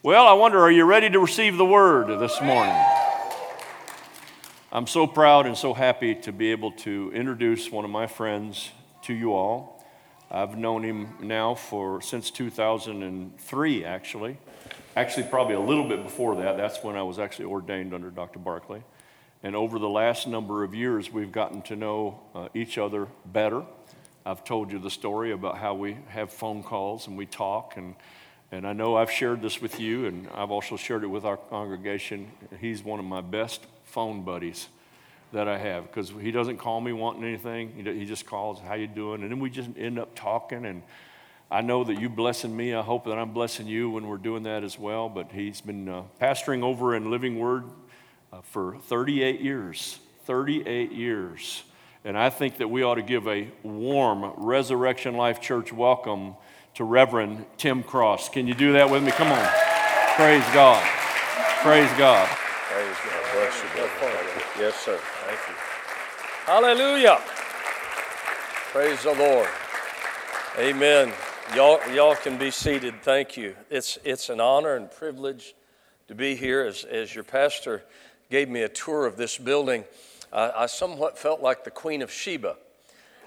Well, 0.00 0.28
I 0.28 0.34
wonder, 0.34 0.60
are 0.60 0.70
you 0.70 0.84
ready 0.84 1.10
to 1.10 1.18
receive 1.18 1.56
the 1.56 1.64
word 1.64 2.20
this 2.20 2.40
morning? 2.40 2.72
I'm 4.70 4.86
so 4.86 5.08
proud 5.08 5.44
and 5.44 5.58
so 5.58 5.74
happy 5.74 6.14
to 6.14 6.30
be 6.30 6.52
able 6.52 6.70
to 6.82 7.10
introduce 7.12 7.72
one 7.72 7.84
of 7.84 7.90
my 7.90 8.06
friends 8.06 8.70
to 9.02 9.12
you 9.12 9.34
all. 9.34 9.84
I've 10.30 10.56
known 10.56 10.84
him 10.84 11.08
now 11.20 11.56
for 11.56 12.00
since 12.00 12.30
2003, 12.30 13.84
actually. 13.84 14.38
Actually, 14.94 15.24
probably 15.24 15.56
a 15.56 15.60
little 15.60 15.88
bit 15.88 16.04
before 16.04 16.36
that. 16.36 16.56
That's 16.56 16.80
when 16.84 16.94
I 16.94 17.02
was 17.02 17.18
actually 17.18 17.46
ordained 17.46 17.92
under 17.92 18.10
Dr. 18.10 18.38
Barclay. 18.38 18.84
And 19.42 19.56
over 19.56 19.80
the 19.80 19.88
last 19.88 20.28
number 20.28 20.62
of 20.62 20.76
years, 20.76 21.12
we've 21.12 21.32
gotten 21.32 21.60
to 21.62 21.74
know 21.74 22.20
uh, 22.36 22.48
each 22.54 22.78
other 22.78 23.08
better. 23.26 23.64
I've 24.24 24.44
told 24.44 24.70
you 24.70 24.78
the 24.78 24.90
story 24.90 25.32
about 25.32 25.58
how 25.58 25.74
we 25.74 25.98
have 26.10 26.32
phone 26.32 26.62
calls 26.62 27.08
and 27.08 27.18
we 27.18 27.26
talk, 27.26 27.76
and, 27.76 27.96
and 28.50 28.66
I 28.66 28.72
know 28.72 28.96
I've 28.96 29.10
shared 29.10 29.42
this 29.42 29.60
with 29.60 29.78
you, 29.78 30.06
and 30.06 30.28
I've 30.34 30.50
also 30.50 30.76
shared 30.76 31.04
it 31.04 31.08
with 31.08 31.24
our 31.24 31.36
congregation. 31.36 32.30
He's 32.60 32.82
one 32.82 32.98
of 32.98 33.04
my 33.04 33.20
best 33.20 33.60
phone 33.84 34.22
buddies 34.22 34.68
that 35.32 35.46
I 35.46 35.58
have 35.58 35.84
because 35.84 36.10
he 36.20 36.30
doesn't 36.30 36.56
call 36.56 36.80
me 36.80 36.92
wanting 36.92 37.24
anything. 37.24 37.84
He 37.84 38.06
just 38.06 38.24
calls, 38.24 38.60
"How 38.60 38.74
you 38.74 38.86
doing?" 38.86 39.22
And 39.22 39.30
then 39.30 39.40
we 39.40 39.50
just 39.50 39.68
end 39.76 39.98
up 39.98 40.14
talking. 40.14 40.64
And 40.64 40.82
I 41.50 41.60
know 41.60 41.84
that 41.84 42.00
you 42.00 42.08
blessing 42.08 42.56
me. 42.56 42.74
I 42.74 42.82
hope 42.82 43.04
that 43.04 43.18
I'm 43.18 43.32
blessing 43.32 43.66
you 43.66 43.90
when 43.90 44.06
we're 44.06 44.16
doing 44.16 44.44
that 44.44 44.64
as 44.64 44.78
well. 44.78 45.10
But 45.10 45.32
he's 45.32 45.60
been 45.60 45.88
uh, 45.88 46.02
pastoring 46.18 46.62
over 46.62 46.96
in 46.96 47.10
Living 47.10 47.38
Word 47.38 47.64
uh, 48.32 48.40
for 48.40 48.78
38 48.78 49.40
years. 49.40 49.98
38 50.24 50.92
years. 50.92 51.64
And 52.04 52.16
I 52.16 52.30
think 52.30 52.58
that 52.58 52.68
we 52.68 52.82
ought 52.82 52.94
to 52.94 53.02
give 53.02 53.26
a 53.28 53.48
warm 53.62 54.32
Resurrection 54.36 55.16
Life 55.16 55.40
Church 55.40 55.72
welcome 55.72 56.36
to 56.78 56.84
Reverend 56.84 57.44
Tim 57.56 57.82
Cross. 57.82 58.28
Can 58.28 58.46
you 58.46 58.54
do 58.54 58.74
that 58.74 58.88
with 58.88 59.02
me? 59.02 59.10
Come 59.10 59.32
on. 59.32 59.48
Praise 60.14 60.44
God. 60.54 60.80
Praise 61.60 61.90
God. 61.98 62.28
Praise 62.28 62.96
God. 63.04 63.24
Bless 63.34 63.62
you, 63.62 63.68
brother. 63.74 64.44
Yes, 64.60 64.76
sir. 64.76 64.96
Thank 65.26 65.40
you. 65.48 65.54
Hallelujah. 66.46 67.18
Praise 68.70 69.02
the 69.02 69.12
Lord. 69.14 69.48
Amen. 70.56 71.12
Y'all, 71.56 71.80
y'all 71.92 72.14
can 72.14 72.38
be 72.38 72.52
seated. 72.52 72.94
Thank 73.02 73.36
you. 73.36 73.56
It's, 73.70 73.98
it's 74.04 74.28
an 74.28 74.40
honor 74.40 74.76
and 74.76 74.88
privilege 74.88 75.56
to 76.06 76.14
be 76.14 76.36
here 76.36 76.62
as, 76.62 76.84
as 76.84 77.12
your 77.12 77.24
pastor 77.24 77.82
gave 78.30 78.48
me 78.48 78.62
a 78.62 78.68
tour 78.68 79.04
of 79.04 79.16
this 79.16 79.36
building 79.36 79.82
uh, 80.32 80.52
I 80.54 80.66
somewhat 80.66 81.18
felt 81.18 81.40
like 81.40 81.64
the 81.64 81.72
Queen 81.72 82.02
of 82.02 82.12
Sheba. 82.12 82.54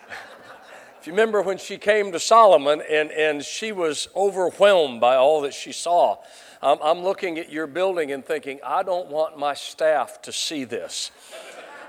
if 1.01 1.07
you 1.07 1.13
remember 1.13 1.41
when 1.41 1.57
she 1.57 1.79
came 1.79 2.11
to 2.11 2.19
Solomon 2.19 2.79
and, 2.87 3.09
and 3.09 3.43
she 3.43 3.71
was 3.71 4.07
overwhelmed 4.15 5.01
by 5.01 5.15
all 5.15 5.41
that 5.41 5.53
she 5.55 5.71
saw, 5.71 6.17
um, 6.61 6.77
I'm 6.83 6.99
looking 6.99 7.39
at 7.39 7.51
your 7.51 7.65
building 7.65 8.11
and 8.11 8.23
thinking, 8.23 8.59
I 8.63 8.83
don't 8.83 9.09
want 9.09 9.35
my 9.35 9.55
staff 9.55 10.21
to 10.21 10.31
see 10.31 10.63
this. 10.63 11.09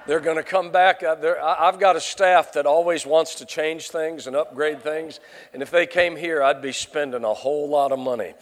They're 0.07 0.19
going 0.19 0.39
to 0.39 0.43
come 0.43 0.73
back. 0.73 1.03
I've 1.03 1.79
got 1.79 1.95
a 1.95 2.01
staff 2.01 2.55
that 2.55 2.65
always 2.65 3.05
wants 3.05 3.35
to 3.35 3.45
change 3.45 3.91
things 3.91 4.27
and 4.27 4.35
upgrade 4.35 4.81
things. 4.83 5.21
And 5.53 5.63
if 5.63 5.71
they 5.71 5.87
came 5.87 6.17
here, 6.17 6.43
I'd 6.43 6.63
be 6.63 6.73
spending 6.73 7.23
a 7.23 7.35
whole 7.35 7.69
lot 7.69 7.93
of 7.93 7.99
money. 7.99 8.33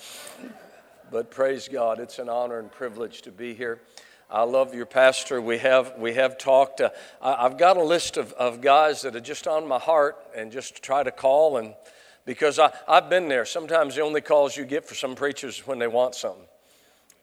But 1.10 1.32
praise 1.32 1.66
God, 1.66 1.98
it's 1.98 2.20
an 2.20 2.28
honor 2.28 2.60
and 2.60 2.70
privilege 2.70 3.22
to 3.22 3.32
be 3.32 3.54
here. 3.54 3.80
I 4.30 4.44
love 4.44 4.74
your 4.74 4.86
pastor. 4.86 5.40
We 5.40 5.58
have, 5.58 5.94
we 5.98 6.14
have 6.14 6.38
talked. 6.38 6.80
Uh, 6.80 6.90
I, 7.20 7.42
have 7.42 7.58
got 7.58 7.76
a 7.76 7.82
list 7.82 8.16
of, 8.16 8.32
of 8.34 8.60
guys 8.60 9.02
that 9.02 9.16
are 9.16 9.20
just 9.20 9.48
on 9.48 9.66
my 9.66 9.78
heart 9.78 10.18
and 10.36 10.52
just 10.52 10.82
try 10.82 11.02
to 11.02 11.10
call. 11.10 11.56
And 11.56 11.74
because 12.24 12.60
I, 12.60 12.72
I've 12.86 13.10
been 13.10 13.28
there, 13.28 13.44
sometimes 13.44 13.96
the 13.96 14.02
only 14.02 14.20
calls 14.20 14.56
you 14.56 14.64
get 14.64 14.86
for 14.86 14.94
some 14.94 15.16
preachers 15.16 15.66
when 15.66 15.80
they 15.80 15.88
want 15.88 16.14
something. 16.14 16.46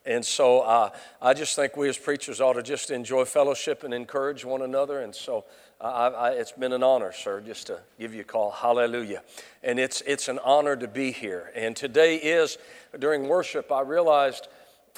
And 0.05 0.25
so 0.25 0.61
uh, 0.61 0.89
I 1.21 1.33
just 1.33 1.55
think 1.55 1.77
we 1.77 1.87
as 1.87 1.97
preachers 1.97 2.41
ought 2.41 2.53
to 2.53 2.63
just 2.63 2.91
enjoy 2.91 3.25
fellowship 3.25 3.83
and 3.83 3.93
encourage 3.93 4.43
one 4.43 4.61
another. 4.61 5.01
And 5.01 5.15
so 5.15 5.45
I, 5.79 6.07
I, 6.07 6.29
it's 6.31 6.53
been 6.53 6.73
an 6.73 6.83
honor, 6.83 7.13
sir, 7.13 7.39
just 7.41 7.67
to 7.67 7.79
give 7.99 8.13
you 8.13 8.21
a 8.21 8.25
call. 8.25 8.51
Hallelujah. 8.51 9.23
And 9.63 9.79
it's, 9.79 10.01
it's 10.01 10.27
an 10.27 10.39
honor 10.43 10.75
to 10.75 10.87
be 10.87 11.11
here. 11.11 11.51
And 11.55 11.75
today 11.75 12.15
is, 12.17 12.57
during 12.99 13.27
worship, 13.27 13.71
I 13.71 13.81
realized 13.81 14.47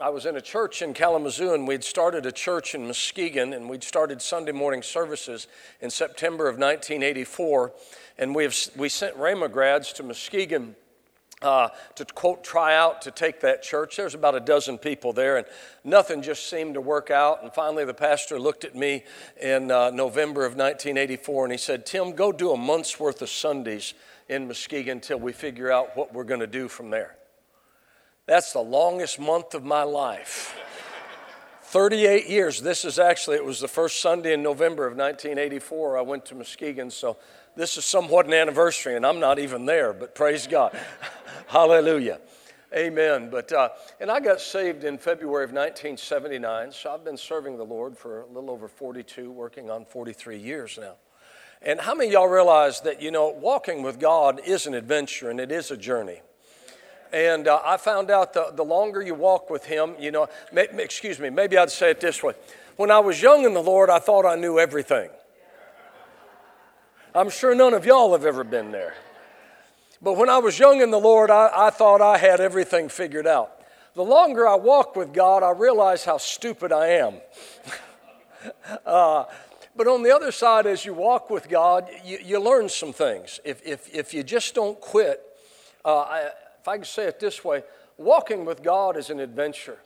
I 0.01 0.09
was 0.09 0.25
in 0.25 0.37
a 0.37 0.41
church 0.41 0.81
in 0.81 0.93
Kalamazoo, 0.93 1.53
and 1.53 1.67
we'd 1.67 1.83
started 1.83 2.25
a 2.25 2.31
church 2.31 2.73
in 2.73 2.87
Muskegon, 2.87 3.51
and 3.51 3.69
we'd 3.69 3.83
started 3.83 4.21
Sunday 4.21 4.53
morning 4.53 4.81
services 4.81 5.47
in 5.81 5.89
September 5.89 6.47
of 6.47 6.55
1984. 6.55 7.73
And 8.17 8.33
we, 8.33 8.43
have, 8.43 8.55
we 8.77 8.87
sent 8.87 9.17
Rhema 9.17 9.51
grads 9.51 9.91
to 9.93 10.03
Muskegon 10.03 10.75
uh, 11.41 11.69
to 11.95 12.05
quote, 12.05 12.45
try 12.45 12.75
out 12.75 13.01
to 13.01 13.11
take 13.11 13.41
that 13.41 13.61
church. 13.61 13.97
There's 13.97 14.15
about 14.15 14.35
a 14.35 14.39
dozen 14.39 14.77
people 14.77 15.11
there, 15.11 15.37
and 15.37 15.45
nothing 15.83 16.21
just 16.21 16.49
seemed 16.49 16.75
to 16.75 16.81
work 16.81 17.11
out. 17.11 17.43
And 17.43 17.53
finally, 17.53 17.83
the 17.83 17.93
pastor 17.93 18.39
looked 18.39 18.63
at 18.63 18.75
me 18.75 19.03
in 19.41 19.69
uh, 19.69 19.89
November 19.89 20.45
of 20.45 20.53
1984 20.53 21.45
and 21.45 21.51
he 21.51 21.57
said, 21.57 21.85
Tim, 21.85 22.13
go 22.13 22.31
do 22.31 22.51
a 22.51 22.57
month's 22.57 22.99
worth 22.99 23.21
of 23.21 23.29
Sundays 23.29 23.93
in 24.27 24.47
Muskegon 24.47 24.97
until 24.97 25.19
we 25.19 25.33
figure 25.33 25.71
out 25.71 25.95
what 25.95 26.13
we're 26.13 26.23
going 26.25 26.41
to 26.41 26.47
do 26.47 26.67
from 26.67 26.89
there. 26.89 27.18
That's 28.29 28.53
the 28.53 28.61
longest 28.61 29.19
month 29.19 29.55
of 29.55 29.63
my 29.63 29.81
life. 29.81 30.55
38 31.63 32.27
years. 32.27 32.61
This 32.61 32.85
is 32.85 32.99
actually, 32.99 33.37
it 33.37 33.43
was 33.43 33.59
the 33.59 33.67
first 33.67 34.03
Sunday 34.03 34.33
in 34.33 34.43
November 34.43 34.85
of 34.85 34.95
1984. 34.95 35.97
I 35.97 36.01
went 36.01 36.27
to 36.27 36.35
Muskegon, 36.35 36.91
so 36.91 37.17
this 37.55 37.75
is 37.75 37.85
somewhat 37.85 38.27
an 38.27 38.33
anniversary, 38.33 38.95
and 38.95 39.03
I'm 39.03 39.19
not 39.19 39.39
even 39.39 39.65
there, 39.65 39.93
but 39.93 40.13
praise 40.13 40.45
God. 40.45 40.79
Hallelujah. 41.47 42.19
Amen. 42.71 43.31
But, 43.31 43.51
uh, 43.51 43.69
and 43.99 44.11
I 44.11 44.19
got 44.19 44.39
saved 44.39 44.83
in 44.83 44.99
February 44.99 45.43
of 45.45 45.49
1979, 45.49 46.71
so 46.71 46.91
I've 46.93 47.03
been 47.03 47.17
serving 47.17 47.57
the 47.57 47.65
Lord 47.65 47.97
for 47.97 48.21
a 48.21 48.27
little 48.27 48.51
over 48.51 48.67
42, 48.67 49.31
working 49.31 49.71
on 49.71 49.85
43 49.85 50.37
years 50.37 50.77
now. 50.79 50.97
And 51.63 51.81
how 51.81 51.95
many 51.95 52.11
y'all 52.11 52.27
realize 52.27 52.81
that, 52.81 53.01
you 53.01 53.09
know, 53.09 53.29
walking 53.29 53.81
with 53.81 53.99
God 53.99 54.39
is 54.45 54.67
an 54.67 54.75
adventure 54.75 55.31
and 55.31 55.39
it 55.39 55.51
is 55.51 55.71
a 55.71 55.77
journey? 55.77 56.21
And 57.11 57.47
uh, 57.47 57.61
I 57.65 57.77
found 57.77 58.11
out 58.11 58.33
the, 58.33 58.51
the 58.53 58.63
longer 58.63 59.01
you 59.01 59.15
walk 59.15 59.49
with 59.49 59.65
Him, 59.65 59.95
you 59.99 60.11
know, 60.11 60.27
may, 60.51 60.67
excuse 60.77 61.19
me, 61.19 61.29
maybe 61.29 61.57
I'd 61.57 61.71
say 61.71 61.91
it 61.91 61.99
this 61.99 62.21
way. 62.21 62.33
When 62.75 62.91
I 62.91 62.99
was 62.99 63.21
young 63.21 63.45
in 63.45 63.53
the 63.53 63.63
Lord, 63.63 63.89
I 63.89 63.99
thought 63.99 64.25
I 64.25 64.35
knew 64.35 64.59
everything. 64.59 65.09
I'm 67.15 67.29
sure 67.29 67.55
none 67.55 67.73
of 67.73 67.85
y'all 67.85 68.11
have 68.11 68.25
ever 68.25 68.43
been 68.43 68.71
there. 68.71 68.93
But 70.01 70.13
when 70.13 70.29
I 70.29 70.37
was 70.37 70.57
young 70.57 70.81
in 70.81 70.91
the 70.91 70.99
Lord, 70.99 71.29
I, 71.29 71.49
I 71.53 71.69
thought 71.71 72.01
I 72.01 72.17
had 72.17 72.39
everything 72.39 72.87
figured 72.87 73.27
out. 73.27 73.51
The 73.95 74.03
longer 74.03 74.47
I 74.47 74.55
walk 74.55 74.95
with 74.95 75.11
God, 75.11 75.43
I 75.43 75.51
realize 75.51 76.05
how 76.05 76.17
stupid 76.17 76.71
I 76.71 76.87
am. 76.87 77.15
uh, 78.85 79.25
but 79.75 79.87
on 79.87 80.03
the 80.03 80.15
other 80.15 80.31
side, 80.31 80.67
as 80.67 80.85
you 80.85 80.93
walk 80.93 81.29
with 81.29 81.49
God, 81.49 81.89
you, 82.05 82.19
you 82.23 82.39
learn 82.39 82.69
some 82.69 82.93
things. 82.93 83.39
If, 83.43 83.65
if, 83.65 83.93
if 83.93 84.13
you 84.13 84.23
just 84.23 84.53
don't 84.53 84.79
quit, 84.79 85.21
uh, 85.83 85.99
I, 85.99 86.29
I 86.69 86.75
can 86.75 86.85
say 86.85 87.05
it 87.05 87.19
this 87.19 87.43
way, 87.43 87.63
walking 87.97 88.45
with 88.45 88.61
God 88.61 88.95
is 88.95 89.09
an 89.09 89.19
adventure. 89.19 89.79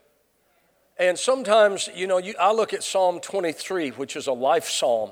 And 0.98 1.18
sometimes, 1.18 1.88
you 1.94 2.06
know, 2.06 2.18
you, 2.18 2.34
I 2.38 2.52
look 2.52 2.74
at 2.74 2.84
Psalm 2.84 3.20
23, 3.20 3.90
which 3.90 4.16
is 4.16 4.26
a 4.26 4.32
life 4.32 4.68
psalm 4.68 5.10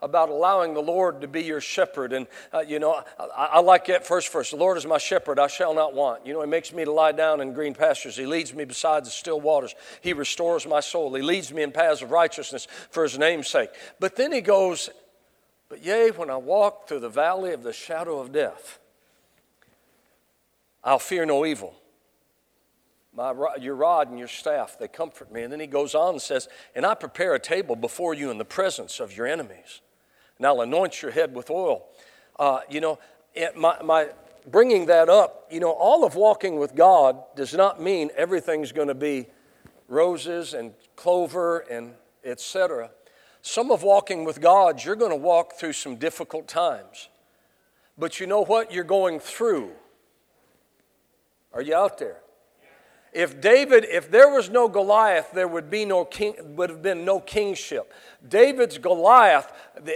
about 0.00 0.28
allowing 0.28 0.74
the 0.74 0.80
Lord 0.80 1.20
to 1.22 1.28
be 1.28 1.42
your 1.42 1.60
shepherd. 1.60 2.12
And, 2.12 2.28
uh, 2.54 2.60
you 2.60 2.78
know, 2.78 3.02
I, 3.18 3.44
I, 3.44 3.60
like 3.60 3.86
that 3.86 4.06
first 4.06 4.32
verse. 4.32 4.52
The 4.52 4.56
Lord 4.56 4.78
is 4.78 4.86
my 4.86 4.98
shepherd, 4.98 5.40
I 5.40 5.48
shall 5.48 5.74
not 5.74 5.92
want. 5.92 6.24
You 6.24 6.34
know, 6.34 6.40
He 6.40 6.46
makes 6.46 6.72
me 6.72 6.84
to 6.84 6.92
lie 6.92 7.10
down 7.10 7.40
in 7.40 7.52
green 7.52 7.74
pastures. 7.74 8.16
He 8.16 8.24
leads 8.24 8.54
me 8.54 8.64
beside 8.64 9.04
the 9.04 9.10
still 9.10 9.40
waters. 9.40 9.74
He 10.00 10.12
restores 10.12 10.68
my 10.68 10.80
soul. 10.80 11.12
He 11.14 11.22
leads 11.22 11.52
me 11.52 11.62
in 11.62 11.72
paths 11.72 12.00
of 12.00 12.12
righteousness 12.12 12.68
for 12.90 13.02
His 13.02 13.18
name's 13.18 13.48
sake. 13.48 13.70
But 13.98 14.14
then 14.14 14.30
He 14.30 14.40
goes, 14.40 14.88
But 15.68 15.84
yea, 15.84 16.10
when 16.12 16.30
I 16.30 16.36
walk 16.36 16.86
through 16.86 17.00
the 17.00 17.08
valley 17.08 17.52
of 17.52 17.64
the 17.64 17.72
shadow 17.72 18.20
of 18.20 18.30
death, 18.30 18.78
I'll 20.88 20.98
fear 20.98 21.26
no 21.26 21.44
evil. 21.44 21.74
My, 23.14 23.34
your 23.60 23.74
rod 23.74 24.08
and 24.08 24.18
your 24.18 24.26
staff, 24.26 24.78
they 24.78 24.88
comfort 24.88 25.30
me. 25.30 25.42
And 25.42 25.52
then 25.52 25.60
he 25.60 25.66
goes 25.66 25.94
on 25.94 26.14
and 26.14 26.22
says, 26.22 26.48
And 26.74 26.86
I 26.86 26.94
prepare 26.94 27.34
a 27.34 27.38
table 27.38 27.76
before 27.76 28.14
you 28.14 28.30
in 28.30 28.38
the 28.38 28.44
presence 28.46 28.98
of 28.98 29.14
your 29.14 29.26
enemies. 29.26 29.82
And 30.38 30.46
I'll 30.46 30.62
anoint 30.62 31.02
your 31.02 31.10
head 31.10 31.34
with 31.34 31.50
oil. 31.50 31.84
Uh, 32.38 32.60
you 32.70 32.80
know, 32.80 32.98
it, 33.34 33.54
my, 33.54 33.76
my 33.82 34.08
bringing 34.46 34.86
that 34.86 35.10
up, 35.10 35.46
you 35.50 35.60
know, 35.60 35.72
all 35.72 36.06
of 36.06 36.14
walking 36.14 36.58
with 36.58 36.74
God 36.74 37.22
does 37.36 37.52
not 37.52 37.82
mean 37.82 38.10
everything's 38.16 38.72
going 38.72 38.88
to 38.88 38.94
be 38.94 39.26
roses 39.88 40.54
and 40.54 40.72
clover 40.96 41.58
and 41.70 41.92
etc. 42.24 42.90
Some 43.42 43.70
of 43.70 43.82
walking 43.82 44.24
with 44.24 44.40
God, 44.40 44.82
you're 44.82 44.96
going 44.96 45.10
to 45.10 45.16
walk 45.16 45.54
through 45.54 45.74
some 45.74 45.96
difficult 45.96 46.48
times. 46.48 47.10
But 47.98 48.20
you 48.20 48.26
know 48.26 48.42
what? 48.42 48.72
You're 48.72 48.84
going 48.84 49.20
through 49.20 49.72
are 51.52 51.62
you 51.62 51.74
out 51.74 51.98
there? 51.98 52.22
If 53.12 53.40
David, 53.40 53.84
if 53.84 54.10
there 54.10 54.28
was 54.28 54.50
no 54.50 54.68
Goliath, 54.68 55.32
there 55.32 55.48
would 55.48 55.70
be 55.70 55.84
no 55.84 56.04
king, 56.04 56.34
would 56.56 56.70
have 56.70 56.82
been 56.82 57.04
no 57.04 57.20
kingship. 57.20 57.92
David's 58.28 58.78
Goliath, 58.78 59.50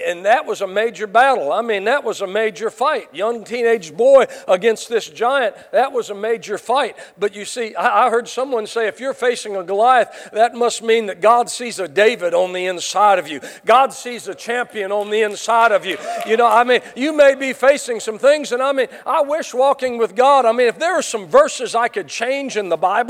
and 0.06 0.24
that 0.24 0.46
was 0.46 0.60
a 0.60 0.66
major 0.66 1.08
battle. 1.08 1.52
I 1.52 1.60
mean, 1.60 1.84
that 1.84 2.04
was 2.04 2.20
a 2.20 2.26
major 2.26 2.70
fight. 2.70 3.12
Young 3.12 3.42
teenage 3.42 3.94
boy 3.94 4.26
against 4.46 4.88
this 4.88 5.08
giant, 5.10 5.56
that 5.72 5.92
was 5.92 6.08
a 6.08 6.14
major 6.14 6.56
fight. 6.56 6.96
But 7.18 7.34
you 7.34 7.44
see, 7.44 7.74
I, 7.74 8.06
I 8.06 8.10
heard 8.10 8.28
someone 8.28 8.68
say 8.68 8.86
if 8.86 9.00
you're 9.00 9.12
facing 9.12 9.56
a 9.56 9.64
Goliath, 9.64 10.30
that 10.32 10.54
must 10.54 10.82
mean 10.82 11.06
that 11.06 11.20
God 11.20 11.50
sees 11.50 11.80
a 11.80 11.88
David 11.88 12.32
on 12.32 12.52
the 12.52 12.66
inside 12.66 13.18
of 13.18 13.26
you. 13.26 13.40
God 13.66 13.92
sees 13.92 14.28
a 14.28 14.36
champion 14.36 14.92
on 14.92 15.10
the 15.10 15.22
inside 15.22 15.72
of 15.72 15.84
you. 15.84 15.98
You 16.24 16.36
know, 16.36 16.46
I 16.46 16.62
mean, 16.62 16.80
you 16.94 17.12
may 17.12 17.34
be 17.34 17.52
facing 17.52 17.98
some 17.98 18.18
things, 18.18 18.52
and 18.52 18.62
I 18.62 18.72
mean, 18.72 18.86
I 19.04 19.22
wish 19.22 19.52
walking 19.52 19.98
with 19.98 20.14
God, 20.14 20.46
I 20.46 20.52
mean, 20.52 20.68
if 20.68 20.78
there 20.78 20.94
are 20.94 21.02
some 21.02 21.26
verses 21.26 21.74
I 21.74 21.88
could 21.88 22.06
change 22.06 22.56
in 22.56 22.68
the 22.68 22.76
Bible, 22.76 23.01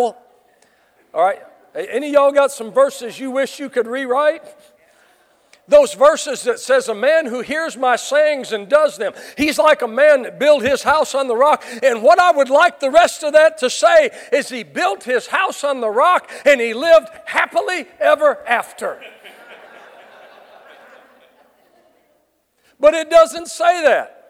all 1.15 1.25
right, 1.25 1.41
any 1.75 2.13
y'all 2.13 2.33
got 2.33 2.53
some 2.53 2.73
verses 2.73 3.19
you 3.19 3.31
wish 3.31 3.59
you 3.59 3.69
could 3.69 3.87
rewrite? 3.87 4.43
Those 5.69 5.95
verses 5.95 6.43
that 6.43 6.59
says, 6.59 6.89
A 6.89 6.95
man 6.95 7.27
who 7.27 7.41
hears 7.41 7.77
my 7.77 7.97
sayings 7.97 8.53
and 8.53 8.69
does 8.69 8.99
them, 8.99 9.13
he's 9.39 9.59
like 9.59 9.83
a 9.83 9.89
man 9.89 10.23
that 10.23 10.39
built 10.39 10.63
his 10.63 10.83
house 10.83 11.15
on 11.15 11.29
the 11.29 11.37
rock. 11.37 11.65
And 11.83 12.03
what 12.03 12.19
I 12.19 12.33
would 12.33 12.51
like 12.51 12.81
the 12.81 12.91
rest 12.91 13.23
of 13.23 13.33
that 13.35 13.59
to 13.59 13.71
say 13.71 14.11
is, 14.33 14.49
He 14.49 14.65
built 14.65 15.05
his 15.05 15.29
house 15.29 15.63
on 15.63 15.81
the 15.81 15.89
rock 15.89 16.31
and 16.45 16.61
he 16.61 16.75
lived 16.75 17.09
happily 17.27 17.87
ever 18.01 18.45
after. 18.47 19.01
but 22.81 22.95
it 22.95 23.09
doesn't 23.09 23.47
say 23.47 23.85
that. 23.85 24.22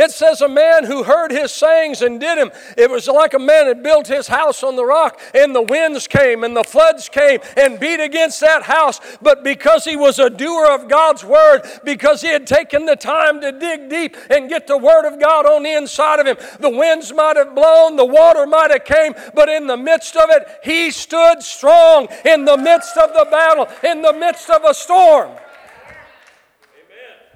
It 0.00 0.12
says 0.12 0.40
a 0.40 0.48
man 0.48 0.84
who 0.84 1.02
heard 1.02 1.30
his 1.30 1.52
sayings 1.52 2.00
and 2.00 2.18
did 2.18 2.38
him. 2.38 2.50
It 2.78 2.90
was 2.90 3.06
like 3.06 3.34
a 3.34 3.38
man 3.38 3.66
that 3.66 3.82
built 3.82 4.06
his 4.06 4.28
house 4.28 4.62
on 4.62 4.74
the 4.74 4.84
rock, 4.84 5.20
and 5.34 5.54
the 5.54 5.60
winds 5.60 6.08
came 6.08 6.42
and 6.42 6.56
the 6.56 6.64
floods 6.64 7.10
came 7.10 7.40
and 7.54 7.78
beat 7.78 8.00
against 8.00 8.40
that 8.40 8.62
house. 8.62 8.98
But 9.20 9.44
because 9.44 9.84
he 9.84 9.96
was 9.96 10.18
a 10.18 10.30
doer 10.30 10.70
of 10.70 10.88
God's 10.88 11.22
word, 11.22 11.68
because 11.84 12.22
he 12.22 12.28
had 12.28 12.46
taken 12.46 12.86
the 12.86 12.96
time 12.96 13.42
to 13.42 13.52
dig 13.52 13.90
deep 13.90 14.16
and 14.30 14.48
get 14.48 14.66
the 14.66 14.78
word 14.78 15.06
of 15.06 15.20
God 15.20 15.44
on 15.44 15.64
the 15.64 15.76
inside 15.76 16.18
of 16.18 16.26
him, 16.26 16.38
the 16.60 16.70
winds 16.70 17.12
might 17.12 17.36
have 17.36 17.54
blown, 17.54 17.96
the 17.96 18.06
water 18.06 18.46
might 18.46 18.70
have 18.70 18.86
came, 18.86 19.12
but 19.34 19.50
in 19.50 19.66
the 19.66 19.76
midst 19.76 20.16
of 20.16 20.30
it, 20.30 20.48
he 20.64 20.90
stood 20.90 21.42
strong 21.42 22.08
in 22.24 22.46
the 22.46 22.56
midst 22.56 22.96
of 22.96 23.12
the 23.12 23.28
battle, 23.30 23.68
in 23.84 24.00
the 24.00 24.14
midst 24.14 24.48
of 24.48 24.64
a 24.64 24.72
storm. 24.72 25.32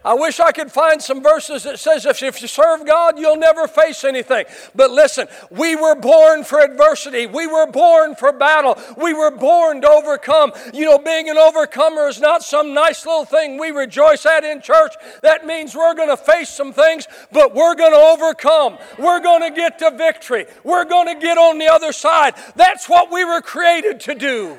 I 0.04 0.12
wish 0.12 0.38
I 0.38 0.52
could 0.52 0.70
find 0.70 1.00
some 1.00 1.22
verses 1.22 1.62
that 1.62 1.78
says 1.78 2.04
if, 2.04 2.20
you 2.20 2.48
serve 2.48 2.84
God, 2.84 3.18
you'll 3.18 3.36
never 3.36 3.66
face 3.66 4.04
anything. 4.04 4.44
But 4.74 4.90
listen, 4.90 5.28
we 5.50 5.76
were 5.76 5.94
born 5.94 6.44
for 6.44 6.60
adversity. 6.60 7.26
We 7.26 7.46
were 7.46 7.66
born 7.66 8.14
for 8.14 8.30
battle. 8.32 8.78
We 8.98 9.14
were 9.14 9.30
born 9.30 9.80
to 9.80 9.88
overcome. 9.88 10.52
You 10.74 10.84
know, 10.84 10.98
being 10.98 11.30
an 11.30 11.38
overcomer 11.38 12.06
is 12.08 12.20
not 12.20 12.42
some 12.42 12.74
nice 12.74 13.06
little 13.06 13.24
thing 13.24 13.58
we 13.58 13.70
rejoice 13.70 14.26
at 14.26 14.44
in 14.44 14.60
church. 14.60 14.92
That 15.22 15.46
means 15.46 15.74
we're 15.74 15.94
going 15.94 16.10
to 16.10 16.18
face 16.18 16.50
some 16.50 16.74
things, 16.74 17.08
but 17.32 17.54
we're 17.54 17.74
going 17.74 17.92
to 17.92 17.96
overcome. 17.96 18.76
We're 18.98 19.20
going 19.20 19.40
to 19.40 19.56
get 19.56 19.78
to 19.78 19.90
victory. 19.90 20.44
We're 20.64 20.84
going 20.84 21.14
to 21.14 21.18
get 21.18 21.38
on 21.38 21.58
the 21.58 21.68
other 21.68 21.92
side. 21.92 22.34
That's 22.56 22.90
what 22.90 23.10
we 23.10 23.24
were 23.24 23.40
created 23.40 24.00
to 24.00 24.14
do. 24.14 24.58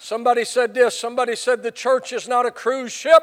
Somebody 0.00 0.44
said 0.44 0.74
this. 0.74 0.98
Somebody 0.98 1.36
said 1.36 1.62
the 1.62 1.70
church 1.70 2.12
is 2.12 2.26
not 2.26 2.44
a 2.44 2.50
cruise 2.50 2.92
ship. 2.92 3.22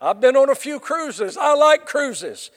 I've 0.00 0.20
been 0.20 0.36
on 0.36 0.48
a 0.48 0.54
few 0.54 0.80
cruises. 0.80 1.36
I 1.36 1.54
like 1.54 1.86
cruises. 1.86 2.50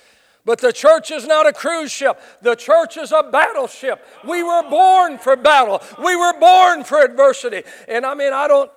But 0.45 0.59
the 0.59 0.73
church 0.73 1.11
is 1.11 1.25
not 1.25 1.47
a 1.47 1.53
cruise 1.53 1.91
ship. 1.91 2.19
The 2.41 2.55
church 2.55 2.97
is 2.97 3.11
a 3.11 3.23
battleship. 3.23 4.05
We 4.27 4.43
were 4.43 4.63
born 4.69 5.17
for 5.17 5.35
battle. 5.35 5.81
We 6.03 6.15
were 6.15 6.37
born 6.39 6.83
for 6.83 7.01
adversity. 7.01 7.63
And 7.87 8.05
I 8.05 8.13
mean, 8.13 8.33
I 8.33 8.47
don't, 8.47 8.71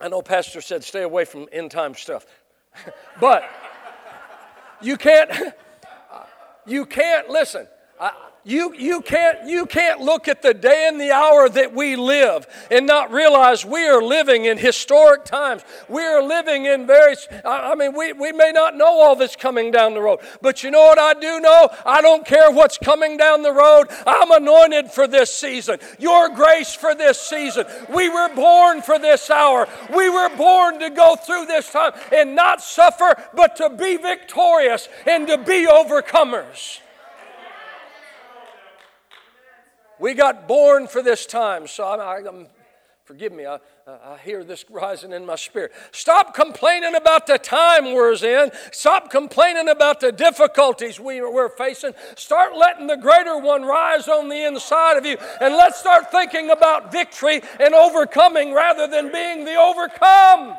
I 0.00 0.08
know 0.08 0.22
Pastor 0.22 0.60
said 0.60 0.82
stay 0.82 1.02
away 1.02 1.24
from 1.24 1.48
end 1.52 1.70
time 1.70 1.94
stuff. 1.94 2.26
but 3.20 3.48
you 4.80 4.96
can't, 4.96 5.30
you 6.66 6.84
can't, 6.84 7.28
listen, 7.28 7.68
I, 8.00 8.12
you, 8.48 8.74
you, 8.74 9.02
can't, 9.02 9.46
you 9.46 9.66
can't 9.66 10.00
look 10.00 10.26
at 10.26 10.40
the 10.40 10.54
day 10.54 10.86
and 10.88 10.98
the 10.98 11.10
hour 11.10 11.50
that 11.50 11.74
we 11.74 11.96
live 11.96 12.46
and 12.70 12.86
not 12.86 13.12
realize 13.12 13.62
we 13.62 13.86
are 13.86 14.02
living 14.02 14.46
in 14.46 14.56
historic 14.56 15.26
times. 15.26 15.62
We 15.86 16.00
are 16.02 16.22
living 16.22 16.64
in 16.64 16.86
very, 16.86 17.14
I 17.44 17.74
mean, 17.74 17.94
we, 17.94 18.14
we 18.14 18.32
may 18.32 18.50
not 18.52 18.74
know 18.74 18.86
all 18.86 19.16
that's 19.16 19.36
coming 19.36 19.70
down 19.70 19.92
the 19.92 20.00
road, 20.00 20.20
but 20.40 20.62
you 20.62 20.70
know 20.70 20.80
what 20.80 20.98
I 20.98 21.12
do 21.12 21.40
know? 21.40 21.68
I 21.84 22.00
don't 22.00 22.24
care 22.24 22.50
what's 22.50 22.78
coming 22.78 23.18
down 23.18 23.42
the 23.42 23.52
road. 23.52 23.88
I'm 24.06 24.30
anointed 24.30 24.92
for 24.92 25.06
this 25.06 25.30
season. 25.30 25.78
Your 25.98 26.30
grace 26.30 26.74
for 26.74 26.94
this 26.94 27.20
season. 27.20 27.66
We 27.90 28.08
were 28.08 28.34
born 28.34 28.80
for 28.80 28.98
this 28.98 29.28
hour. 29.28 29.68
We 29.94 30.08
were 30.08 30.34
born 30.38 30.78
to 30.78 30.88
go 30.88 31.16
through 31.16 31.44
this 31.44 31.70
time 31.70 31.92
and 32.10 32.34
not 32.34 32.62
suffer, 32.62 33.22
but 33.34 33.56
to 33.56 33.68
be 33.68 33.98
victorious 33.98 34.88
and 35.06 35.26
to 35.26 35.36
be 35.36 35.66
overcomers. 35.66 36.80
We 39.98 40.14
got 40.14 40.46
born 40.46 40.86
for 40.86 41.02
this 41.02 41.26
time. 41.26 41.66
So 41.66 41.84
I, 41.84 42.18
am 42.18 42.46
forgive 43.04 43.32
me, 43.32 43.46
I, 43.46 43.58
I 43.86 44.18
hear 44.22 44.44
this 44.44 44.66
rising 44.68 45.12
in 45.12 45.24
my 45.24 45.36
spirit. 45.36 45.72
Stop 45.92 46.34
complaining 46.34 46.94
about 46.94 47.26
the 47.26 47.38
time 47.38 47.94
we're 47.94 48.12
in. 48.12 48.50
Stop 48.70 49.10
complaining 49.10 49.68
about 49.68 50.00
the 50.00 50.12
difficulties 50.12 51.00
we, 51.00 51.22
we're 51.22 51.48
facing. 51.48 51.94
Start 52.16 52.54
letting 52.54 52.86
the 52.86 52.98
greater 52.98 53.38
one 53.38 53.64
rise 53.64 54.08
on 54.08 54.28
the 54.28 54.46
inside 54.46 54.98
of 54.98 55.06
you. 55.06 55.16
And 55.40 55.54
let's 55.54 55.78
start 55.78 56.12
thinking 56.12 56.50
about 56.50 56.92
victory 56.92 57.40
and 57.58 57.74
overcoming 57.74 58.52
rather 58.52 58.86
than 58.86 59.10
being 59.10 59.46
the 59.46 59.54
overcome. 59.54 60.56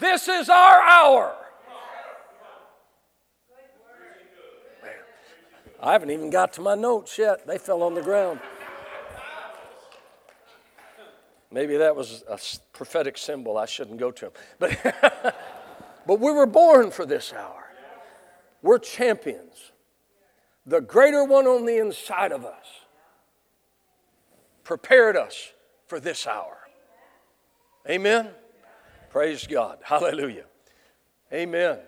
This 0.00 0.26
is 0.26 0.48
our 0.48 0.82
hour. 0.82 1.37
I 5.80 5.92
haven't 5.92 6.10
even 6.10 6.30
got 6.30 6.52
to 6.54 6.60
my 6.60 6.74
notes 6.74 7.18
yet. 7.18 7.46
They 7.46 7.58
fell 7.58 7.82
on 7.82 7.94
the 7.94 8.02
ground. 8.02 8.40
Maybe 11.50 11.76
that 11.78 11.96
was 11.96 12.24
a 12.28 12.38
prophetic 12.72 13.16
symbol. 13.16 13.56
I 13.56 13.66
shouldn't 13.66 13.98
go 13.98 14.10
to 14.10 14.26
them. 14.26 14.32
But, 14.58 15.34
but 16.06 16.20
we 16.20 16.32
were 16.32 16.46
born 16.46 16.90
for 16.90 17.06
this 17.06 17.32
hour. 17.32 17.70
We're 18.62 18.78
champions. 18.78 19.72
The 20.66 20.80
greater 20.80 21.24
one 21.24 21.46
on 21.46 21.64
the 21.64 21.78
inside 21.78 22.32
of 22.32 22.44
us 22.44 22.66
prepared 24.64 25.16
us 25.16 25.52
for 25.86 25.98
this 25.98 26.26
hour. 26.26 26.58
Amen. 27.88 28.28
Praise 29.08 29.46
God. 29.46 29.78
Hallelujah. 29.82 30.44
Amen. 31.32 31.78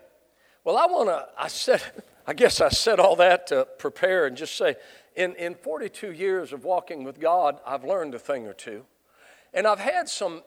Well, 0.65 0.79
I 0.79 0.87
want 0.87 1.09
to, 1.09 1.27
I 1.37 1.49
said, 1.49 1.83
I 2.27 2.35
guess 2.35 2.61
I 2.61 2.69
said 2.69 3.01
all 3.01 3.17
that 3.17 3.47
to 3.49 3.67
prepare 3.79 4.27
and 4.27 4.37
just 4.37 4.57
say, 4.57 4.77
in, 5.17 5.35
in 5.35 5.55
42 5.55 6.13
years 6.13 6.53
of 6.53 6.65
walking 6.65 7.05
with 7.05 7.21
God, 7.21 7.59
I've 7.67 7.85
learned 7.85 8.15
a 8.15 8.19
thing 8.19 8.47
or 8.47 8.53
two. 8.53 8.85
And 9.53 9.67
I've 9.67 9.81
had 9.81 10.09
some, 10.09 10.43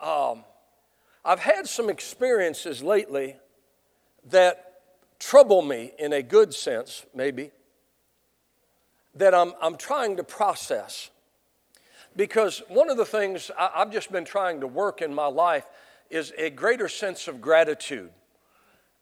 um, 0.00 0.44
I've 1.24 1.40
had 1.40 1.68
some 1.68 1.88
experiences 1.88 2.82
lately 2.82 3.36
that 4.30 4.82
trouble 5.18 5.62
me 5.62 5.92
in 5.98 6.12
a 6.12 6.22
good 6.22 6.54
sense, 6.54 7.04
maybe, 7.14 7.50
that 9.14 9.34
I'm, 9.34 9.52
I'm 9.60 9.76
trying 9.76 10.16
to 10.16 10.24
process. 10.24 11.10
Because 12.16 12.62
one 12.68 12.90
of 12.90 12.96
the 12.96 13.04
things 13.04 13.50
I, 13.56 13.70
I've 13.76 13.92
just 13.92 14.10
been 14.10 14.24
trying 14.24 14.60
to 14.60 14.66
work 14.66 15.02
in 15.02 15.14
my 15.14 15.26
life 15.26 15.66
is 16.10 16.32
a 16.36 16.50
greater 16.50 16.88
sense 16.88 17.28
of 17.28 17.40
gratitude. 17.40 18.10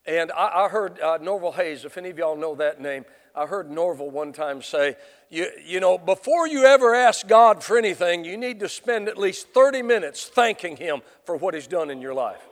And 0.06 0.30
I, 0.32 0.64
I 0.64 0.68
heard 0.68 1.00
uh, 1.00 1.18
Norval 1.20 1.52
Hayes, 1.52 1.84
if 1.84 1.98
any 1.98 2.10
of 2.10 2.18
y'all 2.18 2.36
know 2.36 2.54
that 2.56 2.80
name, 2.80 3.04
I 3.34 3.46
heard 3.46 3.70
Norval 3.70 4.10
one 4.10 4.32
time 4.32 4.62
say, 4.62 4.96
you, 5.28 5.48
you 5.64 5.80
know, 5.80 5.98
before 5.98 6.46
you 6.46 6.64
ever 6.64 6.94
ask 6.94 7.26
God 7.26 7.62
for 7.62 7.76
anything, 7.76 8.25
you 8.25 8.36
need 8.36 8.60
to 8.60 8.68
spend 8.68 9.08
at 9.08 9.18
least 9.18 9.48
30 9.48 9.82
minutes 9.82 10.25
thanking 10.25 10.76
Him 10.76 11.02
for 11.25 11.36
what 11.36 11.52
He's 11.52 11.66
done 11.66 11.90
in 11.90 12.00
your 12.00 12.14
life. 12.14 12.42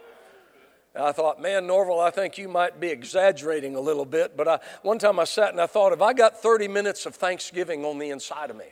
And 0.94 1.04
I 1.04 1.12
thought, 1.12 1.40
man, 1.40 1.66
Norval, 1.66 2.00
I 2.00 2.10
think 2.10 2.38
you 2.38 2.48
might 2.48 2.78
be 2.78 2.88
exaggerating 2.88 3.76
a 3.76 3.80
little 3.80 4.04
bit. 4.04 4.36
But 4.36 4.46
I, 4.46 4.58
one 4.82 4.98
time 4.98 5.18
I 5.18 5.24
sat 5.24 5.50
and 5.50 5.60
I 5.60 5.66
thought, 5.66 5.92
if 5.92 6.02
I 6.02 6.12
got 6.12 6.40
30 6.40 6.68
minutes 6.68 7.06
of 7.06 7.14
thanksgiving 7.14 7.84
on 7.84 7.98
the 7.98 8.10
inside 8.10 8.50
of 8.50 8.56
me, 8.56 8.66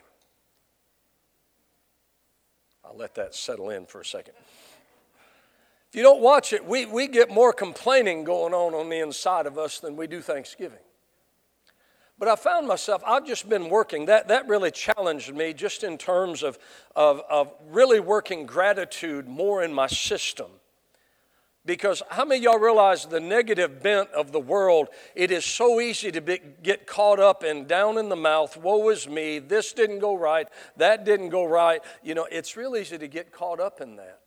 I'll 2.85 2.95
let 2.95 3.15
that 3.15 3.33
settle 3.33 3.69
in 3.71 3.85
for 3.85 4.01
a 4.01 4.05
second. 4.05 4.35
If 5.93 5.97
you 5.97 6.01
don't 6.01 6.21
watch 6.21 6.53
it, 6.53 6.65
we, 6.65 6.87
we 6.87 7.07
get 7.07 7.29
more 7.29 7.53
complaining 7.53 8.23
going 8.23 8.51
on 8.51 8.73
on 8.73 8.89
the 8.89 8.97
inside 8.97 9.45
of 9.45 9.59
us 9.59 9.77
than 9.77 9.95
we 9.95 10.07
do 10.07 10.21
thanksgiving. 10.21 10.79
But 12.17 12.27
I 12.29 12.35
found 12.35 12.67
myself, 12.67 13.03
I've 13.05 13.27
just 13.27 13.47
been 13.47 13.69
working. 13.69 14.07
That, 14.07 14.27
that 14.29 14.47
really 14.47 14.71
challenged 14.71 15.31
me 15.35 15.53
just 15.53 15.83
in 15.83 15.99
terms 15.99 16.41
of, 16.41 16.57
of, 16.95 17.21
of 17.29 17.53
really 17.69 17.99
working 17.99 18.47
gratitude 18.47 19.27
more 19.27 19.61
in 19.61 19.71
my 19.71 19.85
system. 19.85 20.47
Because 21.63 22.01
how 22.09 22.25
many 22.25 22.39
of 22.39 22.43
y'all 22.43 22.59
realize 22.59 23.05
the 23.05 23.19
negative 23.19 23.83
bent 23.83 24.09
of 24.13 24.31
the 24.31 24.39
world? 24.39 24.87
It 25.13 25.29
is 25.29 25.45
so 25.45 25.79
easy 25.79 26.11
to 26.11 26.21
be, 26.21 26.39
get 26.63 26.87
caught 26.87 27.19
up 27.19 27.43
in 27.43 27.67
down 27.67 27.99
in 27.99 28.09
the 28.09 28.15
mouth, 28.15 28.57
woe 28.57 28.89
is 28.89 29.07
me, 29.07 29.37
this 29.37 29.73
didn't 29.73 29.99
go 29.99 30.17
right, 30.17 30.47
that 30.77 31.05
didn't 31.05 31.29
go 31.29 31.45
right. 31.45 31.83
You 32.01 32.15
know, 32.15 32.27
it's 32.31 32.57
real 32.57 32.75
easy 32.75 32.97
to 32.97 33.07
get 33.07 33.31
caught 33.31 33.59
up 33.59 33.79
in 33.79 33.97
that. 33.97 34.22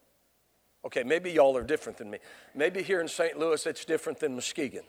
Okay, 0.86 1.02
maybe 1.02 1.32
y'all 1.32 1.56
are 1.56 1.64
different 1.64 1.98
than 1.98 2.08
me. 2.08 2.18
Maybe 2.54 2.80
here 2.80 3.00
in 3.00 3.08
St. 3.08 3.36
Louis 3.36 3.66
it's 3.66 3.84
different 3.84 4.20
than 4.20 4.36
Muskegon. 4.36 4.84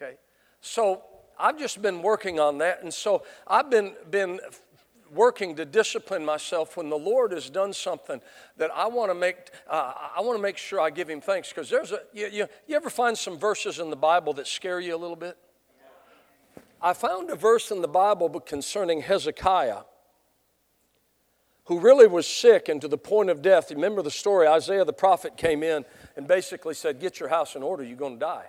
Okay, 0.00 0.14
so 0.62 1.02
I've 1.38 1.58
just 1.58 1.82
been 1.82 2.00
working 2.00 2.40
on 2.40 2.56
that, 2.58 2.82
and 2.82 2.92
so 2.92 3.24
I've 3.46 3.68
been, 3.68 3.92
been 4.10 4.40
working 5.12 5.54
to 5.56 5.66
discipline 5.66 6.24
myself 6.24 6.78
when 6.78 6.88
the 6.88 6.96
Lord 6.96 7.32
has 7.32 7.50
done 7.50 7.74
something 7.74 8.22
that 8.56 8.70
I 8.74 8.86
want 8.86 9.10
to 9.10 9.14
make, 9.14 9.36
uh, 9.68 9.92
I 10.16 10.22
want 10.22 10.38
to 10.38 10.42
make 10.42 10.56
sure 10.56 10.80
I 10.80 10.88
give 10.88 11.10
Him 11.10 11.20
thanks. 11.20 11.50
Because 11.50 11.68
there's 11.68 11.92
a, 11.92 12.00
you, 12.14 12.28
you, 12.28 12.46
you 12.66 12.74
ever 12.74 12.88
find 12.88 13.18
some 13.18 13.38
verses 13.38 13.80
in 13.80 13.90
the 13.90 13.96
Bible 13.96 14.32
that 14.34 14.46
scare 14.46 14.80
you 14.80 14.96
a 14.96 14.96
little 14.96 15.16
bit? 15.16 15.36
I 16.80 16.94
found 16.94 17.28
a 17.28 17.36
verse 17.36 17.70
in 17.70 17.82
the 17.82 17.88
Bible 17.88 18.30
concerning 18.40 19.02
Hezekiah, 19.02 19.80
who 21.68 21.78
really 21.78 22.06
was 22.06 22.26
sick 22.26 22.70
and 22.70 22.80
to 22.80 22.88
the 22.88 22.96
point 22.96 23.28
of 23.28 23.42
death. 23.42 23.70
Remember 23.70 24.00
the 24.00 24.10
story? 24.10 24.48
Isaiah 24.48 24.86
the 24.86 24.92
prophet 24.92 25.36
came 25.36 25.62
in 25.62 25.84
and 26.16 26.26
basically 26.26 26.72
said, 26.72 26.98
Get 26.98 27.20
your 27.20 27.28
house 27.28 27.54
in 27.54 27.62
order, 27.62 27.84
you're 27.84 27.96
going 27.96 28.14
to 28.14 28.20
die. 28.20 28.46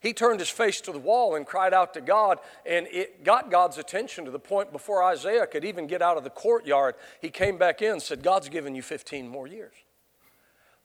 He 0.00 0.14
turned 0.14 0.40
his 0.40 0.48
face 0.48 0.80
to 0.80 0.92
the 0.92 0.98
wall 0.98 1.34
and 1.34 1.46
cried 1.46 1.74
out 1.74 1.92
to 1.94 2.00
God, 2.00 2.38
and 2.66 2.88
it 2.90 3.22
got 3.22 3.50
God's 3.50 3.76
attention 3.76 4.24
to 4.24 4.30
the 4.30 4.38
point 4.38 4.72
before 4.72 5.04
Isaiah 5.04 5.46
could 5.46 5.64
even 5.64 5.86
get 5.86 6.00
out 6.00 6.16
of 6.16 6.24
the 6.24 6.30
courtyard. 6.30 6.94
He 7.20 7.28
came 7.28 7.58
back 7.58 7.82
in 7.82 7.92
and 7.92 8.02
said, 8.02 8.22
God's 8.22 8.48
given 8.48 8.74
you 8.74 8.82
15 8.82 9.28
more 9.28 9.46
years. 9.46 9.74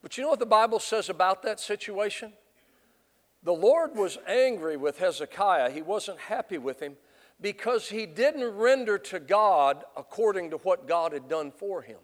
But 0.02 0.18
you 0.18 0.24
know 0.24 0.30
what 0.30 0.40
the 0.40 0.46
Bible 0.46 0.80
says 0.80 1.10
about 1.10 1.44
that 1.44 1.62
situation? 1.62 2.34
The 3.42 3.54
Lord 3.54 3.96
was 3.96 4.18
angry 4.28 4.76
with 4.76 5.00
Hezekiah. 5.00 5.72
He 5.72 5.82
wasn't 5.82 6.20
happy 6.20 6.58
with 6.58 6.82
him 6.82 6.98
because 7.40 7.90
he 7.90 8.06
didn't 8.06 8.58
render 8.58 8.98
to 8.98 9.20
God 9.20 9.84
according 9.96 10.52
to 10.52 10.58
what 10.58 10.88
God 10.88 11.14
had 11.14 11.28
done 11.28 11.52
for 11.52 11.82
him. 11.82 12.00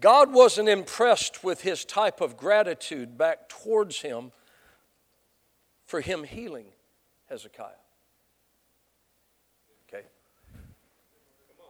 God 0.00 0.32
wasn't 0.32 0.68
impressed 0.68 1.42
with 1.42 1.62
his 1.62 1.84
type 1.84 2.20
of 2.20 2.36
gratitude 2.36 3.18
back 3.18 3.48
towards 3.48 4.00
him 4.00 4.32
for 5.86 6.00
him 6.00 6.22
healing 6.22 6.66
Hezekiah. 7.28 7.70
Okay. 9.88 10.04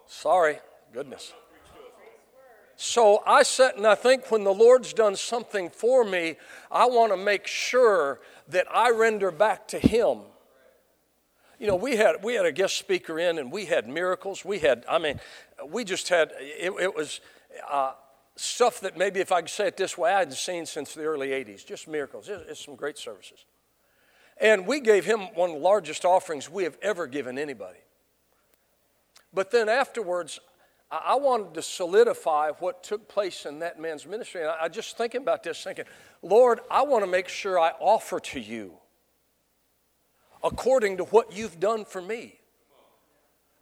Sorry, 0.06 0.58
goodness. 0.92 1.32
So 2.80 3.24
I 3.26 3.42
sit 3.42 3.76
and 3.76 3.86
I 3.86 3.96
think 3.96 4.30
when 4.30 4.44
the 4.44 4.54
Lord's 4.54 4.92
done 4.92 5.16
something 5.16 5.68
for 5.68 6.04
me, 6.04 6.36
I 6.70 6.86
want 6.86 7.12
to 7.12 7.16
make 7.16 7.46
sure 7.46 8.20
that 8.48 8.66
I 8.72 8.90
render 8.90 9.30
back 9.30 9.68
to 9.68 9.78
Him. 9.78 10.18
You 11.58 11.66
know, 11.66 11.76
we 11.76 11.96
had 11.96 12.22
we 12.22 12.34
had 12.34 12.46
a 12.46 12.52
guest 12.52 12.76
speaker 12.76 13.18
in, 13.18 13.38
and 13.38 13.50
we 13.50 13.66
had 13.66 13.88
miracles. 13.88 14.44
We 14.44 14.60
had, 14.60 14.84
I 14.88 14.98
mean, 14.98 15.20
we 15.66 15.84
just 15.84 16.08
had 16.08 16.32
it, 16.38 16.72
it 16.80 16.94
was. 16.94 17.20
Uh, 17.68 17.92
stuff 18.40 18.80
that 18.80 18.96
maybe 18.96 19.18
if 19.18 19.32
I 19.32 19.40
could 19.40 19.50
say 19.50 19.66
it 19.66 19.76
this 19.76 19.98
way, 19.98 20.12
I 20.12 20.20
hadn't 20.20 20.34
seen 20.34 20.64
since 20.64 20.94
the 20.94 21.02
early 21.02 21.30
80s, 21.30 21.66
just 21.66 21.88
miracles. 21.88 22.28
It's 22.28 22.64
some 22.64 22.76
great 22.76 22.96
services. 22.96 23.44
And 24.40 24.66
we 24.66 24.80
gave 24.80 25.04
him 25.04 25.20
one 25.34 25.50
of 25.50 25.56
the 25.56 25.62
largest 25.62 26.04
offerings 26.04 26.48
we 26.48 26.62
have 26.62 26.78
ever 26.80 27.06
given 27.06 27.38
anybody. 27.38 27.80
But 29.34 29.50
then 29.50 29.68
afterwards, 29.68 30.38
I 30.90 31.16
wanted 31.16 31.54
to 31.54 31.62
solidify 31.62 32.52
what 32.58 32.82
took 32.82 33.08
place 33.08 33.44
in 33.44 33.58
that 33.58 33.78
man's 33.78 34.06
ministry. 34.06 34.40
And 34.40 34.50
I 34.50 34.68
just 34.68 34.96
thinking 34.96 35.20
about 35.20 35.42
this, 35.42 35.62
thinking, 35.62 35.84
Lord, 36.22 36.60
I 36.70 36.82
want 36.82 37.04
to 37.04 37.10
make 37.10 37.28
sure 37.28 37.58
I 37.58 37.72
offer 37.78 38.20
to 38.20 38.40
you 38.40 38.72
according 40.42 40.96
to 40.98 41.04
what 41.04 41.36
you've 41.36 41.60
done 41.60 41.84
for 41.84 42.00
me. 42.00 42.38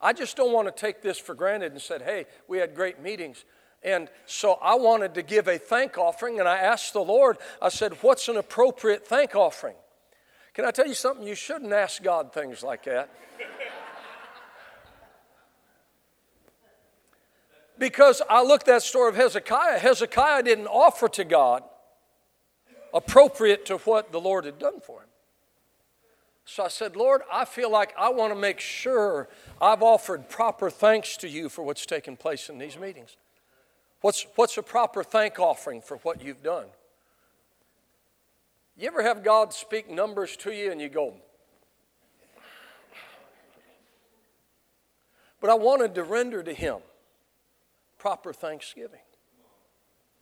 I 0.00 0.12
just 0.12 0.36
don't 0.36 0.52
want 0.52 0.68
to 0.68 0.72
take 0.72 1.02
this 1.02 1.18
for 1.18 1.34
granted 1.34 1.72
and 1.72 1.80
said, 1.80 2.02
hey, 2.02 2.26
we 2.48 2.58
had 2.58 2.74
great 2.74 3.00
meetings. 3.00 3.44
And 3.82 4.08
so 4.26 4.58
I 4.62 4.74
wanted 4.74 5.14
to 5.14 5.22
give 5.22 5.48
a 5.48 5.58
thank 5.58 5.96
offering, 5.96 6.40
and 6.40 6.48
I 6.48 6.58
asked 6.58 6.92
the 6.92 7.00
Lord, 7.00 7.38
I 7.62 7.68
said, 7.68 7.92
What's 8.02 8.28
an 8.28 8.36
appropriate 8.36 9.06
thank 9.06 9.36
offering? 9.36 9.76
Can 10.54 10.64
I 10.64 10.70
tell 10.70 10.86
you 10.86 10.94
something? 10.94 11.26
You 11.26 11.34
shouldn't 11.34 11.72
ask 11.72 12.02
God 12.02 12.32
things 12.32 12.62
like 12.62 12.84
that. 12.84 13.10
Because 17.78 18.22
I 18.28 18.42
looked 18.42 18.68
at 18.68 18.74
that 18.74 18.82
story 18.82 19.10
of 19.10 19.16
Hezekiah. 19.16 19.78
Hezekiah 19.78 20.42
didn't 20.42 20.66
offer 20.66 21.08
to 21.10 21.24
God 21.24 21.62
appropriate 22.94 23.66
to 23.66 23.76
what 23.78 24.12
the 24.12 24.20
Lord 24.20 24.44
had 24.44 24.58
done 24.58 24.80
for 24.80 25.00
him. 25.00 25.08
So 26.44 26.64
I 26.64 26.68
said, 26.68 26.94
Lord, 26.94 27.22
I 27.30 27.44
feel 27.44 27.70
like 27.70 27.92
I 27.98 28.08
want 28.08 28.32
to 28.32 28.38
make 28.38 28.60
sure 28.60 29.28
I've 29.60 29.82
offered 29.82 30.28
proper 30.28 30.70
thanks 30.70 31.16
to 31.18 31.28
you 31.28 31.48
for 31.48 31.62
what's 31.62 31.84
taken 31.84 32.16
place 32.16 32.48
in 32.48 32.58
these 32.58 32.78
meetings. 32.78 33.16
What's, 34.00 34.26
what's 34.36 34.56
a 34.56 34.62
proper 34.62 35.02
thank 35.02 35.40
offering 35.40 35.82
for 35.82 35.96
what 35.98 36.22
you've 36.22 36.42
done? 36.42 36.66
You 38.78 38.86
ever 38.86 39.02
have 39.02 39.24
God 39.24 39.52
speak 39.52 39.90
numbers 39.90 40.36
to 40.38 40.52
you 40.52 40.70
and 40.70 40.80
you 40.80 40.88
go, 40.88 41.14
but 45.40 45.50
I 45.50 45.54
wanted 45.54 45.94
to 45.96 46.04
render 46.04 46.42
to 46.42 46.52
Him 46.52 46.76
proper 48.06 48.32
thanksgiving. 48.32 49.00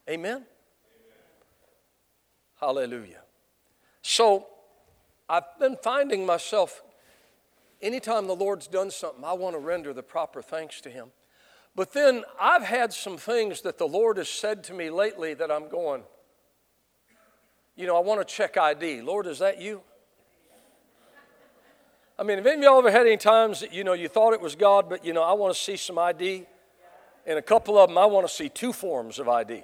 Amen? 0.09 0.31
Amen? 0.31 0.45
Hallelujah. 2.59 3.21
So 4.01 4.47
I've 5.29 5.43
been 5.59 5.77
finding 5.83 6.25
myself, 6.25 6.81
anytime 7.83 8.25
the 8.25 8.35
Lord's 8.35 8.65
done 8.65 8.89
something, 8.89 9.23
I 9.23 9.33
want 9.33 9.53
to 9.53 9.59
render 9.59 9.93
the 9.93 10.01
proper 10.01 10.41
thanks 10.41 10.81
to 10.81 10.89
Him. 10.89 11.09
But 11.75 11.93
then 11.93 12.23
I've 12.41 12.63
had 12.63 12.91
some 12.91 13.17
things 13.17 13.61
that 13.61 13.77
the 13.77 13.87
Lord 13.87 14.17
has 14.17 14.29
said 14.29 14.63
to 14.63 14.73
me 14.73 14.89
lately 14.89 15.35
that 15.35 15.51
I'm 15.51 15.69
going, 15.69 16.01
you 17.75 17.85
know, 17.85 17.95
I 17.95 17.99
want 17.99 18.27
to 18.27 18.33
check 18.33 18.57
ID. 18.57 19.03
Lord, 19.03 19.27
is 19.27 19.37
that 19.37 19.61
you? 19.61 19.83
I 22.17 22.23
mean, 22.23 22.37
have 22.37 22.47
any 22.47 22.57
of 22.57 22.63
y'all 22.63 22.79
ever 22.79 22.89
had 22.89 23.05
any 23.05 23.17
times 23.17 23.59
that, 23.59 23.71
you 23.71 23.83
know, 23.83 23.93
you 23.93 24.07
thought 24.07 24.33
it 24.33 24.41
was 24.41 24.55
God, 24.55 24.89
but, 24.89 25.05
you 25.05 25.13
know, 25.13 25.21
I 25.21 25.33
want 25.33 25.53
to 25.53 25.61
see 25.61 25.77
some 25.77 25.99
ID? 25.99 26.47
And 27.25 27.39
a 27.39 27.41
couple 27.41 27.77
of 27.77 27.89
them, 27.89 27.97
I 27.97 28.05
want 28.05 28.27
to 28.27 28.33
see 28.33 28.49
two 28.49 28.71
forms 28.71 29.19
of 29.19 29.27
ID. 29.27 29.63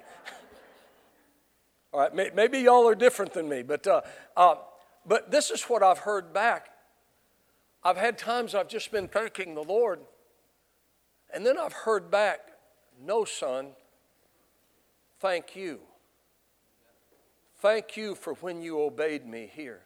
All 1.92 2.00
right, 2.00 2.34
maybe 2.34 2.58
y'all 2.58 2.88
are 2.88 2.94
different 2.94 3.32
than 3.34 3.48
me, 3.48 3.62
but, 3.62 3.86
uh, 3.86 4.00
uh, 4.36 4.54
but 5.06 5.30
this 5.30 5.50
is 5.50 5.62
what 5.64 5.82
I've 5.82 5.98
heard 5.98 6.32
back. 6.32 6.70
I've 7.84 7.96
had 7.96 8.16
times 8.16 8.54
I've 8.54 8.68
just 8.68 8.90
been 8.90 9.08
thanking 9.08 9.54
the 9.54 9.62
Lord 9.62 10.00
and 11.32 11.46
then 11.46 11.58
I've 11.58 11.72
heard 11.72 12.10
back, 12.10 12.40
no, 13.02 13.24
son, 13.24 13.68
thank 15.18 15.56
you. 15.56 15.80
Thank 17.60 17.96
you 17.96 18.14
for 18.14 18.34
when 18.34 18.60
you 18.60 18.80
obeyed 18.80 19.26
me 19.26 19.50
here. 19.52 19.80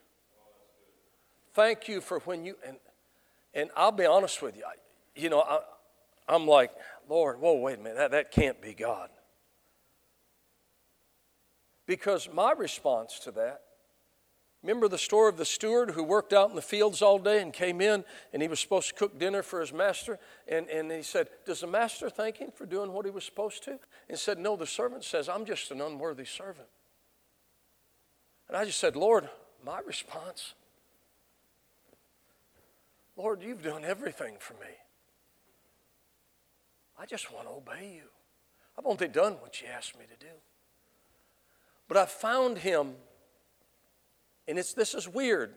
Thank 1.54 1.88
you 1.88 2.00
for 2.00 2.18
when 2.20 2.44
you, 2.44 2.56
and, 2.66 2.78
and 3.54 3.70
I'll 3.76 3.92
be 3.92 4.06
honest 4.06 4.42
with 4.42 4.56
you, 4.56 4.64
I, 4.64 4.74
you 5.14 5.30
know, 5.30 5.40
I, 5.40 5.60
I'm 6.28 6.46
like, 6.46 6.72
Lord, 7.08 7.40
whoa, 7.40 7.54
wait 7.54 7.78
a 7.78 7.82
minute, 7.82 7.98
that, 7.98 8.10
that 8.12 8.30
can't 8.30 8.60
be 8.60 8.74
God. 8.74 9.10
Because 11.86 12.28
my 12.32 12.52
response 12.52 13.20
to 13.20 13.30
that 13.32 13.62
Remember 14.66 14.88
the 14.88 14.98
story 14.98 15.28
of 15.28 15.36
the 15.36 15.44
steward 15.44 15.90
who 15.90 16.02
worked 16.02 16.32
out 16.32 16.50
in 16.50 16.56
the 16.56 16.60
fields 16.60 17.00
all 17.00 17.20
day 17.20 17.40
and 17.40 17.52
came 17.52 17.80
in 17.80 18.04
and 18.32 18.42
he 18.42 18.48
was 18.48 18.58
supposed 18.58 18.88
to 18.88 18.94
cook 18.96 19.16
dinner 19.16 19.44
for 19.44 19.60
his 19.60 19.72
master? 19.72 20.18
And, 20.48 20.68
and 20.68 20.90
he 20.90 21.02
said, 21.02 21.28
Does 21.46 21.60
the 21.60 21.68
master 21.68 22.10
thank 22.10 22.38
him 22.38 22.50
for 22.52 22.66
doing 22.66 22.92
what 22.92 23.04
he 23.04 23.12
was 23.12 23.22
supposed 23.22 23.62
to? 23.64 23.78
And 24.08 24.18
said, 24.18 24.40
No, 24.40 24.56
the 24.56 24.66
servant 24.66 25.04
says, 25.04 25.28
I'm 25.28 25.44
just 25.44 25.70
an 25.70 25.80
unworthy 25.80 26.24
servant. 26.24 26.66
And 28.48 28.56
I 28.56 28.64
just 28.64 28.80
said, 28.80 28.96
Lord, 28.96 29.28
my 29.64 29.78
response, 29.86 30.54
Lord, 33.16 33.42
you've 33.42 33.62
done 33.62 33.84
everything 33.84 34.34
for 34.40 34.54
me. 34.54 34.74
I 36.98 37.06
just 37.06 37.32
want 37.32 37.46
to 37.46 37.52
obey 37.54 37.92
you. 37.94 38.08
I've 38.78 38.86
only 38.86 39.08
done 39.08 39.34
what 39.34 39.60
you 39.60 39.68
asked 39.68 39.98
me 39.98 40.04
to 40.06 40.26
do. 40.26 40.32
But 41.88 41.96
I 41.96 42.06
found 42.06 42.58
him 42.58 42.94
and 44.48 44.58
it's, 44.58 44.74
this 44.74 44.94
is 44.94 45.08
weird. 45.08 45.54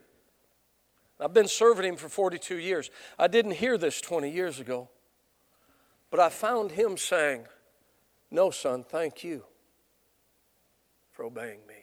I've 1.19 1.33
been 1.33 1.47
serving 1.47 1.85
him 1.85 1.95
for 1.95 2.09
42 2.09 2.57
years. 2.57 2.89
I 3.17 3.27
didn't 3.27 3.51
hear 3.51 3.77
this 3.77 4.01
20 4.01 4.29
years 4.29 4.59
ago, 4.59 4.89
but 6.09 6.19
I 6.19 6.29
found 6.29 6.71
him 6.71 6.97
saying, 6.97 7.45
No, 8.31 8.51
son, 8.51 8.83
thank 8.83 9.23
you 9.23 9.43
for 11.11 11.25
obeying 11.25 11.59
me. 11.67 11.75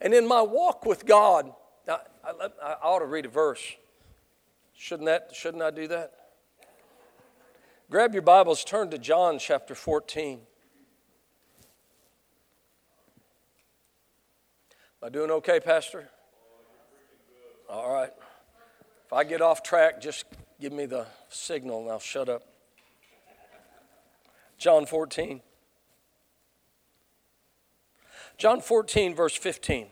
And 0.00 0.12
in 0.12 0.28
my 0.28 0.42
walk 0.42 0.84
with 0.84 1.06
God, 1.06 1.50
I, 1.88 1.98
I, 2.24 2.48
I 2.62 2.72
ought 2.82 2.98
to 2.98 3.06
read 3.06 3.24
a 3.24 3.30
verse. 3.30 3.62
Shouldn't, 4.74 5.06
that, 5.06 5.30
shouldn't 5.32 5.62
I 5.62 5.70
do 5.70 5.88
that? 5.88 6.12
Grab 7.92 8.14
your 8.14 8.22
Bibles, 8.22 8.64
turn 8.64 8.88
to 8.88 8.96
John 8.96 9.38
chapter 9.38 9.74
14. 9.74 10.38
Am 10.38 10.46
I 15.02 15.10
doing 15.10 15.30
okay, 15.30 15.60
Pastor? 15.60 16.08
All 17.68 17.92
right. 17.92 18.08
If 19.04 19.12
I 19.12 19.24
get 19.24 19.42
off 19.42 19.62
track, 19.62 20.00
just 20.00 20.24
give 20.58 20.72
me 20.72 20.86
the 20.86 21.04
signal 21.28 21.82
and 21.82 21.90
I'll 21.90 21.98
shut 21.98 22.30
up. 22.30 22.44
John 24.56 24.86
14. 24.86 25.42
John 28.38 28.62
14, 28.62 29.14
verse 29.14 29.36
15. 29.36 29.88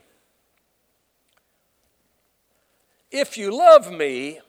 If 3.11 3.37
you 3.37 3.55
love 3.55 3.93
me, 3.93 4.41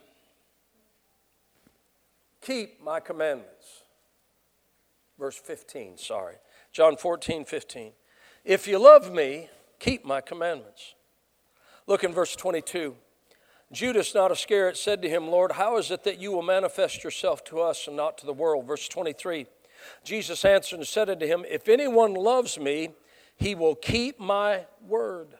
keep 2.42 2.84
my 2.84 3.00
commandments. 3.00 3.84
Verse 5.18 5.38
15, 5.38 5.98
sorry. 5.98 6.36
John 6.72 6.98
14, 6.98 7.46
15. 7.46 7.92
If 8.44 8.68
you 8.68 8.80
love 8.80 9.12
me, 9.12 9.50
keep 9.80 10.04
my 10.04 10.22
commandments. 10.22 10.96
Look 11.88 12.04
in 12.04 12.14
verse 12.14 12.36
22. 12.36 12.96
Judas, 13.72 14.14
not 14.14 14.32
Iscariot, 14.32 14.78
said 14.78 15.02
to 15.02 15.10
him, 15.10 15.30
Lord, 15.30 15.54
how 15.54 15.78
is 15.78 15.92
it 15.92 16.04
that 16.04 16.20
you 16.20 16.32
will 16.32 16.42
manifest 16.42 17.04
yourself 17.04 17.44
to 17.46 17.62
us 17.62 17.88
and 17.88 17.96
not 17.96 18.18
to 18.18 18.26
the 18.26 18.34
world? 18.34 18.68
Verse 18.68 18.88
23. 18.88 19.46
Jesus 20.04 20.44
answered 20.44 20.80
and 20.80 20.88
said 20.88 21.10
unto 21.10 21.26
him, 21.26 21.46
If 21.50 21.70
anyone 21.70 22.14
loves 22.14 22.60
me, 22.60 22.90
he 23.38 23.56
will 23.56 23.76
keep 23.76 24.20
my 24.20 24.66
word. 24.86 25.36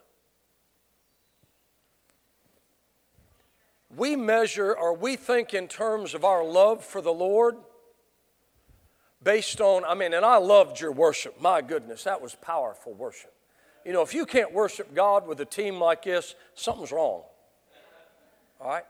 We 3.96 4.16
measure 4.16 4.74
or 4.74 4.94
we 4.94 5.16
think 5.16 5.54
in 5.54 5.68
terms 5.68 6.14
of 6.14 6.24
our 6.24 6.44
love 6.44 6.84
for 6.84 7.02
the 7.02 7.12
Lord 7.12 7.58
based 9.24 9.62
on, 9.62 9.84
I 9.86 9.94
mean, 9.94 10.14
and 10.14 10.26
I 10.26 10.38
loved 10.38 10.80
your 10.80 10.92
worship. 10.92 11.40
My 11.42 11.62
goodness, 11.62 12.04
that 12.04 12.22
was 12.22 12.36
powerful 12.36 12.94
worship. 12.94 13.34
You 13.86 13.94
know, 13.94 14.02
if 14.02 14.14
you 14.14 14.26
can't 14.26 14.54
worship 14.54 14.94
God 14.94 15.28
with 15.28 15.40
a 15.42 15.46
team 15.46 15.80
like 15.80 16.04
this, 16.04 16.36
something's 16.54 16.92
wrong. 16.92 17.24
All 18.60 18.70
right? 18.70 18.84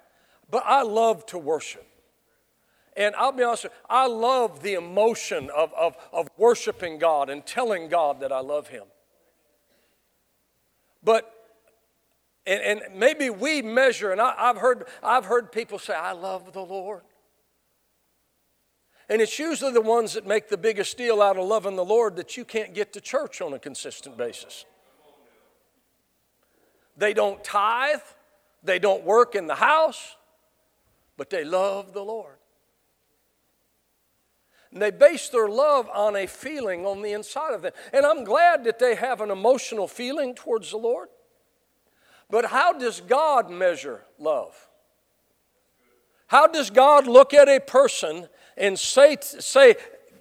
But 0.49 0.63
I 0.65 0.83
love 0.83 1.25
to 1.27 1.37
worship. 1.37 1.87
And 2.97 3.15
I'll 3.15 3.31
be 3.31 3.43
honest, 3.43 3.67
I 3.89 4.07
love 4.07 4.61
the 4.63 4.73
emotion 4.73 5.49
of, 5.55 5.73
of, 5.73 5.95
of 6.11 6.27
worshiping 6.37 6.97
God 6.97 7.29
and 7.29 7.45
telling 7.45 7.87
God 7.87 8.19
that 8.19 8.33
I 8.33 8.41
love 8.41 8.67
Him. 8.67 8.83
But, 11.01 11.33
and, 12.45 12.61
and 12.61 12.81
maybe 12.95 13.29
we 13.29 13.61
measure, 13.61 14.11
and 14.11 14.19
I, 14.19 14.33
I've, 14.37 14.57
heard, 14.57 14.85
I've 15.03 15.25
heard 15.25 15.51
people 15.51 15.77
say, 15.77 15.93
I 15.93 16.13
love 16.13 16.53
the 16.53 16.61
Lord. 16.61 17.03
And 19.09 19.21
it's 19.21 19.37
usually 19.37 19.73
the 19.73 19.81
ones 19.81 20.13
that 20.13 20.25
make 20.25 20.49
the 20.49 20.57
biggest 20.57 20.97
deal 20.97 21.21
out 21.21 21.37
of 21.37 21.45
loving 21.45 21.75
the 21.75 21.85
Lord 21.85 22.15
that 22.15 22.37
you 22.37 22.45
can't 22.45 22.73
get 22.73 22.93
to 22.93 23.01
church 23.01 23.41
on 23.41 23.53
a 23.53 23.59
consistent 23.59 24.17
basis. 24.17 24.65
They 26.97 27.13
don't 27.13 27.43
tithe, 27.43 27.99
they 28.63 28.79
don't 28.79 29.03
work 29.03 29.35
in 29.35 29.47
the 29.47 29.55
house, 29.55 30.15
but 31.17 31.29
they 31.29 31.43
love 31.43 31.93
the 31.93 32.03
Lord. 32.03 32.37
And 34.71 34.81
they 34.81 34.91
base 34.91 35.27
their 35.29 35.49
love 35.49 35.89
on 35.93 36.15
a 36.15 36.25
feeling 36.25 36.85
on 36.85 37.01
the 37.01 37.11
inside 37.11 37.53
of 37.53 37.61
them. 37.61 37.73
And 37.91 38.05
I'm 38.05 38.23
glad 38.23 38.63
that 38.63 38.79
they 38.79 38.95
have 38.95 39.19
an 39.19 39.29
emotional 39.29 39.87
feeling 39.87 40.33
towards 40.33 40.71
the 40.71 40.77
Lord. 40.77 41.09
But 42.31 42.45
how 42.45 42.73
does 42.73 43.01
God 43.01 43.51
measure 43.51 44.01
love? 44.17 44.55
How 46.27 46.47
does 46.47 46.69
God 46.69 47.07
look 47.07 47.33
at 47.33 47.49
a 47.49 47.59
person 47.59 48.29
and 48.55 48.79
say, 48.79 49.17
say 49.19 49.75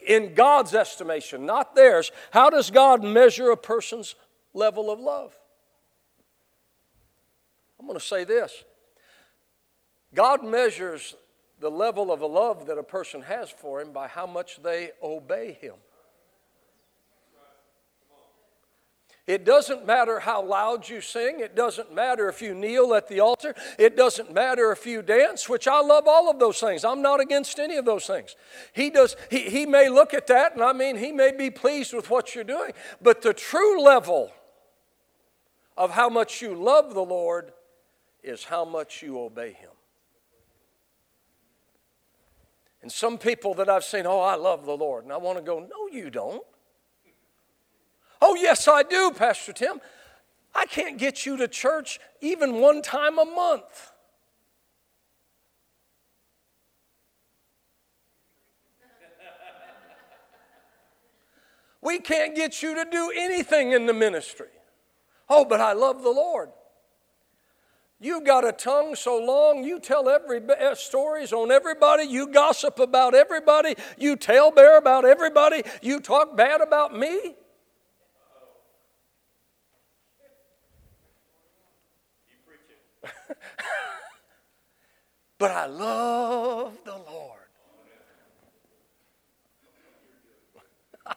in 0.05 0.35
God's 0.35 0.75
estimation, 0.75 1.47
not 1.47 1.76
theirs, 1.76 2.11
how 2.33 2.50
does 2.50 2.71
God 2.71 3.05
measure 3.05 3.52
a 3.52 3.57
person's 3.57 4.17
level 4.52 4.90
of 4.90 4.99
love? 4.99 5.38
I'm 7.79 7.87
going 7.87 7.99
to 7.99 8.05
say 8.05 8.25
this 8.25 8.64
God 10.12 10.45
measures 10.45 11.14
the 11.61 11.71
level 11.71 12.11
of 12.11 12.23
love 12.23 12.67
that 12.67 12.76
a 12.76 12.83
person 12.83 13.23
has 13.23 13.50
for 13.50 13.81
Him 13.81 13.93
by 13.93 14.09
how 14.09 14.26
much 14.26 14.61
they 14.62 14.90
obey 15.00 15.57
Him. 15.61 15.75
It 19.26 19.44
doesn't 19.44 19.86
matter 19.86 20.18
how 20.18 20.42
loud 20.44 20.88
you 20.88 21.00
sing. 21.00 21.40
It 21.40 21.54
doesn't 21.54 21.94
matter 21.94 22.28
if 22.28 22.42
you 22.42 22.54
kneel 22.54 22.94
at 22.94 23.06
the 23.06 23.20
altar. 23.20 23.54
It 23.78 23.96
doesn't 23.96 24.32
matter 24.32 24.72
if 24.72 24.86
you 24.86 25.02
dance, 25.02 25.48
which 25.48 25.68
I 25.68 25.80
love 25.80 26.09
all 26.09 26.30
of 26.30 26.38
those 26.38 26.59
things. 26.59 26.85
I'm 26.85 27.02
not 27.02 27.20
against 27.20 27.59
any 27.59 27.76
of 27.76 27.85
those 27.85 28.06
things. 28.06 28.35
He 28.72 28.90
does, 28.90 29.16
he, 29.30 29.50
he 29.50 29.66
may 29.66 29.88
look 29.88 30.14
at 30.14 30.26
that, 30.28 30.54
and 30.54 30.62
I 30.62 30.72
mean, 30.72 30.96
he 30.96 31.12
may 31.12 31.33
be 31.33 31.50
pleased 31.50 31.92
with 31.92 32.11
what 32.11 32.35
you're 32.35 32.44
doing. 32.44 32.72
But 33.00 33.22
the 33.22 33.33
true 33.33 33.83
level 33.83 34.33
of 35.76 35.92
how 35.92 36.09
much 36.09 36.42
you 36.42 36.54
love 36.54 36.94
the 36.94 37.04
Lord 37.04 37.52
is 38.22 38.44
how 38.44 38.64
much 38.64 39.02
you 39.02 39.18
obey 39.18 39.52
Him. 39.52 39.70
And 42.83 42.90
some 42.90 43.18
people 43.18 43.54
that 43.54 43.68
I've 43.68 43.85
seen, 43.85 44.06
oh, 44.06 44.20
I 44.20 44.37
love 44.37 44.64
the 44.64 44.76
Lord. 44.76 45.04
And 45.04 45.12
I 45.12 45.18
want 45.18 45.38
to 45.38 45.44
go, 45.44 45.59
no, 45.59 45.88
you 45.90 46.11
don't. 46.11 46.42
Oh, 48.20 48.35
yes, 48.35 48.68
I 48.68 48.83
do, 48.83 49.12
Pastor 49.12 49.52
Tim. 49.52 49.80
I 50.54 50.66
can't 50.66 50.98
get 50.98 51.24
you 51.24 51.37
to 51.38 51.48
church 51.48 52.00
even 52.20 52.61
one 52.61 52.83
time 52.83 53.18
a 53.18 53.24
month. 53.24 53.92
We 61.83 61.98
can't 61.98 62.37
get 62.37 62.62
you 62.62 62.74
to 62.74 62.90
do 62.90 63.11
anything 63.16 63.72
in 63.72 63.87
the 63.87 63.94
ministry. 63.94 64.48
Oh, 65.28 65.44
but 65.44 65.61
I 65.61 65.72
love 65.72 66.02
the 66.02 66.11
Lord. 66.11 66.50
You've 68.00 68.24
got 68.24 68.46
a 68.46 68.52
tongue 68.52 68.94
so 68.94 69.18
long, 69.18 69.62
you 69.62 69.78
tell 69.78 70.09
every 70.09 70.40
uh, 70.48 70.74
stories 70.74 71.35
on 71.35 71.50
everybody, 71.50 72.04
you 72.04 72.28
gossip 72.28 72.78
about 72.78 73.14
everybody, 73.14 73.74
you 73.98 74.16
tell 74.16 74.50
bear 74.50 74.78
about 74.78 75.04
everybody, 75.04 75.62
you 75.83 76.00
talk 76.00 76.35
bad 76.35 76.62
about 76.62 76.98
me. 76.98 77.37
But 85.40 85.50
I 85.50 85.66
love 85.66 86.76
the 86.85 86.92
Lord. 86.92 87.40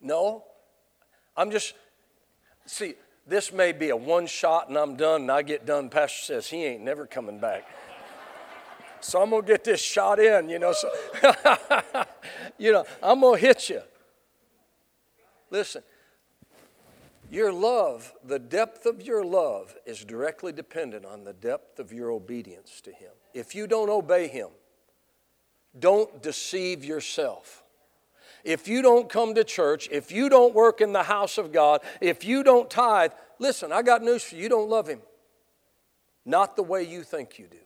no, 0.00 0.44
I'm 1.36 1.50
just, 1.50 1.74
see, 2.64 2.94
this 3.26 3.52
may 3.52 3.72
be 3.72 3.90
a 3.90 3.96
one 3.96 4.26
shot 4.26 4.70
and 4.70 4.78
I'm 4.78 4.96
done 4.96 5.20
and 5.22 5.30
I 5.30 5.42
get 5.42 5.66
done. 5.66 5.90
Pastor 5.90 6.24
says 6.24 6.46
he 6.46 6.64
ain't 6.64 6.82
never 6.82 7.06
coming 7.06 7.38
back. 7.38 7.68
So 9.00 9.20
I'm 9.20 9.28
gonna 9.28 9.42
get 9.46 9.62
this 9.62 9.82
shot 9.82 10.18
in, 10.18 10.48
you 10.48 10.58
know. 10.58 10.72
So 10.72 10.90
you 12.58 12.72
know, 12.72 12.86
I'm 13.02 13.20
gonna 13.20 13.36
hit 13.36 13.68
you. 13.68 13.82
Listen, 15.50 15.82
your 17.30 17.52
love, 17.52 18.12
the 18.24 18.38
depth 18.38 18.86
of 18.86 19.02
your 19.02 19.24
love 19.24 19.74
is 19.84 20.04
directly 20.04 20.52
dependent 20.52 21.04
on 21.04 21.24
the 21.24 21.32
depth 21.32 21.78
of 21.78 21.92
your 21.92 22.10
obedience 22.10 22.80
to 22.82 22.90
Him. 22.92 23.10
If 23.34 23.54
you 23.54 23.66
don't 23.66 23.90
obey 23.90 24.28
Him, 24.28 24.48
don't 25.78 26.22
deceive 26.22 26.84
yourself. 26.84 27.62
If 28.44 28.68
you 28.68 28.80
don't 28.80 29.08
come 29.08 29.34
to 29.34 29.44
church, 29.44 29.88
if 29.90 30.12
you 30.12 30.28
don't 30.28 30.54
work 30.54 30.80
in 30.80 30.92
the 30.92 31.02
house 31.02 31.36
of 31.36 31.52
God, 31.52 31.80
if 32.00 32.24
you 32.24 32.42
don't 32.42 32.70
tithe, 32.70 33.12
listen, 33.38 33.72
I 33.72 33.82
got 33.82 34.02
news 34.02 34.22
for 34.22 34.36
you. 34.36 34.44
You 34.44 34.48
don't 34.48 34.70
love 34.70 34.86
Him. 34.86 35.00
Not 36.24 36.56
the 36.56 36.62
way 36.62 36.82
you 36.82 37.02
think 37.02 37.38
you 37.38 37.46
do. 37.46 37.58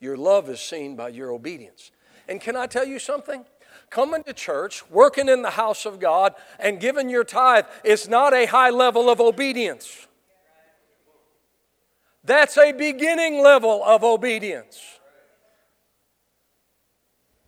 Your 0.00 0.16
love 0.16 0.50
is 0.50 0.60
seen 0.60 0.96
by 0.96 1.10
your 1.10 1.30
obedience. 1.30 1.92
And 2.28 2.40
can 2.40 2.56
I 2.56 2.66
tell 2.66 2.84
you 2.84 2.98
something? 2.98 3.44
Coming 3.92 4.24
to 4.24 4.32
church, 4.32 4.88
working 4.88 5.28
in 5.28 5.42
the 5.42 5.50
house 5.50 5.84
of 5.84 6.00
God, 6.00 6.34
and 6.58 6.80
giving 6.80 7.10
your 7.10 7.24
tithe 7.24 7.66
is 7.84 8.08
not 8.08 8.32
a 8.32 8.46
high 8.46 8.70
level 8.70 9.10
of 9.10 9.20
obedience. 9.20 10.06
That's 12.24 12.56
a 12.56 12.72
beginning 12.72 13.42
level 13.42 13.84
of 13.84 14.02
obedience. 14.02 14.80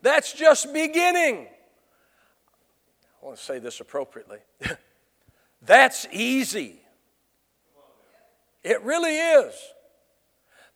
That's 0.02 0.35
just 0.35 0.70
beginning. 0.74 1.46
I 3.22 3.24
want 3.24 3.38
to 3.38 3.42
say 3.42 3.59
this 3.59 3.80
appropriately. 3.80 4.40
That's 5.62 6.07
easy. 6.12 6.78
It 8.62 8.83
really 8.83 9.16
is. 9.16 9.54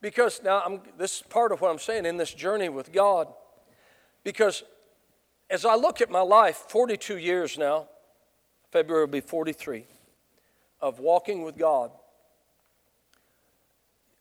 Because 0.00 0.40
now, 0.42 0.62
I'm, 0.64 0.81
this 0.96 1.16
is 1.16 1.22
part 1.24 1.52
of 1.52 1.61
what 1.61 1.70
I'm 1.70 1.78
saying 1.78 2.07
in 2.07 2.16
this 2.16 2.33
journey 2.33 2.70
with 2.70 2.90
God. 2.90 3.28
Because 4.24 4.62
as 5.50 5.64
I 5.64 5.74
look 5.74 6.00
at 6.00 6.11
my 6.11 6.20
life, 6.20 6.64
42 6.68 7.18
years 7.18 7.56
now, 7.56 7.88
February 8.70 9.04
will 9.04 9.12
be 9.12 9.20
43, 9.20 9.84
of 10.80 10.98
walking 11.00 11.42
with 11.42 11.56
God, 11.56 11.90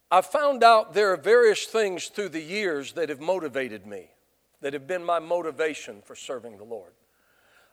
I 0.10 0.22
found 0.22 0.64
out 0.64 0.94
there 0.94 1.12
are 1.12 1.18
various 1.18 1.66
things 1.66 2.08
through 2.08 2.30
the 2.30 2.42
years 2.42 2.94
that 2.94 3.10
have 3.10 3.20
motivated 3.20 3.86
me, 3.86 4.10
that 4.62 4.74
have 4.74 4.88
been 4.88 5.04
my 5.04 5.20
motivation 5.20 6.02
for 6.02 6.16
serving 6.16 6.58
the 6.58 6.64
Lord. 6.64 6.94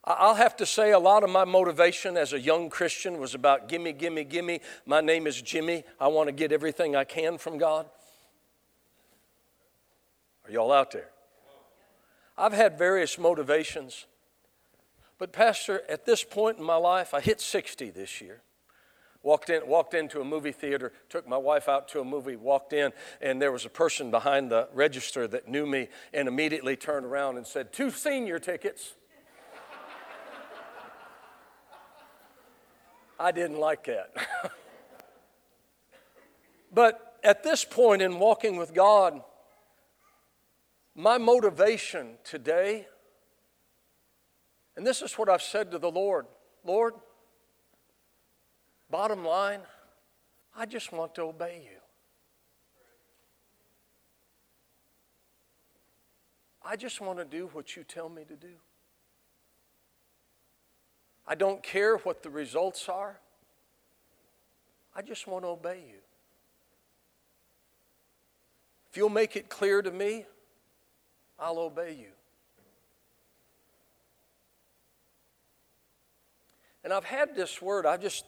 I'll 0.07 0.35
have 0.35 0.57
to 0.57 0.67
say 0.67 0.91
a 0.91 0.99
lot 0.99 1.23
of 1.23 1.31
my 1.31 1.45
motivation 1.45 2.17
as 2.19 2.35
a 2.35 2.41
young 2.41 2.69
Christian 2.69 3.19
was 3.19 3.35
about 3.35 3.69
gimme, 3.69 3.93
gimme, 3.93 4.25
gimme. 4.25 4.61
My 4.85 5.01
name 5.01 5.27
is 5.27 5.41
Jimmy. 5.41 5.85
I 5.99 6.09
want 6.09 6.29
to 6.29 6.33
get 6.33 6.53
everything 6.53 6.95
I 6.95 7.05
can 7.05 7.39
from 7.39 7.57
God. 7.57 7.87
Are 10.45 10.51
y'all 10.51 10.73
out 10.73 10.91
there? 10.91 11.09
I've 12.37 12.53
had 12.53 12.77
various 12.79 13.19
motivations. 13.19 14.07
But, 15.19 15.33
Pastor, 15.33 15.83
at 15.89 16.05
this 16.05 16.25
point 16.25 16.59
in 16.59 16.65
my 16.65 16.77
life, 16.77 17.15
I 17.15 17.21
hit 17.21 17.41
60 17.41 17.91
this 17.91 18.21
year. 18.21 18.43
Walked, 19.23 19.49
in, 19.49 19.67
walked 19.67 19.95
into 19.95 20.21
a 20.21 20.25
movie 20.25 20.53
theater, 20.53 20.93
took 21.09 21.27
my 21.27 21.39
wife 21.39 21.67
out 21.67 21.89
to 21.89 22.01
a 22.01 22.05
movie, 22.05 22.37
walked 22.37 22.75
in, 22.75 22.93
and 23.23 23.41
there 23.41 23.53
was 23.53 23.65
a 23.65 23.71
person 23.71 24.11
behind 24.11 24.51
the 24.51 24.69
register 24.75 25.27
that 25.29 25.49
knew 25.49 25.65
me 25.65 25.89
and 26.13 26.29
immediately 26.29 26.77
turned 26.77 27.07
around 27.07 27.39
and 27.39 27.47
said, 27.47 27.73
Two 27.73 27.91
senior 27.91 28.39
tickets. 28.39 28.95
I 33.19 33.33
didn't 33.33 33.61
like 33.61 33.85
that. 33.85 34.13
but 36.75 37.17
at 37.25 37.43
this 37.43 37.65
point 37.65 38.03
in 38.03 38.19
walking 38.19 38.57
with 38.57 38.75
God, 38.75 39.23
my 40.95 41.19
motivation 41.19 42.17
today, 42.23 42.87
and 44.77 44.87
this 44.87 45.03
is 45.03 45.15
what 45.15 45.29
I've 45.29 45.43
said 45.43 45.71
to 45.73 45.79
the 45.79 45.91
Lord 45.91 46.27
Lord, 46.65 46.95
bottom 48.91 49.25
line, 49.25 49.61
I 50.57 50.65
just 50.65 50.93
want 50.93 51.15
to 51.17 51.23
obey 51.23 51.63
you. 51.63 51.79
I 56.67 56.77
just 56.77 57.03
want 57.03 57.19
to 57.19 57.27
do 57.27 57.51
what 57.53 57.77
you 57.77 57.85
tell 57.85 58.09
me 58.09 58.25
to 58.25 58.35
do. 58.35 58.55
I 61.27 61.35
don't 61.35 61.63
care 61.63 61.99
what 61.99 62.23
the 62.23 62.31
results 62.31 62.89
are. 62.89 63.21
I 64.97 65.03
just 65.03 65.27
want 65.27 65.45
to 65.45 65.49
obey 65.49 65.83
you. 65.87 65.99
If 68.91 68.97
you'll 68.97 69.11
make 69.11 69.37
it 69.37 69.51
clear 69.51 69.83
to 69.83 69.91
me, 69.91 70.25
I'll 71.39 71.59
obey 71.59 71.97
you. 71.99 72.13
And 76.83 76.93
I've 76.93 77.05
had 77.05 77.35
this 77.35 77.63
word, 77.63 77.87
I 77.87 77.97
just 77.97 78.25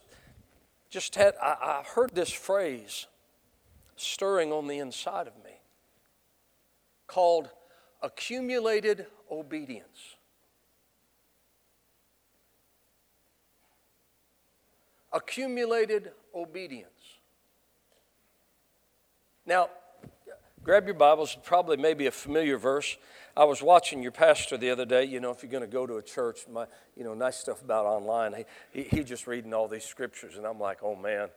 just 0.89 1.15
had 1.15 1.35
I, 1.43 1.57
I 1.61 1.85
heard 1.95 2.15
this 2.15 2.31
phrase 2.31 3.07
stirring 3.97 4.53
on 4.53 4.67
the 4.67 4.79
inside 4.79 5.27
of 5.27 5.35
me 5.45 5.61
called 7.07 7.51
accumulated 8.03 9.07
obedience. 9.31 10.17
accumulated 15.17 16.13
obedience. 16.35 16.91
Now, 19.47 19.71
grab 20.67 20.85
your 20.85 20.95
Bibles, 20.95 21.39
probably 21.45 21.77
maybe 21.77 22.07
a 22.07 22.11
familiar 22.11 22.59
verse. 22.59 22.97
I 23.37 23.45
was 23.45 23.63
watching 23.63 24.03
your 24.03 24.11
pastor 24.11 24.57
the 24.57 24.71
other 24.71 24.85
day. 24.85 25.05
You 25.05 25.21
know, 25.21 25.31
if 25.31 25.45
you're 25.45 25.53
going 25.53 25.63
to 25.63 25.69
go 25.69 25.87
to 25.87 25.99
a 25.99 26.03
church, 26.03 26.41
my, 26.51 26.67
you 26.97 27.05
know, 27.05 27.15
nice 27.15 27.37
stuff 27.37 27.63
about 27.63 27.87
online. 27.87 28.35
He, 28.73 28.83
he, 28.83 28.97
he 28.97 29.05
just 29.05 29.29
reading 29.29 29.55
all 29.55 29.69
these 29.69 29.85
scriptures, 29.85 30.37
and 30.37 30.45
I'm 30.45 30.59
like, 30.59 30.79
oh 30.83 30.97
man, 30.97 31.29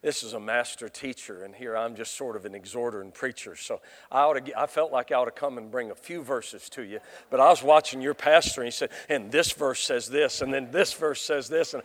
this 0.00 0.22
is 0.22 0.32
a 0.32 0.40
master 0.40 0.88
teacher, 0.88 1.44
and 1.44 1.54
here 1.54 1.76
I'm 1.76 1.94
just 1.94 2.16
sort 2.16 2.34
of 2.34 2.46
an 2.46 2.54
exhorter 2.54 3.02
and 3.02 3.12
preacher. 3.12 3.56
So 3.56 3.82
I, 4.10 4.22
ought 4.22 4.46
to, 4.46 4.58
I 4.58 4.66
felt 4.66 4.90
like 4.90 5.12
I 5.12 5.16
ought 5.16 5.26
to 5.26 5.32
come 5.32 5.58
and 5.58 5.70
bring 5.70 5.90
a 5.90 5.94
few 5.94 6.22
verses 6.22 6.70
to 6.70 6.82
you. 6.82 7.00
But 7.28 7.40
I 7.40 7.50
was 7.50 7.62
watching 7.62 8.00
your 8.00 8.14
pastor, 8.14 8.62
and 8.62 8.68
he 8.68 8.72
said, 8.72 8.88
and 9.10 9.30
this 9.30 9.52
verse 9.52 9.80
says 9.80 10.08
this, 10.08 10.40
and 10.40 10.50
then 10.50 10.70
this 10.70 10.94
verse 10.94 11.20
says 11.20 11.46
this. 11.46 11.74
And 11.74 11.82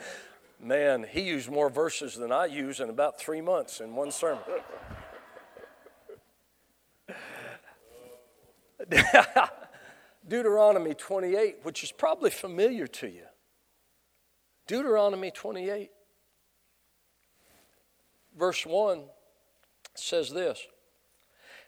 Man, 0.60 1.06
he 1.08 1.22
used 1.22 1.52
more 1.52 1.70
verses 1.70 2.16
than 2.16 2.32
I 2.32 2.46
use 2.46 2.80
in 2.80 2.90
about 2.90 3.20
three 3.20 3.42
months 3.42 3.80
in 3.80 3.94
one 3.94 4.10
sermon. 4.10 4.44
Deuteronomy 10.28 10.94
28, 10.94 11.58
which 11.64 11.84
is 11.84 11.92
probably 11.92 12.30
familiar 12.30 12.88
to 12.88 13.08
you. 13.08 13.24
Deuteronomy 14.68 15.32
28, 15.32 15.90
verse 18.38 18.66
1 18.66 19.04
says 19.96 20.30
this 20.32 20.68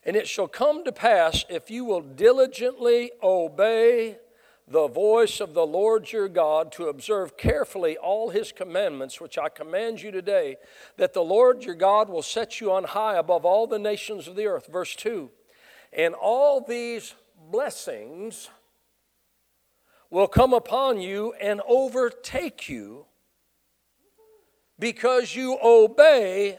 And 0.03 0.15
it 0.15 0.27
shall 0.27 0.47
come 0.47 0.83
to 0.83 0.91
pass 0.91 1.45
if 1.49 1.71
you 1.71 1.85
will 1.85 2.01
diligently 2.01 3.11
obey 3.23 4.17
the 4.67 4.87
voice 4.87 5.39
of 5.39 5.55
the 5.55 5.65
Lord 5.65 6.11
your 6.11 6.27
God 6.27 6.71
to 6.73 6.89
observe 6.89 7.37
carefully 7.37 7.97
all 7.97 8.29
his 8.29 8.51
commandments, 8.51 9.19
which 9.19 9.37
I 9.37 9.49
command 9.49 10.01
you 10.01 10.11
today, 10.11 10.57
that 10.97 11.13
the 11.13 11.23
Lord 11.23 11.63
your 11.63 11.73
God 11.73 12.07
will 12.07 12.21
set 12.21 12.61
you 12.61 12.71
on 12.71 12.83
high 12.83 13.17
above 13.17 13.45
all 13.45 13.65
the 13.65 13.79
nations 13.79 14.27
of 14.27 14.35
the 14.35 14.45
earth. 14.45 14.67
Verse 14.67 14.95
2 14.95 15.31
And 15.91 16.13
all 16.13 16.61
these 16.61 17.13
blessings 17.51 18.49
will 20.09 20.27
come 20.27 20.53
upon 20.53 20.99
you 21.01 21.33
and 21.41 21.61
overtake 21.67 22.69
you 22.69 23.05
because 24.79 25.35
you 25.35 25.57
obey 25.63 26.57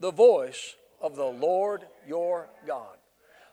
the 0.00 0.10
voice 0.10 0.76
of 1.00 1.16
the 1.16 1.26
Lord 1.26 1.86
your 2.06 2.48
God. 2.66 2.96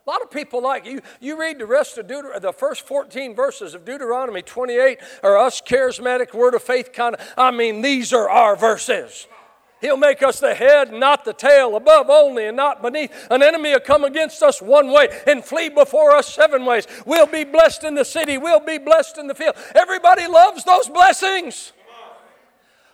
A 0.06 0.10
lot 0.10 0.22
of 0.22 0.30
people 0.30 0.62
like 0.62 0.86
you. 0.86 1.02
You 1.20 1.38
read 1.38 1.58
the 1.58 1.66
rest 1.66 1.98
of 1.98 2.06
Deuter- 2.06 2.40
the 2.40 2.52
first 2.52 2.86
14 2.86 3.34
verses 3.34 3.74
of 3.74 3.84
Deuteronomy 3.84 4.40
28 4.40 4.98
or 5.22 5.36
us 5.36 5.60
charismatic 5.60 6.32
word 6.32 6.54
of 6.54 6.62
faith 6.62 6.94
kind 6.94 7.14
of. 7.14 7.34
I 7.36 7.50
mean, 7.50 7.82
these 7.82 8.14
are 8.14 8.28
our 8.28 8.56
verses. 8.56 9.26
He'll 9.80 9.96
make 9.96 10.22
us 10.22 10.40
the 10.40 10.54
head, 10.54 10.92
not 10.92 11.24
the 11.24 11.32
tail, 11.32 11.76
above 11.76 12.10
only 12.10 12.46
and 12.46 12.56
not 12.56 12.82
beneath. 12.82 13.12
An 13.30 13.42
enemy 13.42 13.72
will 13.72 13.80
come 13.80 14.04
against 14.04 14.42
us 14.42 14.60
one 14.60 14.90
way 14.90 15.08
and 15.26 15.44
flee 15.44 15.68
before 15.68 16.10
us 16.12 16.32
seven 16.34 16.64
ways. 16.64 16.86
We'll 17.06 17.26
be 17.26 17.44
blessed 17.44 17.84
in 17.84 17.94
the 17.94 18.04
city, 18.04 18.38
we'll 18.38 18.60
be 18.60 18.78
blessed 18.78 19.18
in 19.18 19.26
the 19.26 19.34
field. 19.34 19.54
Everybody 19.74 20.26
loves 20.26 20.64
those 20.64 20.88
blessings, 20.88 21.72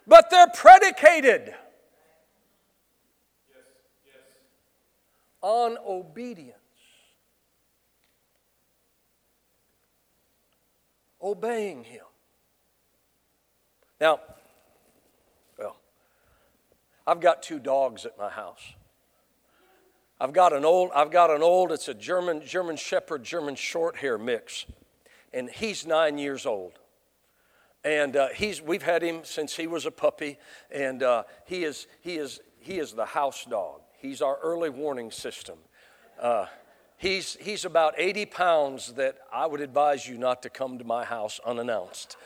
but 0.07 0.31
they're 0.31 0.51
predicated 0.55 1.55
on 5.41 5.77
obedience. 5.87 6.59
obeying 11.25 11.83
Him. 11.83 12.05
Now, 14.01 14.21
I've 17.07 17.21
got 17.21 17.43
two 17.43 17.59
dogs 17.59 18.07
at 18.07 18.17
my 18.19 18.31
house. 18.31 18.75
I've 20.21 20.33
got 20.33 20.53
an 20.53 20.65
old, 20.65 20.91
I've 20.95 21.11
got 21.11 21.31
an 21.31 21.43
old, 21.43 21.73
it's 21.73 21.89
a 21.89 21.95
German, 21.95 22.43
German 22.47 22.77
Shepherd, 22.77 23.25
German 23.25 23.57
short 23.57 23.97
hair 23.97 24.17
mix. 24.17 24.65
And 25.33 25.51
he's 25.51 25.87
nine 25.87 26.19
years 26.19 26.47
old. 26.47 26.79
And 27.85 28.17
uh, 28.17 28.29
he's, 28.29 28.63
we've 28.63 28.83
had 28.83 29.03
him 29.03 29.21
since 29.25 29.57
he 29.57 29.67
was 29.67 29.85
a 29.85 29.91
puppy. 29.91 30.39
And 30.71 31.03
uh, 31.03 31.25
he, 31.45 31.65
is, 31.65 31.87
he, 32.01 32.17
is, 32.17 32.41
he 32.61 32.79
is 32.79 32.93
the 32.93 33.05
house 33.05 33.45
dog. 33.45 33.81
He's 33.99 34.23
our 34.23 34.39
early 34.43 34.71
warning 34.71 35.11
system. 35.11 35.59
Uh, 36.21 36.47
He's, 36.97 37.37
he's 37.41 37.65
about 37.65 37.95
80 37.99 38.27
pounds 38.27 38.93
that 38.95 39.19
I 39.31 39.47
would 39.47 39.61
advise 39.61 40.09
you 40.09 40.17
not 40.17 40.43
to 40.43 40.49
come 40.49 40.79
to 40.79 40.85
my 40.85 41.05
house 41.05 41.41
unannounced 41.45 42.17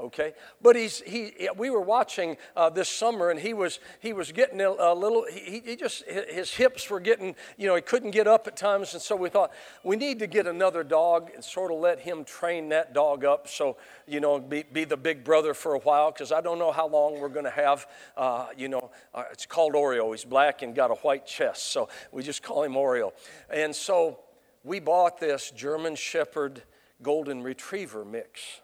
okay? 0.00 0.32
But 0.62 0.76
he's 0.76 1.00
he 1.00 1.48
we 1.56 1.70
were 1.70 1.80
watching 1.80 2.36
uh, 2.56 2.70
this 2.70 2.88
summer 2.88 3.30
and 3.30 3.38
he 3.38 3.54
was 3.54 3.78
he 4.00 4.12
was 4.12 4.32
getting 4.32 4.60
a, 4.60 4.94
little 4.94 5.26
he, 5.30 5.62
he 5.64 5.76
just 5.76 6.04
his 6.06 6.52
hips 6.52 6.90
were 6.90 7.00
getting 7.00 7.34
you 7.56 7.66
know 7.66 7.74
he 7.74 7.82
couldn't 7.82 8.10
get 8.10 8.26
up 8.26 8.46
at 8.46 8.56
times 8.56 8.92
and 8.94 9.02
so 9.02 9.14
we 9.14 9.28
thought 9.28 9.52
we 9.84 9.96
need 9.96 10.18
to 10.18 10.26
get 10.26 10.46
another 10.46 10.82
dog 10.82 11.30
and 11.34 11.44
sort 11.44 11.70
of 11.70 11.78
let 11.78 12.00
him 12.00 12.24
train 12.24 12.68
that 12.70 12.92
dog 12.92 13.24
up 13.24 13.48
so 13.48 13.76
you 14.06 14.20
know 14.20 14.38
be, 14.38 14.64
be 14.72 14.84
the 14.84 14.96
big 14.96 15.24
brother 15.24 15.54
for 15.54 15.74
a 15.74 15.78
while 15.80 16.10
because 16.10 16.32
i 16.32 16.40
don't 16.40 16.58
know 16.58 16.72
how 16.72 16.88
long 16.88 17.20
we're 17.20 17.28
going 17.28 17.44
to 17.44 17.50
have 17.50 17.86
uh, 18.16 18.46
you 18.56 18.68
know 18.68 18.90
uh, 19.14 19.24
it's 19.32 19.46
called 19.46 19.74
oreo. 19.74 20.10
He's 20.10 20.24
black 20.24 20.62
and 20.62 20.74
got 20.74 20.90
a 20.90 20.94
white 20.94 21.26
chest 21.26 21.72
so 21.72 21.88
we 22.12 22.22
just 22.22 22.42
call 22.42 22.62
him 22.62 22.72
oreo. 22.72 23.12
And 23.50 23.74
so 23.74 24.20
we 24.64 24.80
bought 24.80 25.18
this 25.18 25.50
german 25.50 25.94
shepherd 25.94 26.62
golden 27.02 27.42
retriever 27.42 28.04
mix 28.04 28.60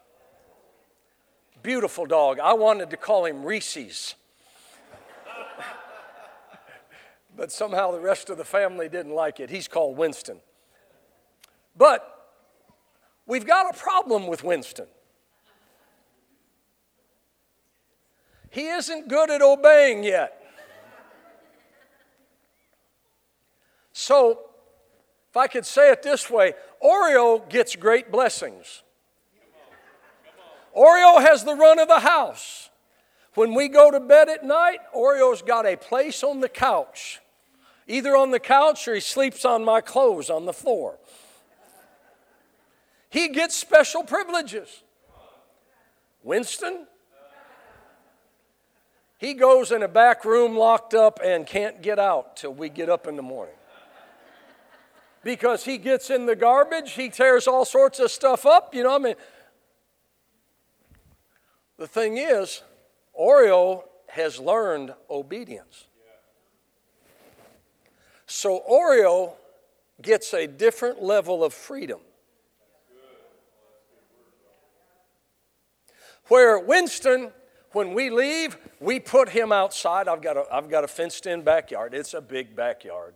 Beautiful 1.62 2.06
dog. 2.06 2.38
I 2.38 2.54
wanted 2.54 2.90
to 2.90 2.96
call 2.96 3.24
him 3.24 3.44
Reese's. 3.44 4.14
but 7.36 7.52
somehow 7.52 7.90
the 7.90 8.00
rest 8.00 8.30
of 8.30 8.38
the 8.38 8.44
family 8.44 8.88
didn't 8.88 9.14
like 9.14 9.40
it. 9.40 9.50
He's 9.50 9.68
called 9.68 9.96
Winston. 9.96 10.40
But 11.76 12.30
we've 13.26 13.46
got 13.46 13.74
a 13.74 13.78
problem 13.78 14.26
with 14.26 14.42
Winston. 14.42 14.86
He 18.50 18.68
isn't 18.68 19.08
good 19.08 19.30
at 19.30 19.42
obeying 19.42 20.02
yet. 20.02 20.42
So, 23.92 24.40
if 25.30 25.36
I 25.36 25.46
could 25.46 25.66
say 25.66 25.90
it 25.90 26.02
this 26.02 26.30
way, 26.30 26.54
Oreo 26.82 27.46
gets 27.48 27.76
great 27.76 28.10
blessings. 28.10 28.82
Oreo 30.76 31.20
has 31.22 31.44
the 31.44 31.54
run 31.54 31.78
of 31.78 31.88
the 31.88 32.00
house. 32.00 32.68
When 33.34 33.54
we 33.54 33.68
go 33.68 33.90
to 33.90 34.00
bed 34.00 34.28
at 34.28 34.44
night, 34.44 34.78
Oreo's 34.94 35.42
got 35.42 35.66
a 35.66 35.76
place 35.76 36.22
on 36.22 36.40
the 36.40 36.48
couch. 36.48 37.20
Either 37.86 38.16
on 38.16 38.30
the 38.30 38.40
couch 38.40 38.86
or 38.88 38.94
he 38.94 39.00
sleeps 39.00 39.44
on 39.44 39.64
my 39.64 39.80
clothes 39.80 40.28
on 40.28 40.44
the 40.44 40.52
floor. 40.52 40.98
He 43.10 43.28
gets 43.28 43.56
special 43.56 44.02
privileges. 44.04 44.82
Winston, 46.22 46.86
he 49.18 49.34
goes 49.34 49.70
in 49.70 49.82
a 49.82 49.88
back 49.88 50.24
room 50.24 50.56
locked 50.56 50.92
up 50.92 51.20
and 51.24 51.46
can't 51.46 51.80
get 51.80 51.98
out 51.98 52.36
till 52.36 52.52
we 52.52 52.68
get 52.68 52.90
up 52.90 53.06
in 53.06 53.16
the 53.16 53.22
morning. 53.22 53.54
Because 55.22 55.64
he 55.64 55.78
gets 55.78 56.10
in 56.10 56.26
the 56.26 56.36
garbage, 56.36 56.92
he 56.92 57.08
tears 57.08 57.46
all 57.46 57.64
sorts 57.64 57.98
of 57.98 58.10
stuff 58.10 58.44
up, 58.44 58.74
you 58.74 58.82
know, 58.82 58.94
I 58.94 58.98
mean. 58.98 59.14
The 61.78 61.86
thing 61.86 62.16
is, 62.16 62.62
Oreo 63.18 63.84
has 64.08 64.38
learned 64.38 64.94
obedience. 65.10 65.86
So 68.26 68.62
Oreo 68.68 69.34
gets 70.02 70.34
a 70.34 70.46
different 70.46 71.02
level 71.02 71.44
of 71.44 71.54
freedom. 71.54 72.00
Where 76.28 76.58
Winston, 76.58 77.30
when 77.72 77.94
we 77.94 78.10
leave, 78.10 78.56
we 78.80 78.98
put 78.98 79.28
him 79.28 79.52
outside. 79.52 80.08
I've 80.08 80.22
got 80.22 80.36
a, 80.36 80.44
I've 80.52 80.68
got 80.68 80.82
a 80.82 80.88
fenced 80.88 81.26
in 81.26 81.42
backyard, 81.42 81.94
it's 81.94 82.14
a 82.14 82.20
big 82.20 82.56
backyard. 82.56 83.14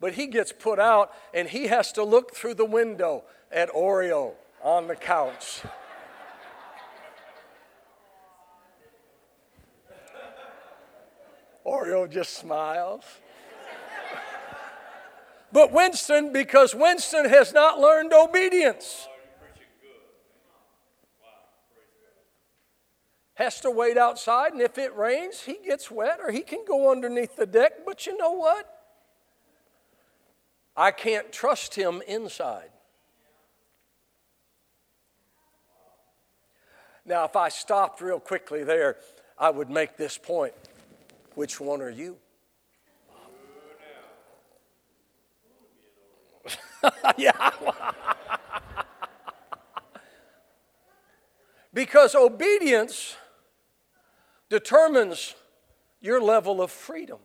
But 0.00 0.14
he 0.14 0.28
gets 0.28 0.52
put 0.52 0.78
out 0.78 1.12
and 1.34 1.48
he 1.48 1.66
has 1.66 1.92
to 1.92 2.04
look 2.04 2.34
through 2.34 2.54
the 2.54 2.64
window 2.64 3.24
at 3.50 3.68
Oreo 3.70 4.32
on 4.62 4.86
the 4.86 4.94
couch. 4.94 5.62
Oreo 11.68 12.10
just 12.10 12.34
smiles. 12.34 13.04
but 15.52 15.70
Winston, 15.70 16.32
because 16.32 16.74
Winston 16.74 17.28
has 17.28 17.52
not 17.52 17.78
learned 17.78 18.12
obedience, 18.12 19.06
has 23.34 23.60
to 23.60 23.70
wait 23.70 23.96
outside, 23.96 24.52
and 24.52 24.62
if 24.62 24.78
it 24.78 24.96
rains, 24.96 25.42
he 25.42 25.58
gets 25.64 25.90
wet 25.90 26.18
or 26.20 26.32
he 26.32 26.40
can 26.40 26.64
go 26.66 26.90
underneath 26.90 27.36
the 27.36 27.46
deck. 27.46 27.84
But 27.86 28.06
you 28.06 28.16
know 28.16 28.32
what? 28.32 28.74
I 30.76 30.90
can't 30.90 31.30
trust 31.30 31.74
him 31.74 32.02
inside. 32.06 32.70
Now, 37.04 37.24
if 37.24 37.36
I 37.36 37.48
stopped 37.48 38.00
real 38.00 38.20
quickly 38.20 38.64
there, 38.64 38.96
I 39.38 39.50
would 39.50 39.70
make 39.70 39.96
this 39.96 40.18
point. 40.18 40.52
Which 41.38 41.60
one 41.60 41.80
are 41.80 41.88
you? 41.88 42.16
yeah. 47.16 47.50
because 51.72 52.16
obedience 52.16 53.14
determines 54.50 55.36
your 56.00 56.20
level 56.20 56.60
of 56.60 56.72
freedom. 56.72 57.18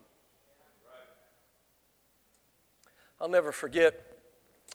I'll 3.20 3.28
never 3.28 3.52
forget 3.52 4.00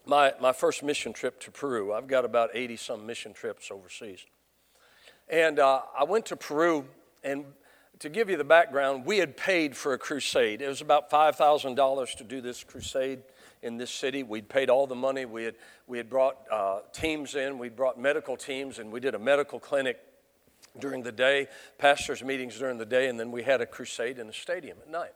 my, 0.05 0.33
my 0.41 0.51
first 0.51 0.83
mission 0.83 1.13
trip 1.13 1.39
to 1.39 1.49
Peru. 1.49 1.93
I've 1.93 2.07
got 2.07 2.25
about 2.25 2.49
80 2.53 2.75
some 2.75 3.05
mission 3.05 3.31
trips 3.31 3.71
overseas. 3.71 4.25
And 5.29 5.59
uh, 5.59 5.83
I 5.97 6.03
went 6.03 6.25
to 6.25 6.35
Peru, 6.35 6.83
and 7.23 7.45
to 7.99 8.09
give 8.09 8.29
you 8.29 8.37
the 8.37 8.43
background, 8.43 9.05
we 9.05 9.17
had 9.17 9.35
paid 9.35 9.75
for 9.75 9.93
a 9.93 9.97
crusade. 9.97 10.61
It 10.61 10.67
was 10.67 10.81
about 10.81 11.09
$5,000 11.09 12.15
to 12.17 12.23
do 12.23 12.41
this 12.41 12.63
crusade 12.63 13.19
in 13.61 13.77
this 13.77 13.91
city. 13.91 14.23
We'd 14.23 14.47
paid 14.47 14.69
all 14.69 14.87
the 14.87 14.95
money. 14.95 15.25
We 15.25 15.43
had, 15.43 15.55
we 15.85 15.97
had 15.97 16.09
brought 16.09 16.37
uh, 16.49 16.79
teams 16.93 17.35
in, 17.35 17.57
we 17.57 17.67
brought 17.69 17.99
medical 17.99 18.37
teams, 18.37 18.79
and 18.79 18.91
we 18.91 19.01
did 19.01 19.15
a 19.15 19.19
medical 19.19 19.59
clinic 19.59 19.99
during 20.79 21.03
the 21.03 21.11
day, 21.11 21.47
pastors' 21.77 22.23
meetings 22.23 22.57
during 22.57 22.77
the 22.77 22.85
day, 22.85 23.09
and 23.09 23.19
then 23.19 23.31
we 23.31 23.43
had 23.43 23.59
a 23.59 23.65
crusade 23.65 24.17
in 24.17 24.27
the 24.27 24.33
stadium 24.33 24.77
at 24.81 24.89
night. 24.89 25.13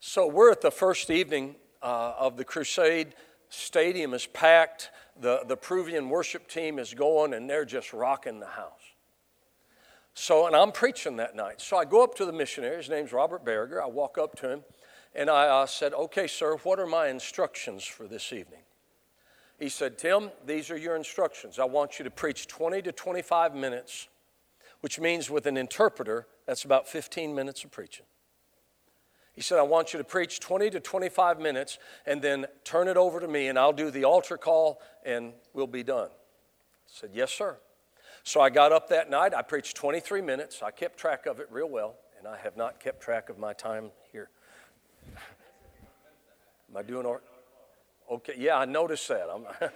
So 0.00 0.26
we're 0.26 0.50
at 0.50 0.60
the 0.60 0.70
first 0.70 1.10
evening 1.10 1.56
uh, 1.82 2.14
of 2.18 2.36
the 2.36 2.44
crusade. 2.44 3.14
Stadium 3.50 4.14
is 4.14 4.26
packed. 4.26 4.90
The, 5.20 5.42
the 5.46 5.56
Peruvian 5.56 6.08
worship 6.08 6.48
team 6.48 6.78
is 6.78 6.94
going, 6.94 7.34
and 7.34 7.48
they're 7.48 7.64
just 7.64 7.92
rocking 7.92 8.40
the 8.40 8.46
house. 8.46 8.87
So, 10.20 10.48
and 10.48 10.56
I'm 10.56 10.72
preaching 10.72 11.16
that 11.18 11.36
night. 11.36 11.60
So 11.60 11.76
I 11.76 11.84
go 11.84 12.02
up 12.02 12.16
to 12.16 12.24
the 12.24 12.32
missionary. 12.32 12.76
His 12.78 12.88
name's 12.88 13.12
Robert 13.12 13.44
Berger. 13.44 13.80
I 13.80 13.86
walk 13.86 14.18
up 14.18 14.34
to 14.40 14.50
him 14.50 14.64
and 15.14 15.30
I 15.30 15.46
uh, 15.46 15.64
said, 15.64 15.94
Okay, 15.94 16.26
sir, 16.26 16.56
what 16.64 16.80
are 16.80 16.86
my 16.86 17.06
instructions 17.06 17.84
for 17.84 18.08
this 18.08 18.32
evening? 18.32 18.62
He 19.60 19.68
said, 19.68 19.96
Tim, 19.96 20.30
these 20.44 20.72
are 20.72 20.76
your 20.76 20.96
instructions. 20.96 21.60
I 21.60 21.66
want 21.66 22.00
you 22.00 22.04
to 22.04 22.10
preach 22.10 22.48
20 22.48 22.82
to 22.82 22.90
25 22.90 23.54
minutes, 23.54 24.08
which 24.80 24.98
means 24.98 25.30
with 25.30 25.46
an 25.46 25.56
interpreter, 25.56 26.26
that's 26.46 26.64
about 26.64 26.88
15 26.88 27.32
minutes 27.32 27.62
of 27.62 27.70
preaching. 27.70 28.06
He 29.34 29.40
said, 29.40 29.60
I 29.60 29.62
want 29.62 29.92
you 29.92 29.98
to 29.98 30.04
preach 30.04 30.40
20 30.40 30.70
to 30.70 30.80
25 30.80 31.38
minutes 31.38 31.78
and 32.06 32.20
then 32.20 32.46
turn 32.64 32.88
it 32.88 32.96
over 32.96 33.20
to 33.20 33.28
me 33.28 33.46
and 33.46 33.56
I'll 33.56 33.72
do 33.72 33.92
the 33.92 34.02
altar 34.02 34.36
call 34.36 34.80
and 35.06 35.32
we'll 35.54 35.68
be 35.68 35.84
done. 35.84 36.08
I 36.08 36.88
said, 36.88 37.10
Yes, 37.14 37.30
sir. 37.30 37.58
So 38.28 38.42
I 38.42 38.50
got 38.50 38.72
up 38.72 38.90
that 38.90 39.08
night. 39.08 39.32
I 39.32 39.40
preached 39.40 39.74
23 39.78 40.20
minutes. 40.20 40.60
I 40.62 40.70
kept 40.70 40.98
track 40.98 41.24
of 41.24 41.40
it 41.40 41.48
real 41.50 41.70
well, 41.70 41.94
and 42.18 42.28
I 42.28 42.36
have 42.36 42.58
not 42.58 42.78
kept 42.78 43.00
track 43.00 43.30
of 43.30 43.38
my 43.38 43.54
time 43.54 43.90
here. 44.12 44.28
Am 46.68 46.76
I 46.76 46.82
doing 46.82 47.06
all 47.06 47.14
right? 47.14 47.22
Okay, 48.12 48.34
yeah, 48.36 48.58
I 48.58 48.66
noticed 48.66 49.08
that. 49.08 49.28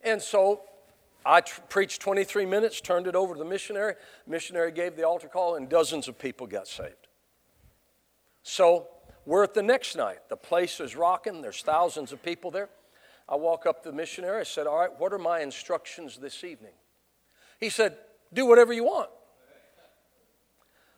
and 0.00 0.20
so 0.20 0.62
I 1.24 1.42
tr- 1.42 1.60
preached 1.68 2.00
23 2.00 2.44
minutes, 2.44 2.80
turned 2.80 3.06
it 3.06 3.14
over 3.14 3.34
to 3.34 3.38
the 3.38 3.44
missionary. 3.44 3.94
Missionary 4.26 4.72
gave 4.72 4.96
the 4.96 5.06
altar 5.06 5.28
call, 5.28 5.54
and 5.54 5.68
dozens 5.68 6.08
of 6.08 6.18
people 6.18 6.48
got 6.48 6.66
saved. 6.66 7.06
So 8.42 8.88
we're 9.26 9.44
at 9.44 9.54
the 9.54 9.62
next 9.62 9.94
night. 9.94 10.28
The 10.28 10.36
place 10.36 10.80
is 10.80 10.96
rocking, 10.96 11.40
there's 11.40 11.62
thousands 11.62 12.10
of 12.10 12.20
people 12.20 12.50
there. 12.50 12.68
I 13.32 13.36
walk 13.36 13.64
up 13.64 13.82
to 13.84 13.90
the 13.90 13.96
missionary. 13.96 14.40
I 14.40 14.44
said, 14.44 14.66
All 14.66 14.78
right, 14.78 14.90
what 14.98 15.14
are 15.14 15.18
my 15.18 15.40
instructions 15.40 16.18
this 16.18 16.44
evening? 16.44 16.74
He 17.58 17.70
said, 17.70 17.96
Do 18.30 18.44
whatever 18.44 18.74
you 18.74 18.84
want. 18.84 19.08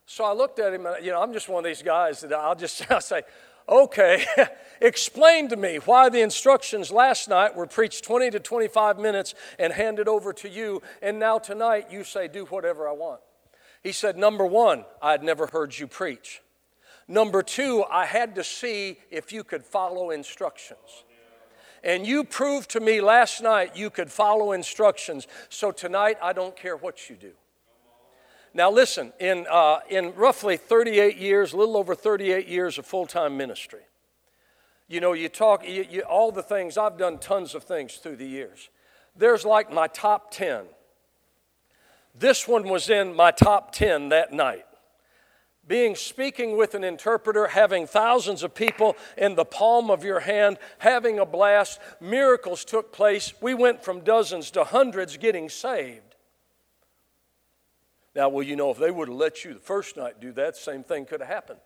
So 0.06 0.24
I 0.24 0.32
looked 0.32 0.58
at 0.58 0.74
him, 0.74 0.84
and 0.84 1.04
you 1.04 1.12
know, 1.12 1.22
I'm 1.22 1.32
just 1.32 1.48
one 1.48 1.64
of 1.64 1.68
these 1.68 1.82
guys 1.82 2.22
that 2.22 2.32
I'll 2.32 2.56
just 2.56 2.84
I'll 2.90 3.00
say, 3.00 3.22
Okay, 3.68 4.24
explain 4.80 5.48
to 5.50 5.56
me 5.56 5.76
why 5.76 6.08
the 6.08 6.22
instructions 6.22 6.90
last 6.90 7.28
night 7.28 7.54
were 7.54 7.68
preached 7.68 8.02
20 8.02 8.32
to 8.32 8.40
25 8.40 8.98
minutes 8.98 9.36
and 9.56 9.72
handed 9.72 10.08
over 10.08 10.32
to 10.32 10.48
you, 10.48 10.82
and 11.00 11.20
now 11.20 11.38
tonight 11.38 11.92
you 11.92 12.02
say, 12.02 12.26
Do 12.26 12.46
whatever 12.46 12.88
I 12.88 12.92
want. 12.92 13.20
He 13.80 13.92
said, 13.92 14.16
Number 14.18 14.44
one, 14.44 14.84
I'd 15.00 15.22
never 15.22 15.46
heard 15.46 15.78
you 15.78 15.86
preach. 15.86 16.42
Number 17.06 17.44
two, 17.44 17.84
I 17.88 18.06
had 18.06 18.34
to 18.34 18.42
see 18.42 18.98
if 19.12 19.32
you 19.32 19.44
could 19.44 19.62
follow 19.62 20.10
instructions. 20.10 21.04
And 21.84 22.06
you 22.06 22.24
proved 22.24 22.70
to 22.70 22.80
me 22.80 23.02
last 23.02 23.42
night 23.42 23.76
you 23.76 23.90
could 23.90 24.10
follow 24.10 24.52
instructions. 24.52 25.28
So 25.50 25.70
tonight, 25.70 26.16
I 26.22 26.32
don't 26.32 26.56
care 26.56 26.76
what 26.76 27.10
you 27.10 27.16
do. 27.16 27.32
Now, 28.54 28.70
listen, 28.70 29.12
in, 29.20 29.46
uh, 29.50 29.80
in 29.90 30.14
roughly 30.14 30.56
38 30.56 31.18
years, 31.18 31.52
a 31.52 31.56
little 31.58 31.76
over 31.76 31.94
38 31.94 32.48
years 32.48 32.78
of 32.78 32.86
full 32.86 33.06
time 33.06 33.36
ministry, 33.36 33.82
you 34.88 35.00
know, 35.00 35.12
you 35.12 35.28
talk, 35.28 35.68
you, 35.68 35.84
you, 35.90 36.00
all 36.02 36.32
the 36.32 36.42
things, 36.42 36.78
I've 36.78 36.96
done 36.96 37.18
tons 37.18 37.54
of 37.54 37.64
things 37.64 37.96
through 37.96 38.16
the 38.16 38.26
years. 38.26 38.70
There's 39.14 39.44
like 39.44 39.72
my 39.72 39.86
top 39.86 40.30
10. 40.30 40.64
This 42.14 42.48
one 42.48 42.68
was 42.68 42.88
in 42.88 43.14
my 43.14 43.30
top 43.30 43.72
10 43.72 44.08
that 44.08 44.32
night 44.32 44.64
being 45.66 45.96
speaking 45.96 46.57
with 46.57 46.74
an 46.74 46.85
interpreter, 46.85 47.48
having 47.48 47.87
thousands 47.87 48.42
of 48.42 48.55
people 48.55 48.96
in 49.16 49.35
the 49.35 49.44
palm 49.44 49.90
of 49.90 50.05
your 50.05 50.20
hand, 50.20 50.59
having 50.79 51.18
a 51.18 51.27
blast. 51.27 51.81
Miracles 52.00 52.64
took 52.64 52.92
place. 52.92 53.33
We 53.40 53.55
went 53.55 53.83
from 53.83 54.00
dozens 54.00 54.50
to 54.53 54.64
hundreds 54.64 55.16
getting 55.16 55.48
saved. 55.48 56.16
Now, 58.14 58.29
well, 58.29 58.44
you 58.44 58.57
know, 58.57 58.70
if 58.70 58.79
they 58.79 58.90
would 58.90 59.09
have 59.09 59.16
let 59.16 59.44
you 59.44 59.55
the 59.55 59.61
first 59.61 59.96
night 59.96 60.20
do 60.20 60.33
that, 60.33 60.57
same 60.57 60.85
thing 60.85 61.05
could 61.05 61.20
have 61.20 61.29
happened. 61.29 61.61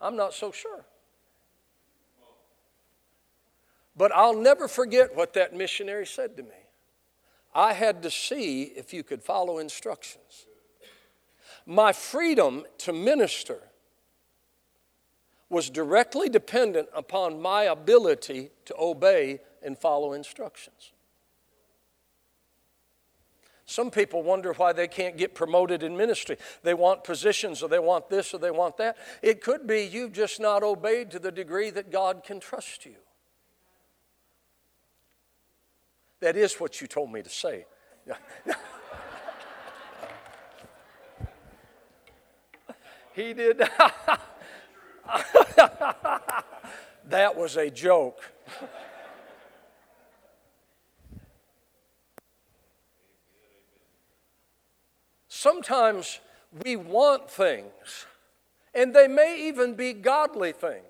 I'm 0.00 0.16
not 0.16 0.34
so 0.34 0.52
sure. 0.52 0.84
But 3.96 4.12
I'll 4.12 4.36
never 4.36 4.68
forget 4.68 5.14
what 5.14 5.34
that 5.34 5.54
missionary 5.54 6.06
said 6.06 6.36
to 6.36 6.42
me. 6.42 6.48
I 7.54 7.74
had 7.74 8.02
to 8.02 8.10
see 8.10 8.62
if 8.62 8.92
you 8.92 9.02
could 9.02 9.22
follow 9.22 9.58
instructions 9.58 10.46
my 11.66 11.92
freedom 11.92 12.64
to 12.78 12.92
minister 12.92 13.58
was 15.48 15.68
directly 15.68 16.28
dependent 16.28 16.88
upon 16.94 17.40
my 17.40 17.64
ability 17.64 18.50
to 18.64 18.74
obey 18.78 19.38
and 19.62 19.78
follow 19.78 20.14
instructions. 20.14 20.92
Some 23.66 23.90
people 23.90 24.22
wonder 24.22 24.52
why 24.52 24.72
they 24.72 24.88
can't 24.88 25.16
get 25.16 25.34
promoted 25.34 25.82
in 25.82 25.96
ministry. 25.96 26.36
They 26.62 26.74
want 26.74 27.04
positions 27.04 27.62
or 27.62 27.68
they 27.68 27.78
want 27.78 28.08
this 28.08 28.34
or 28.34 28.38
they 28.38 28.50
want 28.50 28.76
that. 28.78 28.96
It 29.22 29.40
could 29.40 29.66
be 29.66 29.82
you've 29.82 30.12
just 30.12 30.40
not 30.40 30.62
obeyed 30.62 31.10
to 31.12 31.18
the 31.18 31.32
degree 31.32 31.70
that 31.70 31.90
God 31.90 32.24
can 32.24 32.40
trust 32.40 32.84
you. 32.84 32.96
That 36.20 36.36
is 36.36 36.54
what 36.54 36.80
you 36.80 36.86
told 36.86 37.12
me 37.12 37.22
to 37.22 37.30
say. 37.30 37.66
he 43.14 43.32
did. 43.32 43.58
that 47.04 47.36
was 47.36 47.56
a 47.56 47.70
joke. 47.70 48.20
Sometimes 55.28 56.20
we 56.64 56.76
want 56.76 57.28
things, 57.30 58.06
and 58.74 58.94
they 58.94 59.08
may 59.08 59.48
even 59.48 59.74
be 59.74 59.92
godly 59.92 60.52
things. 60.52 60.84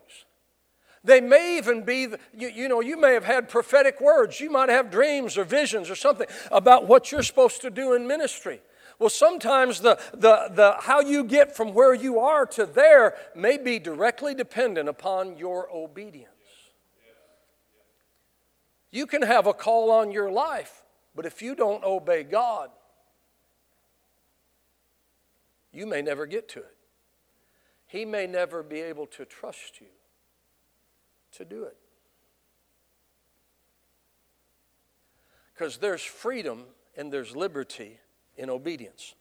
They 1.05 1.21
may 1.21 1.57
even 1.57 1.83
be, 1.83 2.09
you, 2.37 2.49
you, 2.49 2.69
know, 2.69 2.81
you 2.81 3.01
may 3.01 3.15
have 3.15 3.25
had 3.25 3.49
prophetic 3.49 4.01
words. 4.01 4.41
You 4.41 4.51
might 4.51 4.69
have 4.69 4.91
dreams 4.91 5.37
or 5.37 5.45
visions 5.45 5.91
or 5.91 5.97
something 5.97 6.29
about 6.51 6.87
what 6.87 7.11
you're 7.11 7.25
supposed 7.25 7.61
to 7.63 7.71
do 7.71 7.95
in 7.95 8.07
ministry. 8.07 8.61
Well, 9.03 9.11
sometimes 9.11 9.81
the, 9.81 9.99
the, 10.13 10.49
the, 10.55 10.77
how 10.79 11.01
you 11.01 11.25
get 11.25 11.57
from 11.57 11.75
where 11.75 11.93
you 11.93 12.21
are 12.21 12.47
to 12.47 12.65
there 12.65 13.17
may 13.35 13.59
be 13.59 13.81
directly 13.81 14.33
dependent 14.33 14.89
upon 14.89 15.37
your 15.37 15.69
obedience. 15.75 16.29
You 18.93 19.09
can 19.09 19.23
have 19.23 19.49
a 19.49 19.53
call 19.53 19.91
on 19.91 20.13
your 20.13 20.31
life, 20.31 20.85
but 21.17 21.27
if 21.27 21.43
you 21.43 21.57
don't 21.57 21.83
obey 21.83 22.23
God, 22.23 22.71
you 25.73 25.85
may 25.85 26.01
never 26.01 26.25
get 26.25 26.49
to 26.51 26.61
it. 26.61 26.77
He 27.89 28.05
may 28.05 28.29
never 28.29 28.63
be 28.63 28.81
able 28.83 29.07
to 29.07 29.25
trust 29.25 29.81
you 29.81 29.89
to 31.33 31.45
do 31.45 31.65
it. 31.65 31.77
Because 35.53 35.79
there's 35.79 36.03
freedom 36.03 36.67
and 36.97 37.13
there's 37.13 37.35
liberty 37.35 37.99
in 38.37 38.51
obedience. 38.51 39.15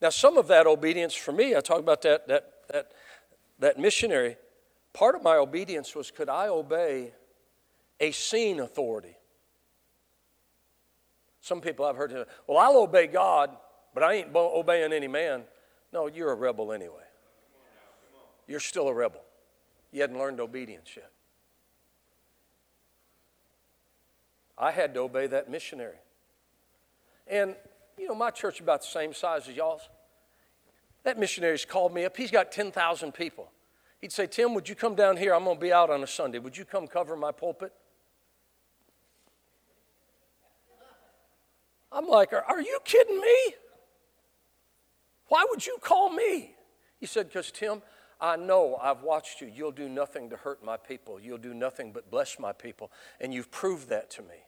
Now, 0.00 0.10
some 0.10 0.36
of 0.36 0.48
that 0.48 0.66
obedience 0.66 1.14
for 1.14 1.32
me, 1.32 1.56
I 1.56 1.60
talk 1.60 1.78
about 1.78 2.02
that, 2.02 2.28
that, 2.28 2.52
that, 2.72 2.92
that 3.58 3.78
missionary, 3.78 4.36
part 4.92 5.14
of 5.14 5.22
my 5.22 5.36
obedience 5.36 5.94
was 5.94 6.10
could 6.10 6.28
I 6.28 6.48
obey 6.48 7.12
a 8.00 8.10
seen 8.12 8.60
authority? 8.60 9.16
Some 11.40 11.60
people 11.60 11.84
I've 11.84 11.96
heard, 11.96 12.12
well, 12.46 12.58
I'll 12.58 12.78
obey 12.78 13.06
God, 13.06 13.56
but 13.94 14.02
I 14.02 14.14
ain't 14.14 14.34
obeying 14.34 14.92
any 14.92 15.08
man. 15.08 15.44
No, 15.92 16.08
you're 16.08 16.32
a 16.32 16.34
rebel 16.34 16.72
anyway. 16.72 17.04
You're 18.46 18.60
still 18.60 18.88
a 18.88 18.94
rebel. 18.94 19.22
You 19.92 20.02
hadn't 20.02 20.18
learned 20.18 20.40
obedience 20.40 20.90
yet. 20.94 21.10
I 24.58 24.70
had 24.70 24.94
to 24.94 25.00
obey 25.00 25.26
that 25.28 25.50
missionary. 25.50 25.98
And, 27.26 27.54
you 27.98 28.08
know, 28.08 28.14
my 28.14 28.30
church 28.30 28.60
about 28.60 28.82
the 28.82 28.88
same 28.88 29.12
size 29.12 29.48
as 29.48 29.56
y'all's. 29.56 29.88
That 31.04 31.18
missionary's 31.18 31.64
called 31.64 31.94
me 31.94 32.04
up. 32.04 32.16
He's 32.16 32.30
got 32.30 32.50
10,000 32.50 33.12
people. 33.12 33.50
He'd 34.00 34.12
say, 34.12 34.26
Tim, 34.26 34.54
would 34.54 34.68
you 34.68 34.74
come 34.74 34.94
down 34.94 35.16
here? 35.16 35.34
I'm 35.34 35.44
going 35.44 35.56
to 35.56 35.60
be 35.60 35.72
out 35.72 35.88
on 35.88 36.02
a 36.02 36.06
Sunday. 36.06 36.38
Would 36.38 36.56
you 36.56 36.64
come 36.64 36.86
cover 36.86 37.16
my 37.16 37.32
pulpit? 37.32 37.72
I'm 41.92 42.06
like, 42.06 42.32
are, 42.32 42.42
are 42.42 42.60
you 42.60 42.78
kidding 42.84 43.20
me? 43.20 43.54
Why 45.28 45.46
would 45.48 45.64
you 45.64 45.78
call 45.80 46.10
me? 46.10 46.54
He 46.98 47.06
said, 47.06 47.28
Because, 47.28 47.50
Tim, 47.50 47.82
I 48.20 48.36
know 48.36 48.78
I've 48.80 49.02
watched 49.02 49.40
you. 49.40 49.50
You'll 49.52 49.72
do 49.72 49.88
nothing 49.88 50.30
to 50.30 50.36
hurt 50.36 50.64
my 50.64 50.76
people. 50.76 51.20
You'll 51.20 51.38
do 51.38 51.54
nothing 51.54 51.92
but 51.92 52.10
bless 52.10 52.38
my 52.38 52.52
people. 52.52 52.90
And 53.20 53.32
you've 53.32 53.50
proved 53.50 53.88
that 53.88 54.10
to 54.10 54.22
me. 54.22 54.45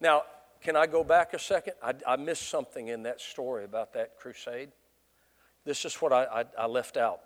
Now, 0.00 0.22
can 0.60 0.76
I 0.76 0.86
go 0.86 1.04
back 1.04 1.34
a 1.34 1.38
second? 1.38 1.74
I, 1.82 1.94
I 2.06 2.16
missed 2.16 2.48
something 2.48 2.88
in 2.88 3.02
that 3.04 3.20
story 3.20 3.64
about 3.64 3.92
that 3.94 4.18
crusade. 4.18 4.70
This 5.64 5.84
is 5.84 5.94
what 5.96 6.12
I, 6.12 6.24
I, 6.24 6.44
I 6.58 6.66
left 6.66 6.96
out. 6.96 7.20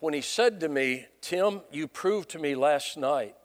When 0.00 0.14
he 0.14 0.20
said 0.20 0.60
to 0.60 0.68
me, 0.68 1.06
Tim, 1.20 1.62
you 1.70 1.86
proved 1.86 2.30
to 2.30 2.38
me 2.38 2.54
last 2.54 2.96
night 2.96 3.36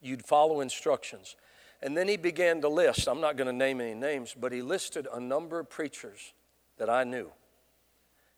you'd 0.00 0.26
follow 0.26 0.60
instructions. 0.60 1.36
And 1.80 1.96
then 1.96 2.08
he 2.08 2.16
began 2.16 2.60
to 2.60 2.68
list, 2.68 3.08
I'm 3.08 3.20
not 3.20 3.36
going 3.36 3.46
to 3.46 3.52
name 3.52 3.80
any 3.80 3.94
names, 3.94 4.34
but 4.38 4.52
he 4.52 4.62
listed 4.62 5.06
a 5.12 5.20
number 5.20 5.58
of 5.58 5.70
preachers 5.70 6.34
that 6.78 6.90
I 6.90 7.04
knew. 7.04 7.30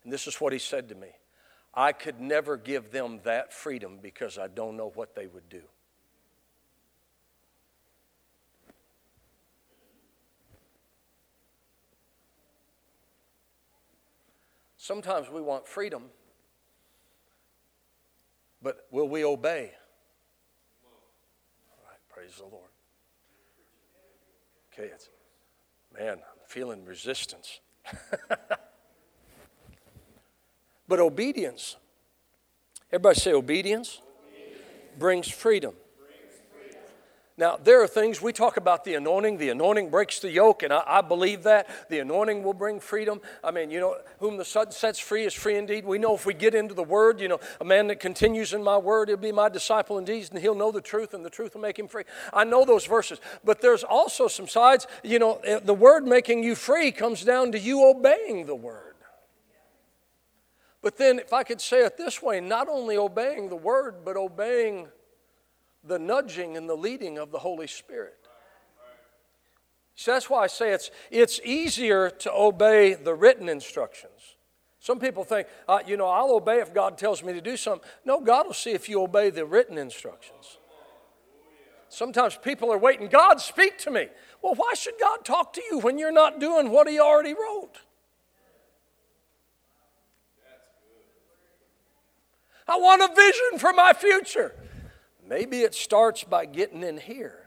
And 0.03 0.13
this 0.13 0.27
is 0.27 0.37
what 0.41 0.53
he 0.53 0.59
said 0.59 0.89
to 0.91 0.95
me 0.95 1.09
I 1.75 1.93
could 1.93 2.21
never 2.21 2.57
give 2.57 2.93
them 2.93 3.21
that 3.25 3.53
freedom 3.53 3.99
because 4.01 4.39
I 4.39 4.49
don't 4.49 4.77
know 4.77 4.93
what 4.95 5.15
they 5.15 5.27
would 5.27 5.49
do. 5.49 5.63
Sometimes 14.85 15.31
we 15.31 15.41
want 15.41 15.67
freedom, 15.67 16.11
but 18.61 18.87
will 18.91 19.09
we 19.09 19.25
obey? 19.25 19.71
All 21.71 21.89
right, 21.89 21.99
praise 22.11 22.37
the 22.37 22.43
Lord. 22.43 22.69
Okay, 24.71 24.91
it's, 24.93 25.09
man, 25.99 26.19
I'm 26.19 26.47
feeling 26.47 26.85
resistance. 26.85 27.61
but 30.87 31.01
obedience, 31.01 31.77
everybody 32.93 33.19
say 33.19 33.33
obedience, 33.33 34.03
obedience. 34.29 34.99
brings 34.99 35.31
freedom. 35.31 35.73
Now, 37.37 37.57
there 37.57 37.83
are 37.83 37.89
things 37.89 38.23
we 38.23 38.33
talk 38.33 38.57
about 38.57 38.85
the 38.85 38.95
anointing. 38.95 39.39
The 39.39 39.49
anointing 39.49 39.91
breaks 39.91 40.21
the 40.21 40.31
yoke, 40.31 40.63
and 40.63 40.73
I, 40.73 40.85
I, 40.87 41.01
believe 41.01 41.43
that. 41.43 41.69
The 41.89 41.99
anointing 41.99 42.45
will 42.45 42.55
bring 42.55 42.79
freedom. 42.79 43.21
I 43.43 43.51
mean, 43.51 43.73
you 43.73 43.81
know, 43.81 43.97
whom 44.21 44.37
the 44.37 44.45
Son 44.45 44.71
sets 44.71 45.01
free 45.01 45.25
is 45.25 45.35
free 45.35 45.57
indeed. 45.57 45.85
We 45.85 45.99
know 45.99 46.15
if 46.15 46.27
we 46.27 46.33
get 46.33 46.55
into 46.55 46.75
the 46.75 46.85
Word, 46.85 47.21
you 47.21 47.27
know, 47.27 47.41
a 47.61 47.65
man 47.65 47.89
that 47.89 47.99
continues 47.99 48.53
in 48.53 48.63
my 48.63 48.79
Word, 48.79 49.09
he'll 49.09 49.17
be 49.17 49.33
my 49.33 49.49
disciple 49.49 49.99
indeed, 49.99 50.29
and 50.31 50.39
he'll 50.39 50.55
know 50.55 50.71
the 50.71 50.81
truth, 50.81 51.13
and 51.13 51.25
the 51.25 51.31
truth 51.31 51.55
will 51.55 51.61
make 51.61 51.77
him 51.77 51.89
free. 51.89 52.05
I 52.33 52.45
know 52.45 52.65
those 52.65 52.87
verses. 52.87 53.19
But 53.43 53.61
there's 53.61 53.83
also 53.83 54.29
some 54.29 54.47
sides, 54.47 54.87
you 55.03 55.19
know, 55.19 55.41
eh, 55.43 55.59
the 55.59 55.75
Word 55.75 56.07
making 56.07 56.45
you 56.45 56.55
free 56.55 56.93
comes 56.93 57.25
down 57.25 57.51
to 57.51 57.59
you 57.59 57.85
obeying 57.85 58.47
the 58.47 58.55
Word. 58.55 58.95
But 60.83 60.99
then, 60.99 61.19
if 61.19 61.33
I 61.33 61.43
could 61.43 61.61
say 61.61 61.85
it 61.85 61.97
this 61.97 62.23
way, 62.23 62.41
not 62.41 62.69
only 62.69 62.97
obeying 62.97 63.49
the 63.49 63.57
Word, 63.57 64.05
but 64.05 64.17
obeying 64.17 64.87
the 65.85 65.99
nudging 65.99 66.57
and 66.57 66.69
the 66.69 66.75
leading 66.75 67.19
of 67.19 67.31
the 67.31 67.39
Holy 67.39 67.67
Spirit. 67.67 68.19
So 69.97 70.13
that's 70.13 70.29
why 70.29 70.43
I 70.43 70.47
say 70.49 70.73
it's, 70.73 70.91
it's 71.11 71.41
easier 71.45 72.11
to 72.11 72.33
obey 72.33 72.95
the 72.95 73.15
written 73.15 73.49
instructions. 73.49 74.37
Some 74.81 74.99
people 74.99 75.25
think, 75.25 75.47
uh, 75.69 75.79
you 75.87 75.97
know, 75.97 76.09
I'll 76.09 76.33
obey 76.33 76.61
if 76.61 76.75
God 76.75 76.99
tells 76.99 77.23
me 77.23 77.33
to 77.33 77.41
do 77.41 77.57
something. 77.57 77.89
No, 78.05 78.21
God 78.21 78.47
will 78.47 78.55
see 78.55 78.73
if 78.73 78.89
you 78.89 79.01
obey 79.03 79.31
the 79.31 79.47
written 79.47 79.79
instructions. 79.79 80.59
Sometimes 81.89 82.37
people 82.37 82.73
are 82.73 82.79
waiting, 82.79 83.07
God, 83.07 83.41
speak 83.41 83.79
to 83.79 83.91
me. 83.91 84.09
Well, 84.43 84.55
why 84.57 84.75
should 84.75 84.95
God 85.01 85.25
talk 85.25 85.53
to 85.55 85.63
you 85.71 85.79
when 85.79 85.97
you're 85.97 86.13
not 86.13 86.41
doing 86.41 86.71
what 86.71 86.89
He 86.89 86.99
already 86.99 87.33
wrote? 87.35 87.79
I 92.67 92.77
want 92.77 93.01
a 93.01 93.15
vision 93.15 93.59
for 93.59 93.73
my 93.73 93.93
future. 93.93 94.55
Maybe 95.29 95.61
it 95.61 95.75
starts 95.75 96.23
by 96.25 96.47
getting 96.47 96.83
in 96.83 96.99
here 96.99 97.45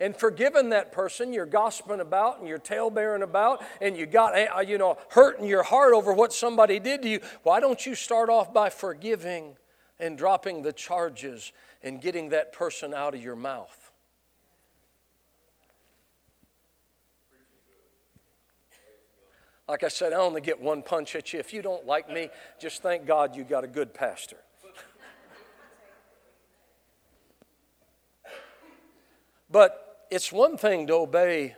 and 0.00 0.16
forgiving 0.16 0.70
that 0.70 0.92
person 0.92 1.32
you're 1.32 1.46
gossiping 1.46 2.00
about 2.00 2.38
and 2.38 2.48
you're 2.48 2.58
talebearing 2.58 3.22
about 3.22 3.62
and 3.80 3.96
you 3.96 4.06
got 4.06 4.36
eh, 4.36 4.46
uh, 4.46 4.60
you 4.60 4.76
know 4.76 4.98
hurting 5.10 5.46
your 5.46 5.62
heart 5.62 5.94
over 5.94 6.12
what 6.12 6.32
somebody 6.32 6.78
did 6.78 7.02
to 7.02 7.08
you. 7.08 7.20
Why 7.42 7.60
don't 7.60 7.84
you 7.86 7.94
start 7.94 8.28
off 8.28 8.52
by 8.52 8.70
forgiving 8.70 9.56
and 9.98 10.18
dropping 10.18 10.62
the 10.62 10.72
charges 10.72 11.52
and 11.82 12.00
getting 12.00 12.30
that 12.30 12.52
person 12.52 12.92
out 12.92 13.14
of 13.14 13.22
your 13.22 13.36
mouth? 13.36 13.92
Like 19.66 19.84
i 19.84 19.88
said 19.88 20.12
i 20.12 20.16
only 20.16 20.42
get 20.42 20.60
one 20.60 20.82
punch 20.82 21.16
at 21.16 21.32
you. 21.32 21.38
If 21.38 21.54
you 21.54 21.62
don't 21.62 21.86
like 21.86 22.12
me 22.12 22.28
just 22.60 22.82
thank 22.82 23.06
god 23.06 23.36
you 23.36 23.44
got 23.44 23.64
a 23.64 23.68
good 23.68 23.94
pastor 23.94 24.36
But 29.54 30.08
it's 30.10 30.32
one 30.32 30.56
thing 30.56 30.88
to 30.88 30.94
obey 30.94 31.54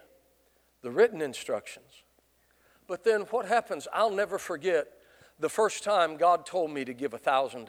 the 0.82 0.90
written 0.90 1.22
instructions, 1.22 2.02
But 2.86 3.04
then 3.04 3.22
what 3.22 3.46
happens? 3.46 3.88
I'll 3.90 4.10
never 4.10 4.38
forget 4.38 4.86
the 5.40 5.48
first 5.48 5.82
time 5.82 6.18
God 6.18 6.44
told 6.44 6.70
me 6.70 6.84
to 6.84 6.92
give 6.92 7.12
$1,000. 7.12 7.66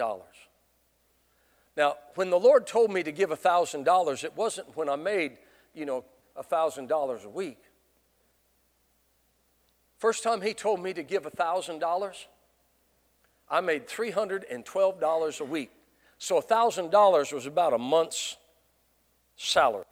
Now, 1.78 1.96
when 2.16 2.30
the 2.30 2.38
Lord 2.38 2.68
told 2.68 2.92
me 2.92 3.04
to 3.04 3.12
give 3.14 3.30
$1,000, 3.30 4.24
it 4.26 4.36
wasn't 4.36 4.76
when 4.76 4.90
I 4.90 4.98
made, 4.98 5.38
you 5.74 5.86
know, 5.86 6.04
$1,000 6.38 7.24
a 7.24 7.30
week. 7.30 7.60
First 9.98 10.24
time 10.24 10.42
He 10.42 10.54
told 10.54 10.82
me 10.82 10.94
to 10.94 11.04
give 11.04 11.24
$1,000, 11.24 12.26
I 13.50 13.62
made 13.62 13.88
$312 13.88 15.40
a 15.40 15.46
week. 15.46 15.72
So 16.18 16.42
$1,000 16.42 17.32
was 17.32 17.46
about 17.46 17.72
a 17.72 17.78
month's 17.78 18.36
salary. 19.38 19.86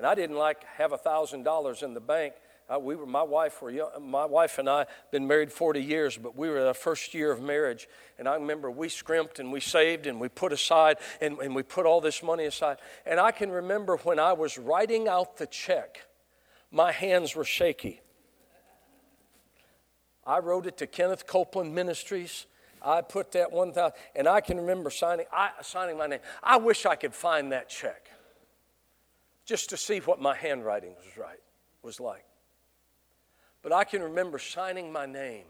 And 0.00 0.06
I 0.06 0.14
didn't 0.14 0.36
like 0.36 0.64
have 0.78 0.92
a 0.92 0.98
$1,000 0.98 1.82
in 1.82 1.92
the 1.92 2.00
bank 2.00 2.32
we 2.78 2.96
were, 2.96 3.04
my 3.04 3.22
wife 3.22 3.60
were 3.60 3.70
young, 3.70 3.90
my 4.00 4.24
wife 4.24 4.58
and 4.58 4.66
I 4.66 4.86
been 5.10 5.26
married 5.26 5.52
40 5.52 5.82
years, 5.82 6.16
but 6.16 6.34
we 6.34 6.48
were 6.48 6.58
in 6.58 6.66
our 6.66 6.72
first 6.72 7.12
year 7.12 7.30
of 7.30 7.42
marriage, 7.42 7.86
and 8.18 8.26
I 8.26 8.36
remember 8.36 8.70
we 8.70 8.88
scrimped 8.88 9.40
and 9.40 9.52
we 9.52 9.60
saved 9.60 10.06
and 10.06 10.18
we 10.18 10.30
put 10.30 10.54
aside 10.54 10.96
and, 11.20 11.38
and 11.40 11.54
we 11.54 11.62
put 11.62 11.84
all 11.84 12.00
this 12.00 12.22
money 12.22 12.46
aside. 12.46 12.78
And 13.04 13.20
I 13.20 13.30
can 13.30 13.50
remember 13.50 13.98
when 13.98 14.18
I 14.18 14.32
was 14.32 14.56
writing 14.56 15.06
out 15.06 15.36
the 15.36 15.46
check, 15.46 16.06
my 16.70 16.92
hands 16.92 17.36
were 17.36 17.44
shaky. 17.44 18.00
I 20.24 20.38
wrote 20.38 20.66
it 20.66 20.78
to 20.78 20.86
Kenneth 20.86 21.26
Copeland 21.26 21.74
Ministries. 21.74 22.46
I 22.80 23.02
put 23.02 23.32
that 23.32 23.52
1,000, 23.52 23.92
and 24.14 24.28
I 24.28 24.40
can 24.40 24.56
remember 24.58 24.88
signing, 24.88 25.26
I, 25.30 25.50
signing 25.60 25.98
my 25.98 26.06
name. 26.06 26.20
I 26.42 26.56
wish 26.56 26.86
I 26.86 26.94
could 26.94 27.14
find 27.14 27.52
that 27.52 27.68
check 27.68 28.09
just 29.50 29.70
to 29.70 29.76
see 29.76 29.98
what 29.98 30.20
my 30.20 30.36
handwriting 30.36 30.94
was 31.04 31.18
right, 31.18 31.40
was 31.82 31.98
like. 31.98 32.24
But 33.62 33.72
I 33.72 33.82
can 33.82 34.00
remember 34.00 34.38
signing 34.38 34.92
my 34.92 35.06
name. 35.06 35.46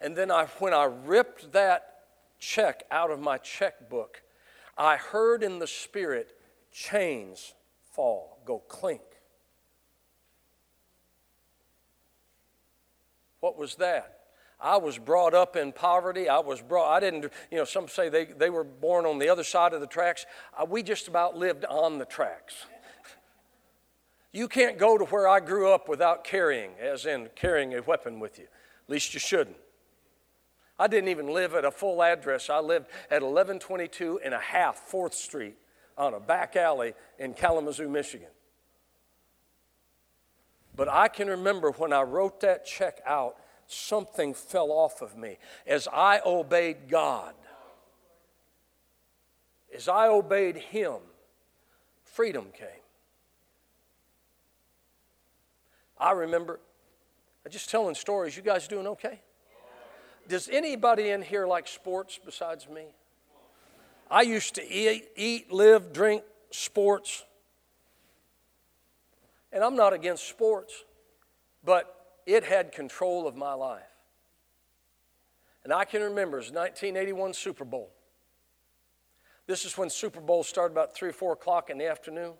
And 0.00 0.16
then 0.16 0.30
I, 0.30 0.46
when 0.58 0.72
I 0.72 0.84
ripped 0.84 1.52
that 1.52 2.04
check 2.38 2.84
out 2.90 3.10
of 3.10 3.20
my 3.20 3.36
checkbook, 3.36 4.22
I 4.78 4.96
heard 4.96 5.42
in 5.42 5.58
the 5.58 5.66
spirit 5.66 6.34
chains 6.72 7.52
fall, 7.92 8.38
go 8.46 8.60
clink. 8.60 9.02
What 13.40 13.58
was 13.58 13.74
that? 13.74 14.19
I 14.60 14.76
was 14.76 14.98
brought 14.98 15.34
up 15.34 15.56
in 15.56 15.72
poverty. 15.72 16.28
I 16.28 16.38
was 16.40 16.60
brought, 16.60 16.90
I 16.90 17.00
didn't, 17.00 17.32
you 17.50 17.58
know, 17.58 17.64
some 17.64 17.88
say 17.88 18.08
they, 18.08 18.26
they 18.26 18.50
were 18.50 18.64
born 18.64 19.06
on 19.06 19.18
the 19.18 19.28
other 19.28 19.44
side 19.44 19.72
of 19.72 19.80
the 19.80 19.86
tracks. 19.86 20.26
We 20.68 20.82
just 20.82 21.08
about 21.08 21.36
lived 21.36 21.64
on 21.64 21.98
the 21.98 22.06
tracks. 22.06 22.54
You 24.32 24.46
can't 24.46 24.78
go 24.78 24.96
to 24.96 25.06
where 25.06 25.26
I 25.26 25.40
grew 25.40 25.72
up 25.72 25.88
without 25.88 26.22
carrying, 26.22 26.70
as 26.80 27.04
in 27.04 27.30
carrying 27.34 27.74
a 27.74 27.82
weapon 27.82 28.20
with 28.20 28.38
you. 28.38 28.44
At 28.44 28.88
least 28.88 29.12
you 29.12 29.18
shouldn't. 29.18 29.56
I 30.78 30.86
didn't 30.86 31.08
even 31.08 31.26
live 31.26 31.54
at 31.54 31.64
a 31.64 31.70
full 31.72 32.00
address. 32.00 32.48
I 32.48 32.60
lived 32.60 32.86
at 33.10 33.22
1122 33.22 34.20
and 34.24 34.32
a 34.32 34.38
half 34.38 34.88
4th 34.88 35.14
Street 35.14 35.56
on 35.98 36.14
a 36.14 36.20
back 36.20 36.54
alley 36.54 36.94
in 37.18 37.34
Kalamazoo, 37.34 37.88
Michigan. 37.88 38.30
But 40.74 40.88
I 40.88 41.08
can 41.08 41.28
remember 41.28 41.72
when 41.72 41.92
I 41.92 42.02
wrote 42.02 42.40
that 42.40 42.64
check 42.64 43.00
out, 43.04 43.36
something 43.72 44.34
fell 44.34 44.70
off 44.70 45.02
of 45.02 45.16
me. 45.16 45.38
As 45.66 45.88
I 45.92 46.20
obeyed 46.24 46.88
God, 46.88 47.34
as 49.74 49.88
I 49.88 50.08
obeyed 50.08 50.56
Him, 50.56 50.96
freedom 52.04 52.46
came. 52.52 52.68
I 55.98 56.12
remember, 56.12 56.58
I'm 57.44 57.52
just 57.52 57.70
telling 57.70 57.94
stories. 57.94 58.36
You 58.36 58.42
guys 58.42 58.66
doing 58.66 58.86
okay? 58.86 59.20
Does 60.28 60.48
anybody 60.48 61.10
in 61.10 61.22
here 61.22 61.46
like 61.46 61.68
sports 61.68 62.18
besides 62.24 62.68
me? 62.68 62.84
I 64.10 64.22
used 64.22 64.54
to 64.56 64.68
eat, 64.68 65.08
eat, 65.16 65.52
live, 65.52 65.92
drink 65.92 66.22
sports. 66.50 67.24
And 69.52 69.62
I'm 69.62 69.76
not 69.76 69.92
against 69.92 70.28
sports, 70.28 70.84
but 71.64 71.99
it 72.34 72.44
had 72.44 72.72
control 72.72 73.26
of 73.26 73.36
my 73.36 73.54
life. 73.54 73.82
And 75.64 75.72
I 75.72 75.84
can 75.84 76.02
remember 76.02 76.38
it 76.38 76.40
was 76.40 76.52
1981 76.52 77.34
Super 77.34 77.64
Bowl. 77.64 77.90
This 79.46 79.64
is 79.64 79.76
when 79.76 79.90
Super 79.90 80.20
Bowl 80.20 80.44
started 80.44 80.72
about 80.72 80.94
3 80.94 81.10
or 81.10 81.12
4 81.12 81.32
o'clock 81.32 81.70
in 81.70 81.78
the 81.78 81.86
afternoon. 81.86 82.34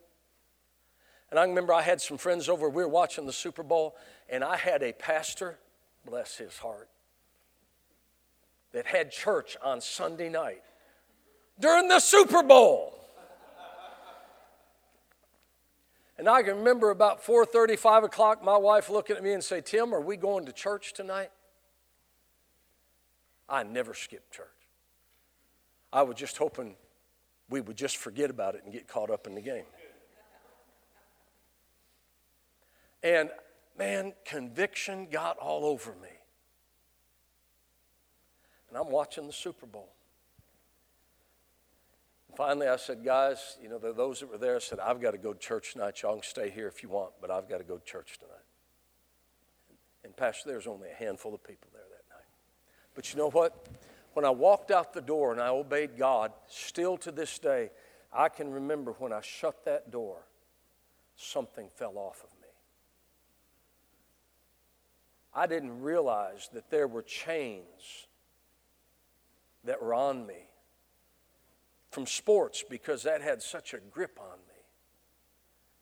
And 1.30 1.38
I 1.38 1.45
remember 1.45 1.72
I 1.72 1.82
had 1.82 2.01
some 2.01 2.18
friends 2.18 2.49
over, 2.49 2.68
we 2.68 2.82
were 2.82 2.88
watching 2.88 3.26
the 3.26 3.32
Super 3.32 3.62
Bowl, 3.62 3.97
and 4.28 4.43
I 4.43 4.57
had 4.57 4.82
a 4.82 4.93
pastor, 4.93 5.59
bless 6.05 6.36
his 6.36 6.59
heart, 6.59 6.88
that 8.72 8.86
had 8.86 9.11
church 9.11 9.57
on 9.62 9.80
Sunday 9.80 10.28
night 10.28 10.62
during 11.59 11.88
the 11.88 12.01
Super 12.01 12.43
Bowl. 12.43 12.99
And 16.21 16.29
I 16.29 16.43
can 16.43 16.59
remember 16.59 16.91
about 16.91 17.25
4:30, 17.25 17.79
5 17.79 18.05
o'clock, 18.05 18.45
my 18.45 18.59
wife 18.59 18.91
looking 18.91 19.16
at 19.16 19.23
me 19.23 19.33
and 19.33 19.43
say, 19.43 19.62
Tim, 19.62 19.95
are 19.95 20.03
we 20.03 20.18
going 20.18 20.45
to 20.45 20.53
church 20.53 20.93
tonight? 20.93 21.31
I 23.49 23.62
never 23.62 23.95
skipped 23.95 24.31
church. 24.31 24.47
I 25.91 26.03
was 26.03 26.16
just 26.16 26.37
hoping 26.37 26.77
we 27.49 27.62
would 27.62 27.79
just 27.79 27.97
forget 27.97 28.29
about 28.29 28.55
it 28.55 28.64
and 28.64 28.71
get 28.71 28.87
caught 28.87 29.09
up 29.09 29.27
in 29.27 29.35
the 29.35 29.41
game. 29.41 29.64
And 33.03 33.31
man, 33.79 34.12
conviction 34.27 35.09
got 35.11 35.39
all 35.39 35.64
over 35.64 35.93
me. 36.03 36.11
And 38.68 38.77
I'm 38.77 38.91
watching 38.91 39.27
the 39.27 39.33
Super 39.33 39.64
Bowl. 39.64 39.89
And 42.31 42.37
finally, 42.37 42.68
I 42.68 42.76
said, 42.76 43.05
guys, 43.05 43.59
you 43.61 43.68
know, 43.68 43.78
those 43.78 44.20
that 44.20 44.31
were 44.31 44.39
there 44.39 44.61
said, 44.61 44.78
I've 44.78 45.01
got 45.01 45.11
to 45.12 45.18
go 45.18 45.33
to 45.33 45.39
church 45.41 45.72
tonight. 45.72 46.01
Y'all 46.01 46.14
can 46.14 46.22
stay 46.22 46.49
here 46.49 46.68
if 46.68 46.81
you 46.81 46.89
want, 46.89 47.11
but 47.20 47.28
I've 47.28 47.49
got 47.49 47.59
to 47.59 47.64
go 47.64 47.76
to 47.76 47.85
church 47.85 48.18
tonight. 48.20 48.45
And, 50.05 50.16
Pastor, 50.16 50.49
there's 50.49 50.68
only 50.68 50.91
a 50.91 50.95
handful 50.95 51.35
of 51.35 51.43
people 51.43 51.68
there 51.72 51.83
that 51.83 52.14
night. 52.14 52.26
But 52.95 53.12
you 53.12 53.18
know 53.18 53.31
what? 53.31 53.66
When 54.12 54.24
I 54.24 54.31
walked 54.31 54.70
out 54.70 54.93
the 54.93 55.01
door 55.01 55.33
and 55.33 55.41
I 55.41 55.49
obeyed 55.49 55.99
God, 55.99 56.31
still 56.47 56.97
to 56.99 57.11
this 57.11 57.37
day, 57.41 57.70
I 58.12 58.28
can 58.28 58.53
remember 58.53 58.93
when 58.93 59.12
I 59.12 59.22
shut 59.22 59.64
that 59.64 59.91
door, 59.91 60.24
something 61.16 61.68
fell 61.74 61.99
off 61.99 62.22
of 62.22 62.31
me. 62.41 62.47
I 65.35 65.49
didn't 65.49 65.83
realize 65.83 66.49
that 66.53 66.70
there 66.70 66.87
were 66.87 67.03
chains 67.03 68.07
that 69.64 69.83
were 69.83 69.95
on 69.95 70.28
me 70.28 70.49
from 71.91 72.07
sports 72.07 72.64
because 72.68 73.03
that 73.03 73.20
had 73.20 73.43
such 73.43 73.74
a 73.74 73.78
grip 73.78 74.18
on 74.20 74.38
me. 74.49 74.55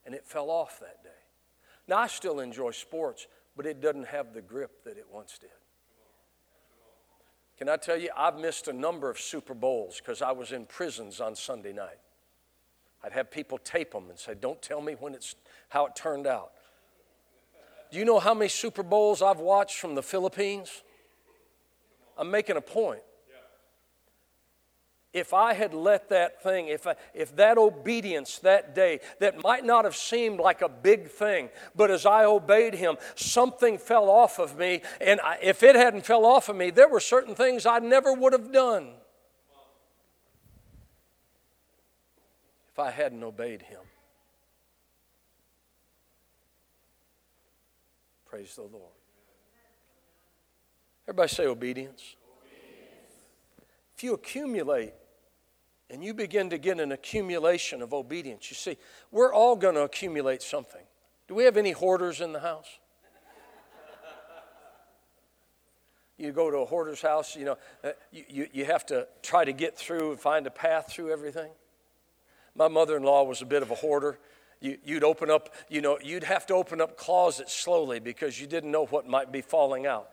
And 0.04 0.14
it 0.14 0.26
fell 0.26 0.50
off 0.50 0.80
that 0.80 1.02
day. 1.04 1.10
Now, 1.86 1.98
I 1.98 2.06
still 2.06 2.40
enjoy 2.40 2.70
sports, 2.72 3.26
but 3.56 3.66
it 3.66 3.80
doesn't 3.80 4.08
have 4.08 4.32
the 4.32 4.42
grip 4.42 4.84
that 4.84 4.96
it 4.96 5.06
once 5.10 5.38
did. 5.38 5.50
Can 7.58 7.68
I 7.68 7.76
tell 7.76 7.96
you, 7.96 8.10
I've 8.16 8.38
missed 8.38 8.68
a 8.68 8.72
number 8.72 9.10
of 9.10 9.18
Super 9.18 9.54
Bowls 9.54 9.98
because 9.98 10.22
I 10.22 10.30
was 10.32 10.52
in 10.52 10.64
prisons 10.66 11.20
on 11.20 11.34
Sunday 11.34 11.72
night. 11.72 11.98
I'd 13.02 13.12
have 13.12 13.30
people 13.30 13.58
tape 13.58 13.92
them 13.92 14.10
and 14.10 14.18
say, 14.18 14.34
Don't 14.34 14.60
tell 14.62 14.80
me 14.80 14.94
when 14.94 15.14
it's, 15.14 15.34
how 15.68 15.86
it 15.86 15.96
turned 15.96 16.26
out. 16.26 16.52
Do 17.90 17.98
you 17.98 18.04
know 18.04 18.18
how 18.18 18.34
many 18.34 18.48
Super 18.48 18.82
Bowls 18.82 19.22
I've 19.22 19.40
watched 19.40 19.78
from 19.78 19.94
the 19.94 20.02
Philippines? 20.02 20.82
I'm 22.16 22.30
making 22.30 22.56
a 22.56 22.60
point. 22.60 23.00
If 25.14 25.32
I 25.32 25.54
had 25.54 25.72
let 25.72 26.10
that 26.10 26.42
thing, 26.42 26.68
if, 26.68 26.86
I, 26.86 26.94
if 27.14 27.34
that 27.36 27.56
obedience 27.56 28.38
that 28.40 28.74
day, 28.74 29.00
that 29.20 29.42
might 29.42 29.64
not 29.64 29.84
have 29.84 29.96
seemed 29.96 30.38
like 30.38 30.60
a 30.60 30.68
big 30.68 31.08
thing, 31.08 31.48
but 31.74 31.90
as 31.90 32.04
I 32.04 32.24
obeyed 32.24 32.74
him, 32.74 32.98
something 33.14 33.78
fell 33.78 34.10
off 34.10 34.38
of 34.38 34.58
me. 34.58 34.82
And 35.00 35.18
I, 35.20 35.38
if 35.42 35.62
it 35.62 35.76
hadn't 35.76 36.04
fell 36.04 36.26
off 36.26 36.50
of 36.50 36.56
me, 36.56 36.70
there 36.70 36.88
were 36.88 37.00
certain 37.00 37.34
things 37.34 37.64
I 37.64 37.78
never 37.78 38.12
would 38.12 38.34
have 38.34 38.52
done 38.52 38.90
if 42.78 42.78
I 42.78 42.90
hadn't 42.92 43.24
obeyed 43.24 43.62
him. 43.62 43.80
Praise 48.24 48.54
the 48.54 48.62
Lord. 48.62 48.92
Everybody 51.08 51.28
say 51.28 51.46
obedience. 51.46 51.90
obedience. 51.90 52.17
If 53.98 54.04
you 54.04 54.14
accumulate 54.14 54.92
and 55.90 56.04
you 56.04 56.14
begin 56.14 56.50
to 56.50 56.58
get 56.58 56.78
an 56.78 56.92
accumulation 56.92 57.82
of 57.82 57.92
obedience, 57.92 58.48
you 58.48 58.54
see, 58.54 58.76
we're 59.10 59.34
all 59.34 59.56
going 59.56 59.74
to 59.74 59.80
accumulate 59.80 60.40
something. 60.40 60.82
Do 61.26 61.34
we 61.34 61.42
have 61.42 61.56
any 61.56 61.72
hoarders 61.72 62.20
in 62.20 62.32
the 62.32 62.38
house? 62.38 62.68
you 66.16 66.30
go 66.30 66.48
to 66.48 66.58
a 66.58 66.64
hoarder's 66.64 67.02
house, 67.02 67.34
you 67.34 67.44
know, 67.44 67.58
uh, 67.82 67.90
you, 68.12 68.24
you, 68.28 68.46
you 68.52 68.64
have 68.66 68.86
to 68.86 69.08
try 69.20 69.44
to 69.44 69.52
get 69.52 69.76
through 69.76 70.12
and 70.12 70.20
find 70.20 70.46
a 70.46 70.50
path 70.52 70.92
through 70.92 71.10
everything. 71.10 71.50
My 72.54 72.68
mother 72.68 72.96
in 72.96 73.02
law 73.02 73.24
was 73.24 73.42
a 73.42 73.46
bit 73.46 73.62
of 73.62 73.72
a 73.72 73.74
hoarder, 73.74 74.20
you, 74.60 74.78
would 74.86 75.02
open 75.02 75.28
up, 75.28 75.52
you 75.68 75.80
know, 75.80 75.98
you'd 76.00 76.22
have 76.22 76.46
to 76.46 76.54
open 76.54 76.80
up 76.80 76.96
closets 76.96 77.52
slowly 77.52 77.98
because 77.98 78.40
you 78.40 78.46
didn't 78.46 78.70
know 78.70 78.86
what 78.86 79.08
might 79.08 79.32
be 79.32 79.40
falling 79.40 79.86
out. 79.86 80.08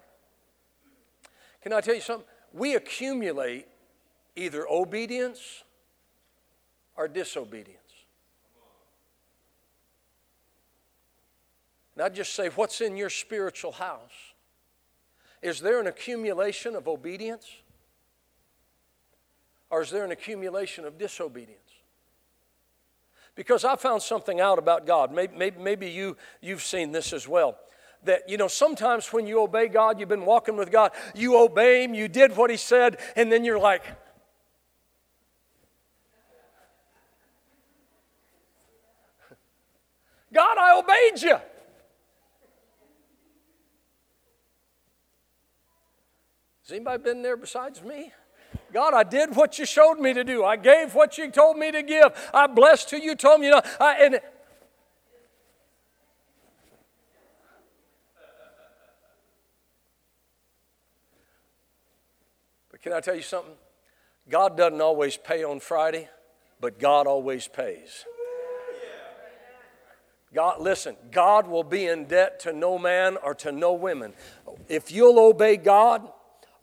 Can 1.61 1.71
I 1.71 1.81
tell 1.81 1.93
you 1.93 2.01
something? 2.01 2.25
We 2.51 2.73
accumulate 2.73 3.67
either 4.35 4.67
obedience 4.69 5.63
or 6.95 7.07
disobedience. 7.07 7.79
Not 11.95 12.13
just 12.13 12.33
say, 12.33 12.49
What's 12.49 12.81
in 12.81 12.97
your 12.97 13.09
spiritual 13.09 13.71
house? 13.71 14.33
Is 15.41 15.59
there 15.59 15.79
an 15.79 15.87
accumulation 15.87 16.75
of 16.75 16.87
obedience? 16.87 17.47
Or 19.69 19.81
is 19.81 19.89
there 19.89 20.03
an 20.05 20.11
accumulation 20.11 20.85
of 20.85 20.97
disobedience? 20.97 21.59
Because 23.35 23.65
I 23.65 23.75
found 23.75 24.01
something 24.01 24.39
out 24.39 24.57
about 24.57 24.87
God. 24.87 25.11
Maybe, 25.11 25.35
maybe, 25.35 25.59
maybe 25.59 25.89
you, 25.89 26.15
you've 26.41 26.63
seen 26.63 26.91
this 26.91 27.11
as 27.11 27.27
well. 27.27 27.57
That, 28.05 28.29
you 28.29 28.37
know, 28.37 28.47
sometimes 28.47 29.11
when 29.11 29.27
you 29.27 29.41
obey 29.41 29.67
God, 29.67 29.99
you've 29.99 30.09
been 30.09 30.25
walking 30.25 30.55
with 30.55 30.71
God, 30.71 30.91
you 31.13 31.37
obey 31.37 31.83
Him, 31.83 31.93
you 31.93 32.07
did 32.07 32.37
what 32.37 32.49
He 32.49 32.57
said, 32.57 32.97
and 33.15 33.31
then 33.31 33.43
you're 33.43 33.59
like, 33.59 33.83
God, 40.35 40.57
I 40.57 40.77
obeyed 40.77 41.21
you. 41.23 41.37
Has 46.63 46.71
anybody 46.71 47.01
been 47.01 47.21
there 47.21 47.37
besides 47.37 47.81
me? 47.81 48.11
God, 48.73 48.93
I 48.93 49.03
did 49.03 49.33
what 49.33 49.57
you 49.57 49.65
showed 49.65 49.97
me 49.97 50.13
to 50.13 50.25
do. 50.25 50.43
I 50.43 50.57
gave 50.57 50.93
what 50.93 51.17
you 51.17 51.31
told 51.31 51.57
me 51.57 51.71
to 51.71 51.81
give. 51.81 52.11
I 52.33 52.47
blessed 52.47 52.91
who 52.91 52.97
you 52.97 53.15
told 53.15 53.39
me 53.39 53.49
to. 53.49 53.63
I, 53.79 53.93
and 54.03 54.19
but 62.71 62.81
can 62.81 62.91
I 62.91 62.99
tell 62.99 63.15
you 63.15 63.21
something? 63.21 63.53
God 64.27 64.57
doesn't 64.57 64.81
always 64.81 65.15
pay 65.15 65.45
on 65.45 65.61
Friday, 65.61 66.09
but 66.59 66.77
God 66.77 67.07
always 67.07 67.47
pays. 67.47 68.03
God, 70.35 70.59
listen, 70.59 70.97
God 71.11 71.47
will 71.47 71.63
be 71.63 71.85
in 71.85 72.05
debt 72.05 72.41
to 72.41 72.51
no 72.51 72.77
man 72.77 73.15
or 73.23 73.33
to 73.35 73.53
no 73.53 73.73
women. 73.73 74.13
If 74.67 74.91
you'll 74.91 75.17
obey 75.17 75.55
God, 75.55 76.11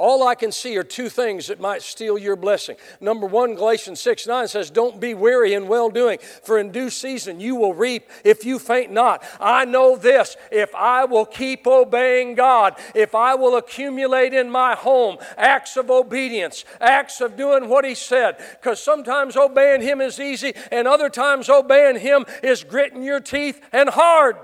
all 0.03 0.27
I 0.27 0.35
can 0.35 0.51
see 0.51 0.77
are 0.79 0.83
two 0.83 1.09
things 1.09 1.47
that 1.47 1.61
might 1.61 1.81
steal 1.81 2.19
your 2.19 2.35
blessing. 2.35 2.75
Number 3.01 3.25
one, 3.25 3.55
Galatians 3.55 4.01
6 4.01 4.27
9 4.27 4.49
says, 4.49 4.69
Don't 4.69 4.99
be 4.99 5.15
weary 5.15 5.55
in 5.55 5.69
well 5.69 5.91
doing, 5.91 6.19
for 6.43 6.59
in 6.59 6.73
due 6.73 6.91
season 6.91 7.39
you 7.39 7.55
will 7.55 7.73
reap 7.73 8.11
if 8.25 8.45
you 8.45 8.59
faint 8.59 8.91
not. 8.91 9.25
I 9.39 9.65
know 9.65 9.95
this 9.95 10.37
if 10.51 10.75
I 10.75 11.05
will 11.05 11.25
keep 11.25 11.69
obeying 11.69 12.35
God, 12.35 12.75
if 12.97 13.15
I 13.15 13.37
will 13.37 13.57
accumulate 13.57 14.35
in 14.35 14.51
my 14.51 14.75
home 14.75 15.19
acts 15.37 15.77
of 15.77 15.89
obedience, 15.89 16.65
acts 16.81 17.21
of 17.21 17.37
doing 17.37 17.69
what 17.69 17.85
He 17.85 17.95
said, 17.95 18.39
because 18.61 18.83
sometimes 18.83 19.37
obeying 19.37 19.83
Him 19.83 20.01
is 20.01 20.19
easy, 20.19 20.53
and 20.73 20.89
other 20.89 21.11
times 21.11 21.49
obeying 21.49 22.01
Him 22.01 22.27
is 22.43 22.65
gritting 22.65 23.05
your 23.05 23.21
teeth 23.21 23.65
and 23.73 23.89
hard. 23.89 24.35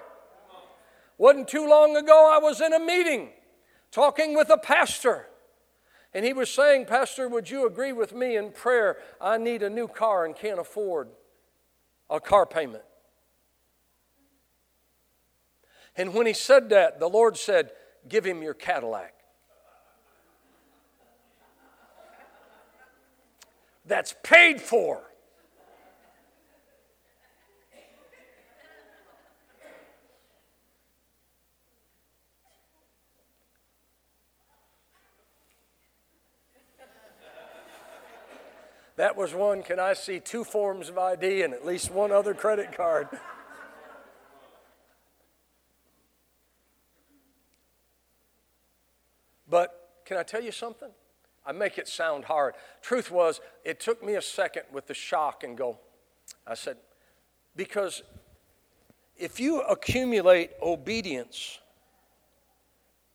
Wasn't 1.17 1.49
too 1.49 1.69
long 1.69 1.97
ago, 1.97 2.31
I 2.33 2.39
was 2.39 2.61
in 2.61 2.73
a 2.73 2.79
meeting 2.79 3.31
talking 3.91 4.37
with 4.37 4.51
a 4.51 4.59
pastor. 4.59 5.28
And 6.15 6.25
he 6.25 6.33
was 6.33 6.51
saying, 6.51 6.87
Pastor, 6.87 7.29
would 7.29 7.51
you 7.51 7.67
agree 7.67 7.93
with 7.93 8.15
me 8.15 8.37
in 8.37 8.51
prayer? 8.53 8.97
I 9.21 9.37
need 9.39 9.63
a 9.63 9.71
new 9.71 9.89
car 9.89 10.25
and 10.25 10.35
can't 10.35 10.59
afford 10.59 11.09
a 12.09 12.21
car 12.21 12.47
payment. 12.47 12.85
And 15.97 16.15
when 16.15 16.27
he 16.27 16.33
said 16.33 16.71
that, 16.71 17.01
the 17.01 17.09
Lord 17.09 17.37
said, 17.37 17.73
Give 18.09 18.25
him 18.25 18.43
your 18.43 18.55
Cadillac. 18.55 19.15
That's 23.85 24.15
paid 24.23 24.61
for. 24.61 25.08
That 38.99 39.17
was 39.17 39.33
one. 39.33 39.63
Can 39.63 39.79
I 39.79 39.93
see 39.93 40.19
two 40.19 40.43
forms 40.43 40.89
of 40.89 40.99
ID 40.99 41.43
and 41.43 41.55
at 41.55 41.65
least 41.65 41.89
one 41.93 42.11
other 42.11 42.35
credit 42.35 42.73
card? 42.73 43.07
But 49.49 50.01
can 50.05 50.17
I 50.17 50.25
tell 50.25 50.43
you 50.43 50.51
something? 50.51 50.89
I 51.47 51.53
make 51.53 51.79
it 51.79 51.87
sound 51.87 52.25
hard. 52.25 52.55
Truth 52.83 53.13
was, 53.13 53.41
it 53.65 53.79
took 53.79 54.05
me 54.05 54.17
a 54.17 54.21
second 54.21 54.65
with 54.73 54.89
the 54.89 54.95
shock 54.95 55.45
and 55.45 55.57
go, 55.57 55.79
I 56.45 56.55
said, 56.55 56.77
because 57.55 58.03
if 59.17 59.39
you 59.39 59.61
accumulate 59.61 60.51
obedience, 60.61 61.61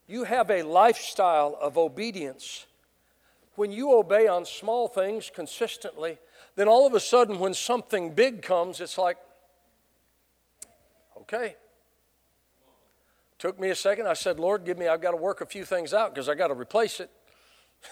you 0.07 0.23
have 0.23 0.49
a 0.49 0.63
lifestyle 0.63 1.57
of 1.59 1.77
obedience 1.77 2.67
when 3.55 3.71
you 3.71 3.93
obey 3.93 4.27
on 4.27 4.45
small 4.45 4.87
things 4.87 5.31
consistently, 5.33 6.17
then 6.55 6.67
all 6.67 6.87
of 6.87 6.93
a 6.93 6.99
sudden, 6.99 7.39
when 7.39 7.53
something 7.53 8.13
big 8.13 8.41
comes, 8.41 8.81
it's 8.81 8.97
like, 8.97 9.17
okay. 11.21 11.55
Took 13.37 13.59
me 13.59 13.69
a 13.69 13.75
second. 13.75 14.07
I 14.07 14.13
said, 14.13 14.39
Lord, 14.39 14.65
give 14.65 14.77
me, 14.77 14.87
I've 14.87 15.01
got 15.01 15.11
to 15.11 15.17
work 15.17 15.41
a 15.41 15.45
few 15.45 15.65
things 15.65 15.93
out 15.93 16.13
because 16.13 16.29
I 16.29 16.35
got 16.35 16.47
to 16.47 16.53
replace 16.53 16.99
it. 16.99 17.09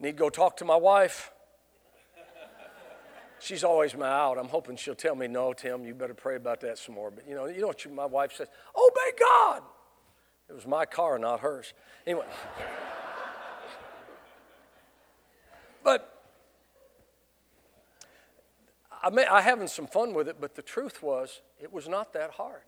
Need 0.00 0.12
to 0.12 0.16
go 0.16 0.30
talk 0.30 0.56
to 0.58 0.64
my 0.64 0.76
wife. 0.76 1.30
She's 3.38 3.64
always 3.64 3.96
my 3.96 4.06
out. 4.06 4.38
I'm 4.38 4.48
hoping 4.48 4.76
she'll 4.76 4.94
tell 4.94 5.16
me, 5.16 5.26
no, 5.26 5.52
Tim, 5.52 5.84
you 5.84 5.94
better 5.94 6.14
pray 6.14 6.36
about 6.36 6.60
that 6.60 6.78
some 6.78 6.94
more. 6.94 7.10
But 7.10 7.28
you 7.28 7.34
know, 7.34 7.46
you 7.46 7.60
know 7.60 7.66
what 7.66 7.92
my 7.92 8.06
wife 8.06 8.34
says? 8.34 8.46
Obey 8.76 9.18
God. 9.18 9.62
It 10.48 10.54
was 10.54 10.64
my 10.64 10.86
car, 10.86 11.18
not 11.18 11.40
hers. 11.40 11.74
Anyway. 12.06 12.26
But 15.82 16.08
I 19.02 19.10
may, 19.10 19.26
I 19.26 19.40
having 19.40 19.66
some 19.66 19.86
fun 19.86 20.14
with 20.14 20.28
it, 20.28 20.36
but 20.40 20.54
the 20.54 20.62
truth 20.62 21.02
was 21.02 21.40
it 21.60 21.72
was 21.72 21.88
not 21.88 22.12
that 22.12 22.32
hard. 22.32 22.62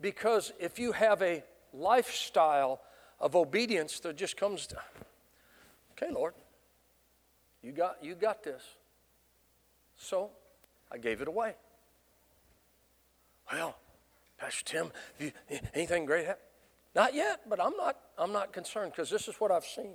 Because 0.00 0.52
if 0.58 0.78
you 0.78 0.92
have 0.92 1.22
a 1.22 1.42
lifestyle 1.72 2.80
of 3.20 3.34
obedience 3.34 4.00
that 4.00 4.16
just 4.16 4.36
comes 4.36 4.66
to, 4.68 4.76
okay, 5.92 6.12
Lord, 6.12 6.34
you 7.62 7.72
got, 7.72 8.02
you 8.02 8.14
got 8.14 8.42
this. 8.42 8.62
So 9.96 10.30
I 10.90 10.98
gave 10.98 11.20
it 11.20 11.28
away. 11.28 11.54
Well, 13.52 13.76
Pastor 14.38 14.64
Tim, 14.64 15.32
anything 15.74 16.04
great? 16.06 16.26
Not 16.94 17.14
yet, 17.14 17.40
but 17.48 17.60
I'm 17.60 17.76
not, 17.76 17.96
I'm 18.16 18.32
not 18.32 18.52
concerned 18.52 18.92
because 18.92 19.10
this 19.10 19.26
is 19.26 19.34
what 19.36 19.50
I've 19.50 19.64
seen. 19.64 19.94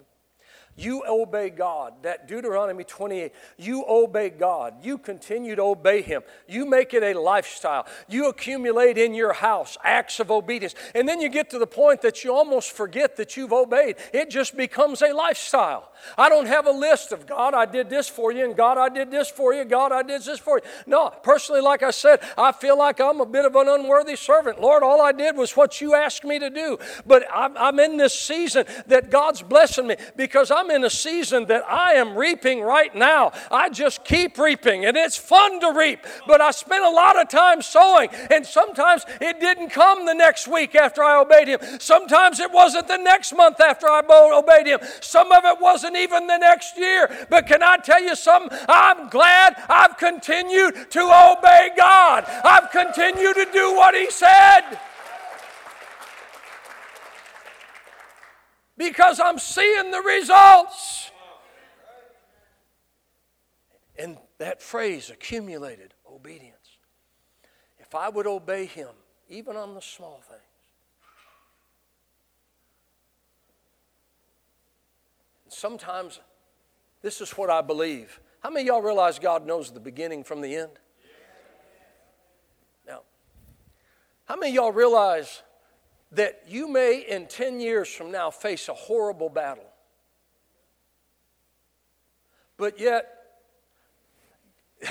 You 0.76 1.04
obey 1.08 1.50
God. 1.50 1.94
That 2.02 2.28
Deuteronomy 2.28 2.84
28, 2.84 3.32
you 3.58 3.86
obey 3.88 4.30
God. 4.30 4.76
You 4.84 4.98
continue 4.98 5.56
to 5.56 5.62
obey 5.62 6.02
Him. 6.02 6.24
You 6.48 6.66
make 6.66 6.94
it 6.94 7.04
a 7.04 7.20
lifestyle. 7.20 7.86
You 8.08 8.30
accumulate 8.30 8.98
in 8.98 9.14
your 9.14 9.34
house 9.34 9.78
acts 9.84 10.20
of 10.20 10.32
obedience. 10.32 10.74
And 10.96 11.08
then 11.08 11.22
you 11.22 11.30
get 11.30 11.50
to 11.52 11.60
the 11.60 11.68
point 11.68 12.02
that 12.02 12.24
you 12.24 12.34
almost 12.34 12.72
forget 12.72 13.18
that 13.18 13.38
you've 13.38 13.54
obeyed. 13.54 13.98
It 14.14 14.30
just 14.30 14.58
becomes 14.58 15.02
a 15.02 15.14
lifestyle. 15.14 15.92
I 16.18 16.30
don't 16.30 16.48
have 16.48 16.66
a 16.66 16.72
list 16.72 17.12
of 17.12 17.28
God, 17.28 17.54
I 17.54 17.66
did 17.66 17.90
this 17.90 18.10
for 18.10 18.32
you, 18.32 18.44
and 18.44 18.56
God, 18.56 18.78
I 18.78 18.90
did 18.90 19.12
this 19.12 19.30
for 19.30 19.54
you, 19.54 19.64
God, 19.66 19.92
I 19.92 20.04
did 20.04 20.24
this 20.24 20.40
for 20.40 20.58
you. 20.58 20.64
No, 20.86 21.10
personally, 21.10 21.62
like 21.62 21.84
I 21.84 21.92
said, 21.92 22.20
I 22.38 22.52
feel 22.52 22.78
like 22.78 23.00
I'm 23.00 23.22
a 23.22 23.26
bit 23.26 23.46
of 23.46 23.56
an 23.56 23.68
unworthy 23.68 24.16
servant. 24.16 24.60
Lord, 24.60 24.84
all 24.84 25.02
I 25.02 25.12
did 25.12 25.38
was 25.38 25.56
what 25.56 25.82
you 25.82 25.94
asked 25.96 26.24
me 26.24 26.40
to 26.40 26.50
do. 26.50 26.78
But 27.06 27.26
I'm, 27.34 27.80
in 27.80 27.98
this 27.98 28.14
season 28.14 28.66
that 28.88 29.10
God's 29.10 29.42
blessing 29.42 29.88
me 29.88 29.96
because 30.16 30.52
I'm 30.52 30.63
in 30.70 30.84
a 30.84 30.90
season 30.90 31.46
that 31.46 31.64
I 31.70 31.94
am 31.94 32.16
reaping 32.18 32.62
right 32.62 32.94
now. 32.94 33.32
I 33.52 33.70
just 33.70 34.04
keep 34.04 34.38
reaping, 34.38 34.86
and 34.86 34.98
it's 34.98 35.18
fun 35.18 35.60
to 35.62 35.72
reap. 35.72 36.00
But 36.28 36.42
I 36.42 36.52
spent 36.52 36.84
a 36.84 36.90
lot 36.90 37.20
of 37.20 37.30
time 37.30 37.62
sowing, 37.62 38.10
and 38.30 38.46
sometimes 38.46 39.06
it 39.22 39.40
didn't 39.40 39.70
come 39.70 40.06
the 40.06 40.14
next 40.14 40.48
week 40.48 40.76
after 40.76 41.04
I 41.04 41.20
obeyed 41.20 41.48
Him. 41.48 41.60
Sometimes 41.80 42.40
it 42.40 42.52
wasn't 42.52 42.88
the 42.88 42.98
next 42.98 43.36
month 43.36 43.60
after 43.60 43.88
I 43.88 44.02
obeyed 44.34 44.68
Him. 44.68 44.80
Some 45.02 45.32
of 45.32 45.44
it 45.46 45.60
wasn't 45.60 45.96
even 45.96 46.28
the 46.28 46.38
next 46.38 46.78
year. 46.78 47.28
But 47.30 47.48
can 47.48 47.64
I 47.64 47.78
tell 47.78 48.02
you 48.02 48.16
something? 48.16 48.58
I'm 48.68 49.10
glad 49.10 49.56
I've 49.70 49.98
continued 49.98 50.92
to 50.92 51.02
obey 51.02 51.72
God. 51.78 52.26
I've 52.44 52.72
continued 52.72 53.36
to 53.36 53.48
do 53.52 53.74
what 53.76 53.96
He 53.96 54.10
said. 54.10 54.80
Because 58.84 59.20
I'm 59.20 59.40
seeing 59.40 59.92
the 59.92 60.02
results. 60.02 61.12
And 63.98 64.18
that 64.40 64.62
phrase, 64.62 65.10
accumulated 65.10 65.94
obedience. 66.12 66.78
If 67.80 67.96
I 67.96 68.10
would 68.10 68.28
obey 68.28 68.66
him, 68.66 68.90
even 69.30 69.56
on 69.56 69.74
the 69.76 69.82
small 69.82 70.22
things, 70.28 70.42
sometimes 75.48 76.20
this 77.02 77.22
is 77.22 77.32
what 77.32 77.50
I 77.50 77.62
believe. 77.62 78.20
How 78.42 78.50
many 78.50 78.66
y'all 78.66 78.82
realize 78.82 79.20
God 79.20 79.46
knows 79.46 79.72
the 79.72 79.80
beginning 79.80 80.24
from 80.24 80.42
the 80.42 80.56
end? 80.56 80.72
Now, 82.88 83.02
how 84.26 84.36
many 84.36 84.54
y'all 84.54 84.72
realize 84.72 85.44
that 86.16 86.44
you 86.48 86.68
may 86.68 87.06
in 87.08 87.28
10 87.28 87.60
years 87.60 87.90
from 87.90 88.12
now 88.12 88.30
face 88.30 88.70
a 88.70 88.74
horrible 88.74 89.30
battle? 89.30 89.66
But 92.58 92.80
yet, 92.80 93.10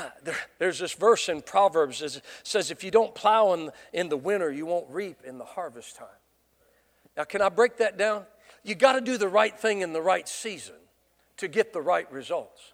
there's 0.59 0.79
this 0.79 0.93
verse 0.93 1.29
in 1.29 1.43
Proverbs 1.43 2.01
that 2.01 2.21
says, 2.43 2.71
if 2.71 2.83
you 2.85 2.91
don't 2.91 3.15
plow 3.15 3.53
in, 3.55 3.71
in 3.93 4.09
the 4.09 4.17
winter, 4.17 4.51
you 4.51 4.67
won't 4.67 4.89
reap 4.91 5.19
in 5.25 5.39
the 5.39 5.45
harvest 5.45 5.97
time. 5.97 6.09
Now, 7.17 7.25
can 7.25 7.43
I 7.43 7.49
break 7.49 7.77
that 7.79 7.99
down? 7.99 8.25
You 8.63 8.75
got 8.75 8.93
to 8.93 9.01
do 9.01 9.19
the 9.19 9.29
right 9.29 9.59
thing 9.59 9.81
in 9.81 9.93
the 9.93 10.03
right 10.03 10.29
season 10.29 10.77
to 11.39 11.49
get 11.49 11.73
the 11.73 11.83
right 11.83 12.11
results. 12.13 12.72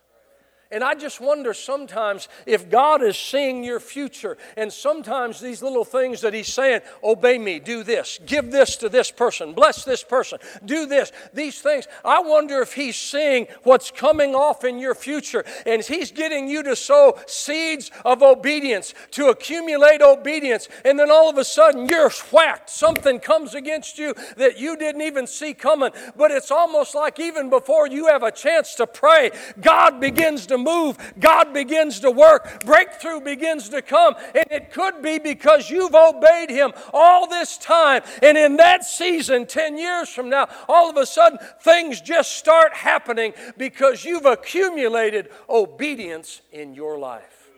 And 0.70 0.84
I 0.84 0.94
just 0.94 1.18
wonder 1.18 1.54
sometimes 1.54 2.28
if 2.44 2.68
God 2.68 3.02
is 3.02 3.16
seeing 3.16 3.64
your 3.64 3.80
future, 3.80 4.36
and 4.54 4.70
sometimes 4.70 5.40
these 5.40 5.62
little 5.62 5.84
things 5.84 6.20
that 6.20 6.34
He's 6.34 6.52
saying, 6.52 6.82
obey 7.02 7.38
me, 7.38 7.58
do 7.58 7.82
this, 7.82 8.20
give 8.26 8.50
this 8.50 8.76
to 8.76 8.90
this 8.90 9.10
person, 9.10 9.54
bless 9.54 9.82
this 9.84 10.04
person, 10.04 10.38
do 10.66 10.84
this, 10.84 11.10
these 11.32 11.60
things. 11.60 11.88
I 12.04 12.20
wonder 12.20 12.60
if 12.60 12.74
He's 12.74 12.96
seeing 12.96 13.46
what's 13.62 13.90
coming 13.90 14.34
off 14.34 14.62
in 14.62 14.78
your 14.78 14.94
future, 14.94 15.42
and 15.64 15.82
He's 15.82 16.10
getting 16.10 16.48
you 16.48 16.62
to 16.64 16.76
sow 16.76 17.18
seeds 17.26 17.90
of 18.04 18.22
obedience, 18.22 18.92
to 19.12 19.28
accumulate 19.28 20.02
obedience, 20.02 20.68
and 20.84 20.98
then 20.98 21.10
all 21.10 21.30
of 21.30 21.38
a 21.38 21.44
sudden 21.44 21.88
you're 21.88 22.10
whacked. 22.30 22.68
Something 22.68 23.20
comes 23.20 23.54
against 23.54 23.98
you 23.98 24.12
that 24.36 24.58
you 24.58 24.76
didn't 24.76 25.00
even 25.00 25.26
see 25.26 25.54
coming, 25.54 25.92
but 26.14 26.30
it's 26.30 26.50
almost 26.50 26.94
like 26.94 27.18
even 27.18 27.48
before 27.48 27.88
you 27.88 28.08
have 28.08 28.22
a 28.22 28.30
chance 28.30 28.74
to 28.74 28.86
pray, 28.86 29.30
God 29.62 29.98
begins 29.98 30.46
to 30.48 30.57
move, 30.58 30.96
God 31.18 31.52
begins 31.52 32.00
to 32.00 32.10
work, 32.10 32.64
breakthrough 32.64 33.20
begins 33.20 33.68
to 33.70 33.82
come. 33.82 34.14
And 34.34 34.46
it 34.50 34.72
could 34.72 35.02
be 35.02 35.18
because 35.18 35.70
you've 35.70 35.94
obeyed 35.94 36.50
Him 36.50 36.72
all 36.92 37.28
this 37.28 37.58
time. 37.58 38.02
And 38.22 38.36
in 38.36 38.56
that 38.56 38.84
season, 38.84 39.46
10 39.46 39.78
years 39.78 40.08
from 40.08 40.28
now, 40.28 40.48
all 40.68 40.90
of 40.90 40.96
a 40.96 41.06
sudden 41.06 41.38
things 41.62 42.00
just 42.00 42.32
start 42.32 42.74
happening 42.74 43.32
because 43.56 44.04
you've 44.04 44.26
accumulated 44.26 45.30
obedience 45.48 46.40
in 46.52 46.74
your 46.74 46.98
life. 46.98 47.50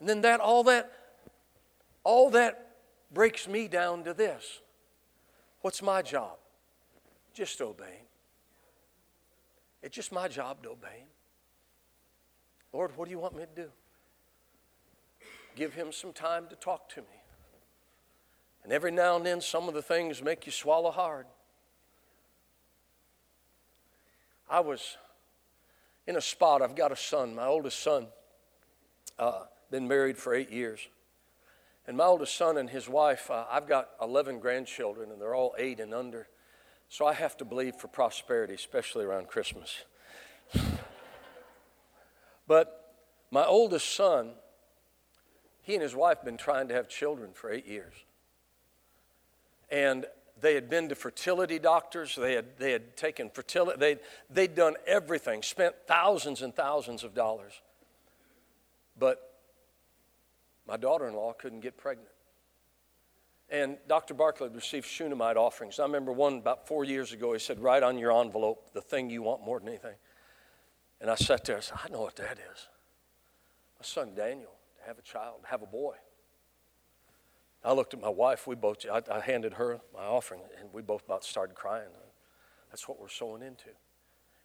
And 0.00 0.08
then 0.08 0.20
that 0.20 0.40
all 0.40 0.64
that 0.64 0.92
all 2.04 2.30
that 2.30 2.68
breaks 3.12 3.48
me 3.48 3.68
down 3.68 4.04
to 4.04 4.14
this. 4.14 4.60
What's 5.60 5.82
my 5.82 6.02
job? 6.02 6.36
Just 7.34 7.60
obey. 7.60 8.07
It's 9.82 9.94
just 9.94 10.12
my 10.12 10.28
job 10.28 10.62
to 10.64 10.70
obey 10.70 10.98
Him. 10.98 11.06
Lord, 12.72 12.96
what 12.96 13.06
do 13.06 13.10
you 13.10 13.18
want 13.18 13.36
me 13.36 13.44
to 13.44 13.62
do? 13.62 13.68
Give 15.56 15.72
Him 15.72 15.92
some 15.92 16.12
time 16.12 16.46
to 16.50 16.56
talk 16.56 16.88
to 16.90 17.00
me. 17.00 17.06
And 18.64 18.72
every 18.72 18.90
now 18.90 19.16
and 19.16 19.24
then, 19.24 19.40
some 19.40 19.68
of 19.68 19.74
the 19.74 19.82
things 19.82 20.22
make 20.22 20.46
you 20.46 20.52
swallow 20.52 20.90
hard. 20.90 21.26
I 24.50 24.60
was 24.60 24.96
in 26.06 26.16
a 26.16 26.20
spot. 26.20 26.62
I've 26.62 26.74
got 26.74 26.90
a 26.90 26.96
son, 26.96 27.34
my 27.34 27.46
oldest 27.46 27.82
son, 27.82 28.08
uh, 29.18 29.44
been 29.70 29.86
married 29.86 30.16
for 30.16 30.34
eight 30.34 30.50
years. 30.50 30.80
And 31.86 31.96
my 31.96 32.04
oldest 32.04 32.36
son 32.36 32.58
and 32.58 32.68
his 32.68 32.88
wife, 32.88 33.30
uh, 33.30 33.44
I've 33.50 33.66
got 33.66 33.90
11 34.02 34.40
grandchildren, 34.40 35.10
and 35.10 35.20
they're 35.20 35.34
all 35.34 35.54
eight 35.58 35.80
and 35.80 35.94
under. 35.94 36.28
So 36.88 37.06
I 37.06 37.12
have 37.12 37.36
to 37.38 37.44
believe 37.44 37.76
for 37.76 37.88
prosperity, 37.88 38.54
especially 38.54 39.04
around 39.04 39.28
Christmas. 39.28 39.84
but 42.46 42.94
my 43.30 43.44
oldest 43.44 43.94
son, 43.94 44.30
he 45.62 45.74
and 45.74 45.82
his 45.82 45.94
wife 45.94 46.18
have 46.18 46.24
been 46.24 46.38
trying 46.38 46.68
to 46.68 46.74
have 46.74 46.88
children 46.88 47.30
for 47.34 47.50
eight 47.50 47.66
years. 47.66 47.92
And 49.70 50.06
they 50.40 50.54
had 50.54 50.70
been 50.70 50.88
to 50.88 50.94
fertility 50.94 51.58
doctors, 51.58 52.16
they 52.16 52.34
had, 52.34 52.56
they 52.58 52.72
had 52.72 52.96
taken 52.96 53.28
fertility, 53.28 53.78
they'd, 53.78 53.98
they'd 54.30 54.54
done 54.54 54.76
everything, 54.86 55.42
spent 55.42 55.74
thousands 55.86 56.42
and 56.42 56.54
thousands 56.54 57.04
of 57.04 57.14
dollars. 57.14 57.60
But 58.98 59.34
my 60.66 60.76
daughter 60.76 61.06
in 61.06 61.14
law 61.14 61.32
couldn't 61.32 61.60
get 61.60 61.76
pregnant. 61.76 62.08
And 63.50 63.78
Dr. 63.88 64.12
Barkley 64.14 64.48
received 64.48 64.86
Shunammite 64.86 65.36
offerings. 65.36 65.78
I 65.78 65.84
remember 65.84 66.12
one 66.12 66.38
about 66.38 66.66
four 66.66 66.84
years 66.84 67.12
ago, 67.12 67.32
he 67.32 67.38
said, 67.38 67.58
Write 67.60 67.82
on 67.82 67.98
your 67.98 68.12
envelope 68.12 68.72
the 68.74 68.82
thing 68.82 69.08
you 69.08 69.22
want 69.22 69.42
more 69.42 69.58
than 69.58 69.68
anything. 69.68 69.94
And 71.00 71.10
I 71.10 71.14
sat 71.14 71.44
there 71.44 71.56
and 71.56 71.64
said, 71.64 71.78
I 71.82 71.88
know 71.88 72.02
what 72.02 72.16
that 72.16 72.38
is. 72.38 72.68
My 73.78 73.84
son 73.84 74.14
Daniel, 74.14 74.52
to 74.78 74.86
have 74.86 74.98
a 74.98 75.02
child, 75.02 75.40
have 75.44 75.62
a 75.62 75.66
boy. 75.66 75.94
I 77.64 77.72
looked 77.72 77.94
at 77.94 78.00
my 78.00 78.08
wife, 78.08 78.46
we 78.46 78.54
both, 78.54 78.84
I, 78.90 79.02
I 79.10 79.20
handed 79.20 79.54
her 79.54 79.80
my 79.94 80.04
offering, 80.04 80.42
and 80.60 80.72
we 80.72 80.82
both 80.82 81.04
about 81.04 81.24
started 81.24 81.54
crying. 81.56 81.88
That's 82.70 82.86
what 82.86 83.00
we're 83.00 83.08
sowing 83.08 83.42
into. 83.42 83.70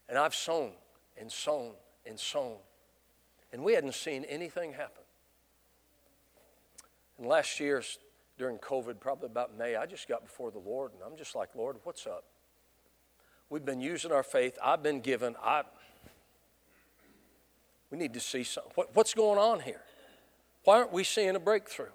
And 0.09 0.17
I've 0.17 0.35
sown 0.35 0.71
and 1.17 1.31
sown 1.31 1.73
and 2.05 2.19
sown. 2.19 2.57
And 3.51 3.63
we 3.63 3.73
hadn't 3.73 3.93
seen 3.93 4.23
anything 4.25 4.73
happen. 4.73 5.03
And 7.17 7.27
last 7.27 7.59
year's 7.59 7.99
during 8.37 8.57
COVID, 8.57 8.99
probably 8.99 9.27
about 9.27 9.57
May, 9.57 9.75
I 9.75 9.85
just 9.85 10.07
got 10.07 10.23
before 10.23 10.51
the 10.51 10.59
Lord 10.59 10.91
and 10.93 11.01
I'm 11.05 11.17
just 11.17 11.35
like, 11.35 11.49
Lord, 11.55 11.77
what's 11.83 12.07
up? 12.07 12.25
We've 13.49 13.65
been 13.65 13.81
using 13.81 14.11
our 14.11 14.23
faith. 14.23 14.57
I've 14.63 14.81
been 14.81 15.01
given. 15.01 15.35
I, 15.41 15.63
we 17.91 17.97
need 17.97 18.13
to 18.15 18.19
see 18.19 18.43
some, 18.43 18.63
what, 18.75 18.95
what's 18.95 19.13
going 19.13 19.37
on 19.37 19.59
here. 19.59 19.81
Why 20.63 20.77
aren't 20.77 20.91
we 20.91 21.03
seeing 21.03 21.35
a 21.35 21.39
breakthrough? 21.39 21.91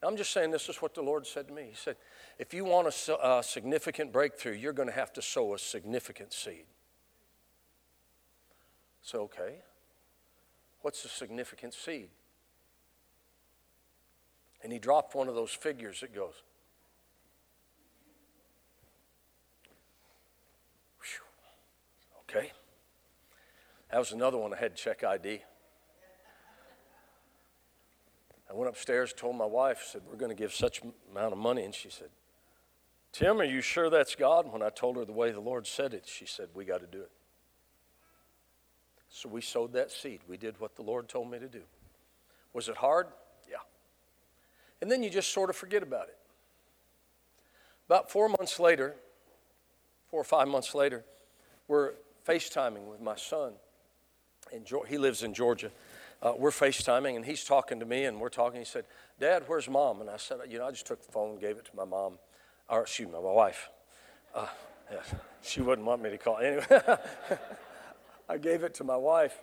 Now, 0.00 0.08
I'm 0.08 0.16
just 0.16 0.32
saying 0.32 0.52
this 0.52 0.68
is 0.68 0.76
what 0.76 0.94
the 0.94 1.02
Lord 1.02 1.26
said 1.26 1.48
to 1.48 1.54
me. 1.54 1.66
He 1.70 1.74
said, 1.74 1.96
if 2.38 2.54
you 2.54 2.64
want 2.64 2.86
a, 2.86 3.28
a 3.28 3.42
significant 3.42 4.12
breakthrough, 4.12 4.52
you're 4.52 4.72
going 4.72 4.88
to 4.88 4.94
have 4.94 5.12
to 5.14 5.22
sow 5.22 5.54
a 5.54 5.58
significant 5.58 6.32
seed. 6.32 6.66
So, 9.02 9.22
okay, 9.22 9.56
what's 10.82 11.04
a 11.04 11.08
significant 11.08 11.74
seed? 11.74 12.10
And 14.62 14.72
he 14.72 14.78
dropped 14.78 15.14
one 15.14 15.28
of 15.28 15.34
those 15.34 15.52
figures 15.52 16.00
that 16.00 16.14
goes, 16.14 16.34
Okay. 22.30 22.52
That 23.90 23.98
was 23.98 24.12
another 24.12 24.36
one 24.36 24.52
I 24.52 24.58
had 24.58 24.76
to 24.76 24.82
check 24.82 25.02
ID. 25.02 25.40
I 28.50 28.54
went 28.54 28.68
upstairs, 28.68 29.12
told 29.14 29.36
my 29.36 29.46
wife, 29.46 29.86
said, 29.90 30.02
We're 30.08 30.16
going 30.16 30.30
to 30.30 30.40
give 30.40 30.52
such 30.52 30.82
amount 31.10 31.32
of 31.32 31.38
money. 31.38 31.64
And 31.64 31.74
she 31.74 31.90
said, 31.90 32.08
Tim, 33.12 33.40
are 33.40 33.44
you 33.44 33.60
sure 33.60 33.90
that's 33.90 34.14
God? 34.14 34.50
When 34.52 34.62
I 34.62 34.70
told 34.70 34.96
her 34.96 35.04
the 35.04 35.12
way 35.12 35.30
the 35.30 35.40
Lord 35.40 35.66
said 35.66 35.94
it, 35.94 36.04
she 36.06 36.26
said, 36.26 36.48
We 36.54 36.64
got 36.64 36.80
to 36.80 36.86
do 36.86 37.00
it. 37.00 37.10
So 39.10 39.28
we 39.28 39.40
sowed 39.40 39.72
that 39.72 39.90
seed. 39.90 40.20
We 40.28 40.36
did 40.36 40.60
what 40.60 40.76
the 40.76 40.82
Lord 40.82 41.08
told 41.08 41.30
me 41.30 41.38
to 41.38 41.48
do. 41.48 41.62
Was 42.52 42.68
it 42.68 42.76
hard? 42.76 43.06
And 44.80 44.90
then 44.90 45.02
you 45.02 45.10
just 45.10 45.32
sort 45.32 45.50
of 45.50 45.56
forget 45.56 45.82
about 45.82 46.08
it. 46.08 46.16
About 47.86 48.10
four 48.10 48.28
months 48.28 48.60
later, 48.60 48.94
four 50.10 50.20
or 50.20 50.24
five 50.24 50.48
months 50.48 50.74
later, 50.74 51.04
we're 51.66 51.92
FaceTiming 52.26 52.84
with 52.90 53.00
my 53.00 53.16
son. 53.16 53.52
And 54.52 54.66
he 54.86 54.98
lives 54.98 55.22
in 55.22 55.34
Georgia. 55.34 55.70
Uh, 56.22 56.32
we're 56.36 56.50
FaceTiming, 56.50 57.16
and 57.16 57.24
he's 57.24 57.44
talking 57.44 57.78
to 57.80 57.86
me, 57.86 58.04
and 58.04 58.20
we're 58.20 58.28
talking. 58.28 58.58
He 58.58 58.64
said, 58.64 58.84
Dad, 59.20 59.44
where's 59.46 59.68
mom? 59.68 60.00
And 60.00 60.10
I 60.10 60.16
said, 60.16 60.38
You 60.48 60.58
know, 60.58 60.66
I 60.66 60.70
just 60.70 60.86
took 60.86 61.04
the 61.04 61.12
phone 61.12 61.32
and 61.32 61.40
gave 61.40 61.56
it 61.58 61.64
to 61.66 61.76
my 61.76 61.84
mom, 61.84 62.18
or 62.68 62.82
excuse 62.82 63.08
me, 63.08 63.14
my 63.14 63.20
wife. 63.20 63.68
Uh, 64.34 64.46
yeah, 64.90 64.98
she 65.42 65.60
wouldn't 65.60 65.86
want 65.86 66.02
me 66.02 66.10
to 66.10 66.18
call. 66.18 66.38
Anyway, 66.38 66.64
I 68.28 68.38
gave 68.38 68.64
it 68.64 68.74
to 68.74 68.84
my 68.84 68.96
wife. 68.96 69.38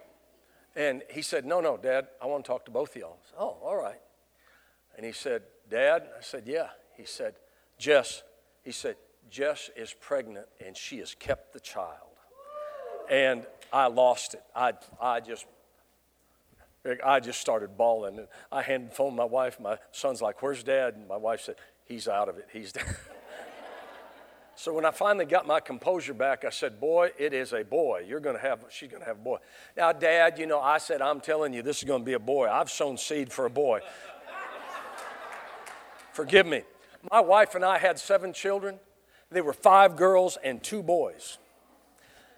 And 0.76 1.02
he 1.10 1.22
said, 1.22 1.46
No, 1.46 1.62
no, 1.62 1.78
Dad, 1.78 2.08
I 2.22 2.26
want 2.26 2.44
to 2.44 2.48
talk 2.48 2.66
to 2.66 2.72
both 2.72 2.96
of 2.96 3.02
y'all. 3.02 3.18
Said, 3.30 3.38
oh, 3.40 3.58
all 3.64 3.78
right. 3.78 4.00
And 4.96 5.06
he 5.06 5.12
said, 5.12 5.44
Dad? 5.70 6.04
I 6.18 6.22
said, 6.22 6.44
Yeah. 6.46 6.70
He 6.96 7.06
said, 7.06 7.36
Jess. 7.78 8.24
He 8.64 8.72
said, 8.72 8.96
Jess 9.30 9.70
is 9.76 9.94
pregnant 9.94 10.48
and 10.66 10.78
she 10.78 11.00
has 11.00 11.16
kept 11.16 11.54
the 11.54 11.60
child. 11.60 11.90
And 13.10 13.46
I 13.72 13.88
lost 13.88 14.34
it. 14.34 14.44
I, 14.56 14.74
I 15.02 15.20
just 15.20 15.46
I 17.04 17.20
just 17.20 17.42
started 17.42 17.78
bawling. 17.78 18.20
And 18.20 18.28
I 18.52 18.62
handed 18.62 18.92
the 18.92 18.96
phone 18.96 19.12
to 19.12 19.16
my 19.16 19.26
wife. 19.26 19.60
My 19.60 19.78
son's 19.92 20.22
like, 20.22 20.42
Where's 20.42 20.64
dad? 20.64 20.96
And 20.96 21.08
my 21.08 21.18
wife 21.18 21.42
said, 21.42 21.56
He's 21.86 22.08
out 22.08 22.30
of 22.30 22.38
it. 22.38 22.48
He's 22.52 22.72
dead. 22.72 22.86
So 24.58 24.74
when 24.74 24.86
I 24.86 24.92
finally 24.92 25.26
got 25.26 25.46
my 25.46 25.60
composure 25.60 26.14
back, 26.14 26.46
I 26.46 26.50
said, 26.50 26.80
Boy, 26.80 27.12
it 27.18 27.34
is 27.34 27.52
a 27.52 27.64
boy. 27.64 28.06
You're 28.08 28.22
going 28.22 28.38
to 28.38 28.42
have, 28.42 28.64
she's 28.70 28.90
going 28.90 29.02
to 29.02 29.08
have 29.08 29.18
a 29.18 29.22
boy. 29.22 29.38
Now, 29.76 29.92
Dad, 29.92 30.40
you 30.40 30.48
know, 30.48 30.62
I 30.62 30.78
said, 30.78 31.02
I'm 31.02 31.20
telling 31.20 31.54
you, 31.54 31.62
this 31.62 31.80
is 31.80 31.84
going 31.84 32.02
to 32.02 32.06
be 32.06 32.14
a 32.14 32.20
boy. 32.20 32.48
I've 32.50 32.72
sown 32.72 32.98
seed 32.98 33.34
for 33.34 33.46
a 33.46 33.50
boy. 33.50 33.82
Forgive 36.16 36.48
me. 36.48 36.64
My 37.12 37.20
wife 37.20 37.56
and 37.56 37.66
I 37.66 37.78
had 37.78 38.00
seven 38.00 38.32
children. 38.32 38.80
They 39.32 39.42
were 39.42 39.52
five 39.52 39.98
girls 39.98 40.38
and 40.42 40.64
two 40.64 40.82
boys. 40.82 41.40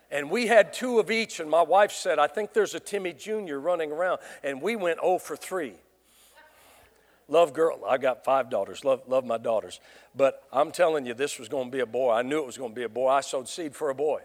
And 0.10 0.32
we 0.32 0.48
had 0.48 0.74
two 0.74 0.98
of 0.98 1.12
each, 1.12 1.40
and 1.40 1.48
my 1.48 1.62
wife 1.62 1.92
said, 1.92 2.18
I 2.18 2.26
think 2.26 2.54
there's 2.54 2.74
a 2.74 2.80
Timmy 2.80 3.14
Jr. 3.14 3.58
running 3.58 3.92
around. 3.92 4.18
And 4.44 4.64
we 4.64 4.76
went 4.76 5.00
0 5.00 5.20
for 5.20 5.36
3. 5.36 5.74
Love 7.28 7.54
girl. 7.54 7.82
I 7.88 8.00
got 8.00 8.26
five 8.26 8.50
daughters. 8.50 8.84
Love, 8.84 9.04
love 9.08 9.26
my 9.26 9.38
daughters. 9.38 9.80
But 10.16 10.42
I'm 10.52 10.72
telling 10.72 11.06
you, 11.06 11.14
this 11.14 11.38
was 11.38 11.48
going 11.48 11.66
to 11.66 11.72
be 11.72 11.82
a 11.82 11.86
boy. 11.86 12.14
I 12.14 12.24
knew 12.24 12.40
it 12.40 12.48
was 12.48 12.58
going 12.58 12.72
to 12.72 12.76
be 12.76 12.84
a 12.84 12.90
boy. 12.90 13.10
I 13.10 13.22
sowed 13.22 13.48
seed 13.48 13.76
for 13.76 13.92
a 13.92 13.96
boy. 13.96 14.22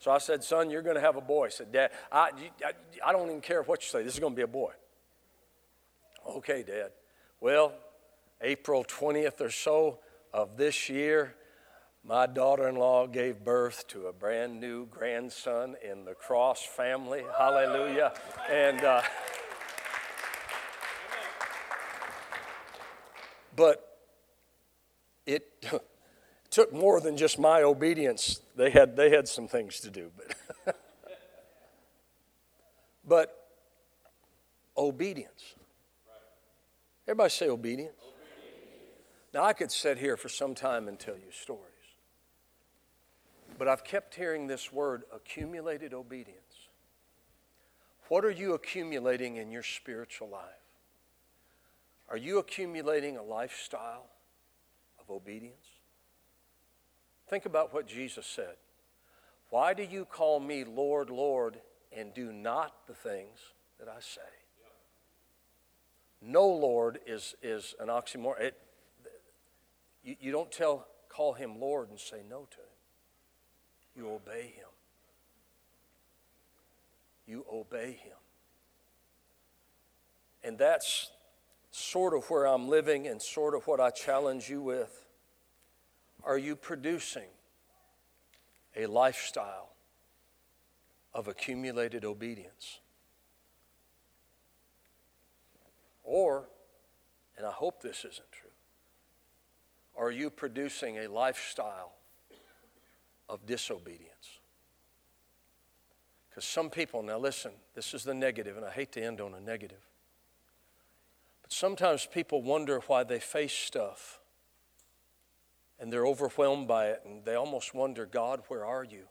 So 0.00 0.10
I 0.10 0.18
said, 0.18 0.44
Son, 0.44 0.68
you're 0.68 0.82
going 0.82 0.96
to 0.96 1.00
have 1.00 1.16
a 1.16 1.22
boy. 1.22 1.46
I 1.46 1.48
said, 1.48 1.72
Dad, 1.72 1.92
I, 2.10 2.30
I, 2.62 2.72
I 3.06 3.12
don't 3.12 3.28
even 3.28 3.40
care 3.40 3.62
what 3.62 3.82
you 3.82 3.88
say. 3.88 4.02
This 4.02 4.12
is 4.12 4.20
going 4.20 4.34
to 4.34 4.36
be 4.36 4.42
a 4.42 4.46
boy. 4.46 4.72
Okay, 6.28 6.62
Dad. 6.62 6.90
Well, 7.40 7.72
April 8.42 8.84
20th 8.84 9.40
or 9.40 9.50
so 9.50 10.00
of 10.32 10.56
this 10.56 10.88
year, 10.88 11.34
my 12.04 12.26
daughter 12.26 12.68
in 12.68 12.74
law 12.74 13.06
gave 13.06 13.44
birth 13.44 13.86
to 13.88 14.08
a 14.08 14.12
brand 14.12 14.60
new 14.60 14.86
grandson 14.86 15.76
in 15.88 16.04
the 16.04 16.14
Cross 16.14 16.64
family. 16.64 17.22
Hallelujah. 17.38 18.12
And, 18.50 18.82
uh, 18.82 19.02
but 23.54 23.98
it 25.24 25.64
took 26.50 26.72
more 26.72 27.00
than 27.00 27.16
just 27.16 27.38
my 27.38 27.62
obedience. 27.62 28.40
They 28.56 28.70
had, 28.70 28.96
they 28.96 29.10
had 29.10 29.28
some 29.28 29.46
things 29.46 29.78
to 29.80 29.90
do. 29.90 30.10
But, 30.16 30.76
but 33.06 33.48
obedience. 34.76 35.54
Everybody 37.06 37.30
say 37.30 37.48
obedience. 37.48 37.94
Now, 39.32 39.44
I 39.44 39.52
could 39.54 39.72
sit 39.72 39.98
here 39.98 40.16
for 40.16 40.28
some 40.28 40.54
time 40.54 40.88
and 40.88 40.98
tell 40.98 41.14
you 41.14 41.30
stories. 41.30 41.68
But 43.58 43.68
I've 43.68 43.84
kept 43.84 44.14
hearing 44.14 44.46
this 44.46 44.72
word 44.72 45.04
accumulated 45.14 45.94
obedience. 45.94 46.38
What 48.08 48.24
are 48.24 48.30
you 48.30 48.54
accumulating 48.54 49.36
in 49.36 49.50
your 49.50 49.62
spiritual 49.62 50.28
life? 50.28 50.42
Are 52.10 52.16
you 52.16 52.38
accumulating 52.38 53.16
a 53.16 53.22
lifestyle 53.22 54.10
of 55.00 55.10
obedience? 55.10 55.66
Think 57.28 57.46
about 57.46 57.72
what 57.72 57.86
Jesus 57.86 58.26
said. 58.26 58.56
Why 59.48 59.72
do 59.72 59.82
you 59.82 60.04
call 60.04 60.40
me 60.40 60.64
Lord, 60.64 61.08
Lord, 61.08 61.58
and 61.90 62.12
do 62.12 62.32
not 62.32 62.86
the 62.86 62.94
things 62.94 63.38
that 63.78 63.88
I 63.88 64.00
say? 64.00 64.20
No 66.20 66.46
Lord 66.46 67.00
is, 67.06 67.34
is 67.42 67.74
an 67.80 67.88
oxymoron. 67.88 68.40
It, 68.40 68.58
you, 70.04 70.16
you 70.20 70.32
don't 70.32 70.50
tell, 70.50 70.86
call 71.08 71.32
him 71.32 71.60
Lord 71.60 71.90
and 71.90 71.98
say 71.98 72.22
no 72.28 72.48
to 72.50 72.56
him. 72.58 72.66
You 73.96 74.10
obey 74.10 74.52
him. 74.56 74.68
You 77.26 77.44
obey 77.52 77.92
him. 77.92 78.16
And 80.44 80.58
that's 80.58 81.10
sort 81.70 82.14
of 82.14 82.28
where 82.30 82.46
I'm 82.46 82.68
living 82.68 83.06
and 83.06 83.20
sort 83.20 83.54
of 83.54 83.66
what 83.66 83.80
I 83.80 83.90
challenge 83.90 84.48
you 84.48 84.60
with. 84.60 85.06
Are 86.24 86.38
you 86.38 86.56
producing 86.56 87.28
a 88.76 88.86
lifestyle 88.86 89.72
of 91.14 91.28
accumulated 91.28 92.04
obedience? 92.04 92.80
Or, 96.04 96.48
and 97.36 97.46
I 97.46 97.50
hope 97.50 97.82
this 97.82 97.98
isn't 97.98 98.32
true, 98.32 98.50
are 99.96 100.10
you 100.10 100.30
producing 100.30 100.98
a 100.98 101.08
lifestyle 101.08 101.92
of 103.28 103.46
disobedience? 103.46 104.40
Because 106.28 106.44
some 106.44 106.70
people, 106.70 107.02
now 107.02 107.18
listen, 107.18 107.52
this 107.74 107.92
is 107.92 108.04
the 108.04 108.14
negative, 108.14 108.56
and 108.56 108.64
I 108.64 108.70
hate 108.70 108.92
to 108.92 109.02
end 109.02 109.20
on 109.20 109.34
a 109.34 109.40
negative. 109.40 109.86
But 111.42 111.52
sometimes 111.52 112.06
people 112.06 112.42
wonder 112.42 112.80
why 112.86 113.04
they 113.04 113.20
face 113.20 113.52
stuff 113.52 114.20
and 115.78 115.92
they're 115.92 116.06
overwhelmed 116.06 116.68
by 116.68 116.86
it 116.86 117.02
and 117.04 117.24
they 117.24 117.34
almost 117.34 117.74
wonder, 117.74 118.06
God, 118.06 118.42
where 118.48 118.64
are 118.64 118.84
you? 118.84 119.02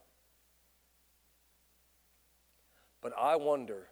But 3.01 3.13
I 3.17 3.35
wonder, 3.35 3.89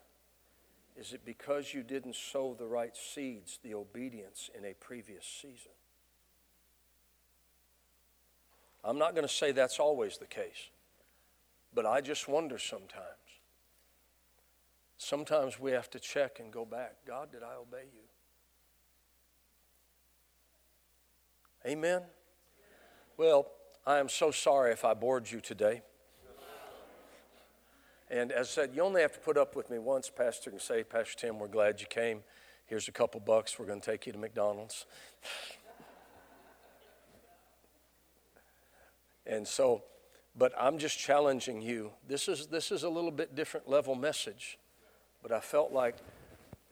is 0.98 1.14
it 1.14 1.26
because 1.26 1.74
you 1.74 1.84
didn't 1.84 2.16
sow 2.16 2.56
the 2.58 2.66
right 2.66 2.96
seeds, 2.96 3.60
the 3.62 3.74
obedience 3.74 4.50
in 4.58 4.66
a 4.66 4.74
previous 4.74 5.26
season? 5.26 5.72
I'm 8.90 8.98
not 8.98 9.14
going 9.14 9.28
to 9.28 9.32
say 9.32 9.52
that's 9.52 9.80
always 9.80 10.18
the 10.18 10.26
case, 10.26 10.72
but 11.76 11.86
I 11.86 12.02
just 12.02 12.28
wonder 12.28 12.58
sometimes. 12.58 13.06
Sometimes 14.98 15.60
we 15.60 15.74
have 15.74 15.92
to 15.92 16.00
check 16.00 16.40
and 16.40 16.52
go 16.52 16.66
back 16.66 16.96
God, 17.06 17.32
did 17.32 17.44
I 17.44 17.54
obey 17.54 17.84
you? 17.94 18.02
Amen? 21.70 22.02
Well, 23.16 23.52
I 23.86 24.00
am 24.00 24.10
so 24.10 24.32
sorry 24.32 24.72
if 24.72 24.84
I 24.84 24.96
bored 24.96 25.30
you 25.30 25.40
today. 25.40 25.84
And 28.10 28.32
as 28.32 28.48
I 28.48 28.50
said, 28.50 28.72
you 28.74 28.82
only 28.82 29.04
have 29.04 29.14
to 29.14 29.20
put 29.20 29.38
up 29.38 29.56
with 29.56 29.70
me 29.70 29.78
once. 29.78 30.10
Pastor 30.10 30.50
can 30.50 30.60
say, 30.60 30.84
Pastor 30.84 31.28
Tim, 31.28 31.38
we're 31.38 31.48
glad 31.48 31.80
you 31.80 31.86
came. 31.86 32.22
Here's 32.66 32.88
a 32.88 32.92
couple 32.92 33.20
bucks. 33.20 33.60
We're 33.60 33.68
going 33.68 33.82
to 33.82 33.92
take 33.92 34.08
you 34.08 34.14
to 34.14 34.18
McDonald's. 34.18 34.88
And 39.30 39.48
so, 39.48 39.84
but 40.36 40.52
I'm 40.60 40.80
just 40.80 40.98
challenging 40.98 41.62
you. 41.62 41.92
This 42.08 42.28
is, 42.28 42.48
this 42.48 42.72
is 42.72 42.82
a 42.82 42.90
little 42.90 43.12
bit 43.12 43.36
different 43.36 43.70
level 43.70 43.94
message, 43.94 44.58
but 45.22 45.32
I 45.32 45.40
felt 45.40 45.72
like 45.72 45.96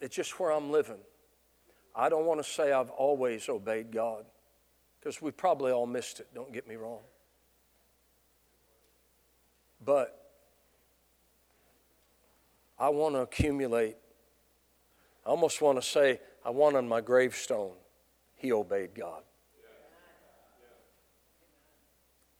it's 0.00 0.16
just 0.16 0.40
where 0.40 0.50
I'm 0.50 0.70
living. 0.72 0.98
I 1.94 2.08
don't 2.08 2.26
want 2.26 2.44
to 2.44 2.50
say 2.50 2.72
I've 2.72 2.90
always 2.90 3.48
obeyed 3.48 3.92
God 3.92 4.24
because 4.98 5.22
we 5.22 5.30
probably 5.30 5.70
all 5.70 5.86
missed 5.86 6.18
it, 6.18 6.26
don't 6.34 6.52
get 6.52 6.66
me 6.66 6.74
wrong. 6.74 7.00
But 9.84 10.20
I 12.76 12.88
want 12.88 13.14
to 13.14 13.20
accumulate. 13.20 13.96
I 15.24 15.28
almost 15.28 15.62
want 15.62 15.80
to 15.80 15.88
say, 15.88 16.20
I 16.44 16.50
want 16.50 16.76
on 16.76 16.88
my 16.88 17.00
gravestone, 17.00 17.74
he 18.34 18.50
obeyed 18.50 18.96
God. 18.96 19.22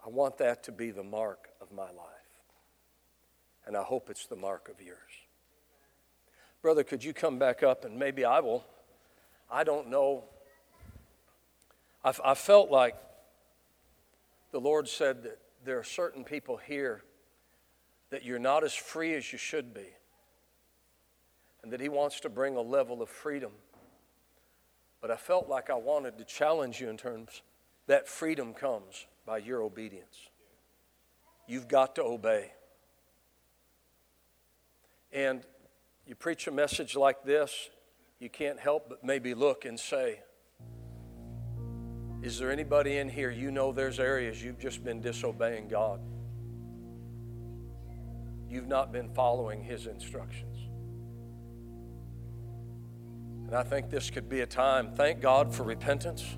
I 0.08 0.10
want 0.10 0.38
that 0.38 0.62
to 0.62 0.72
be 0.72 0.90
the 0.90 1.02
mark 1.02 1.50
of 1.60 1.70
my 1.70 1.82
life. 1.82 2.40
And 3.66 3.76
I 3.76 3.82
hope 3.82 4.08
it's 4.08 4.24
the 4.24 4.36
mark 4.36 4.70
of 4.70 4.82
yours. 4.82 4.96
Brother, 6.62 6.82
could 6.82 7.04
you 7.04 7.12
come 7.12 7.38
back 7.38 7.62
up 7.62 7.84
and 7.84 7.98
maybe 7.98 8.24
I 8.24 8.40
will? 8.40 8.64
I 9.50 9.64
don't 9.64 9.90
know. 9.90 10.24
I, 12.02 12.32
felt 12.32 12.70
like 12.70 12.94
the 14.50 14.58
Lord 14.58 14.88
said 14.88 15.24
that 15.24 15.40
there 15.66 15.78
are 15.78 15.84
certain 15.84 16.24
people 16.24 16.56
here 16.56 17.02
that 18.08 18.24
you're 18.24 18.38
not 18.38 18.64
as 18.64 18.72
free 18.72 19.14
as 19.14 19.30
you 19.30 19.36
should 19.36 19.74
be, 19.74 19.88
and 21.62 21.70
that 21.70 21.80
He 21.80 21.90
wants 21.90 22.20
to 22.20 22.30
bring 22.30 22.56
a 22.56 22.62
level 22.62 23.02
of 23.02 23.10
freedom. 23.10 23.52
But 25.02 25.10
I 25.10 25.16
felt 25.16 25.50
like 25.50 25.68
I 25.68 25.74
wanted 25.74 26.16
to 26.16 26.24
challenge 26.24 26.80
you 26.80 26.88
in 26.88 26.96
terms 26.96 27.42
that 27.88 28.08
freedom 28.08 28.54
comes 28.54 29.04
by 29.28 29.36
your 29.36 29.60
obedience. 29.60 30.30
You've 31.46 31.68
got 31.68 31.96
to 31.96 32.02
obey. 32.02 32.52
And 35.12 35.42
you 36.06 36.14
preach 36.14 36.46
a 36.46 36.50
message 36.50 36.96
like 36.96 37.24
this, 37.24 37.68
you 38.20 38.30
can't 38.30 38.58
help 38.58 38.88
but 38.88 39.04
maybe 39.04 39.34
look 39.34 39.66
and 39.66 39.78
say, 39.78 40.20
Is 42.22 42.38
there 42.38 42.50
anybody 42.50 42.96
in 42.96 43.10
here 43.10 43.30
you 43.30 43.50
know 43.50 43.70
there's 43.70 44.00
areas 44.00 44.42
you've 44.42 44.58
just 44.58 44.82
been 44.82 45.02
disobeying 45.02 45.68
God? 45.68 46.00
You've 48.48 48.66
not 48.66 48.92
been 48.92 49.10
following 49.10 49.62
His 49.62 49.86
instructions. 49.86 50.56
And 53.46 53.54
I 53.54 53.62
think 53.62 53.90
this 53.90 54.08
could 54.08 54.30
be 54.30 54.40
a 54.40 54.46
time, 54.46 54.94
thank 54.94 55.20
God 55.20 55.54
for 55.54 55.64
repentance 55.64 56.37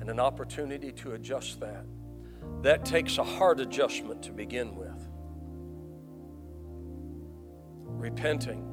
and 0.00 0.08
an 0.08 0.18
opportunity 0.18 0.90
to 0.92 1.12
adjust 1.12 1.60
that. 1.60 1.84
That 2.62 2.84
takes 2.84 3.18
a 3.18 3.24
hard 3.24 3.60
adjustment 3.60 4.22
to 4.24 4.32
begin 4.32 4.74
with. 4.74 5.06
Repenting. 7.84 8.66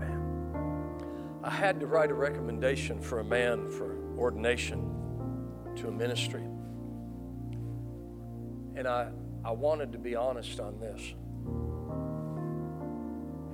Man. 0.00 1.40
I 1.44 1.50
had 1.50 1.78
to 1.80 1.86
write 1.86 2.10
a 2.10 2.14
recommendation 2.14 3.00
for 3.00 3.20
a 3.20 3.24
man 3.24 3.68
for 3.70 3.96
ordination 4.18 4.92
to 5.76 5.88
a 5.88 5.92
ministry. 5.92 6.42
And 8.74 8.88
I, 8.88 9.10
I 9.44 9.52
wanted 9.52 9.92
to 9.92 9.98
be 9.98 10.16
honest 10.16 10.58
on 10.58 10.78
this. 10.80 11.14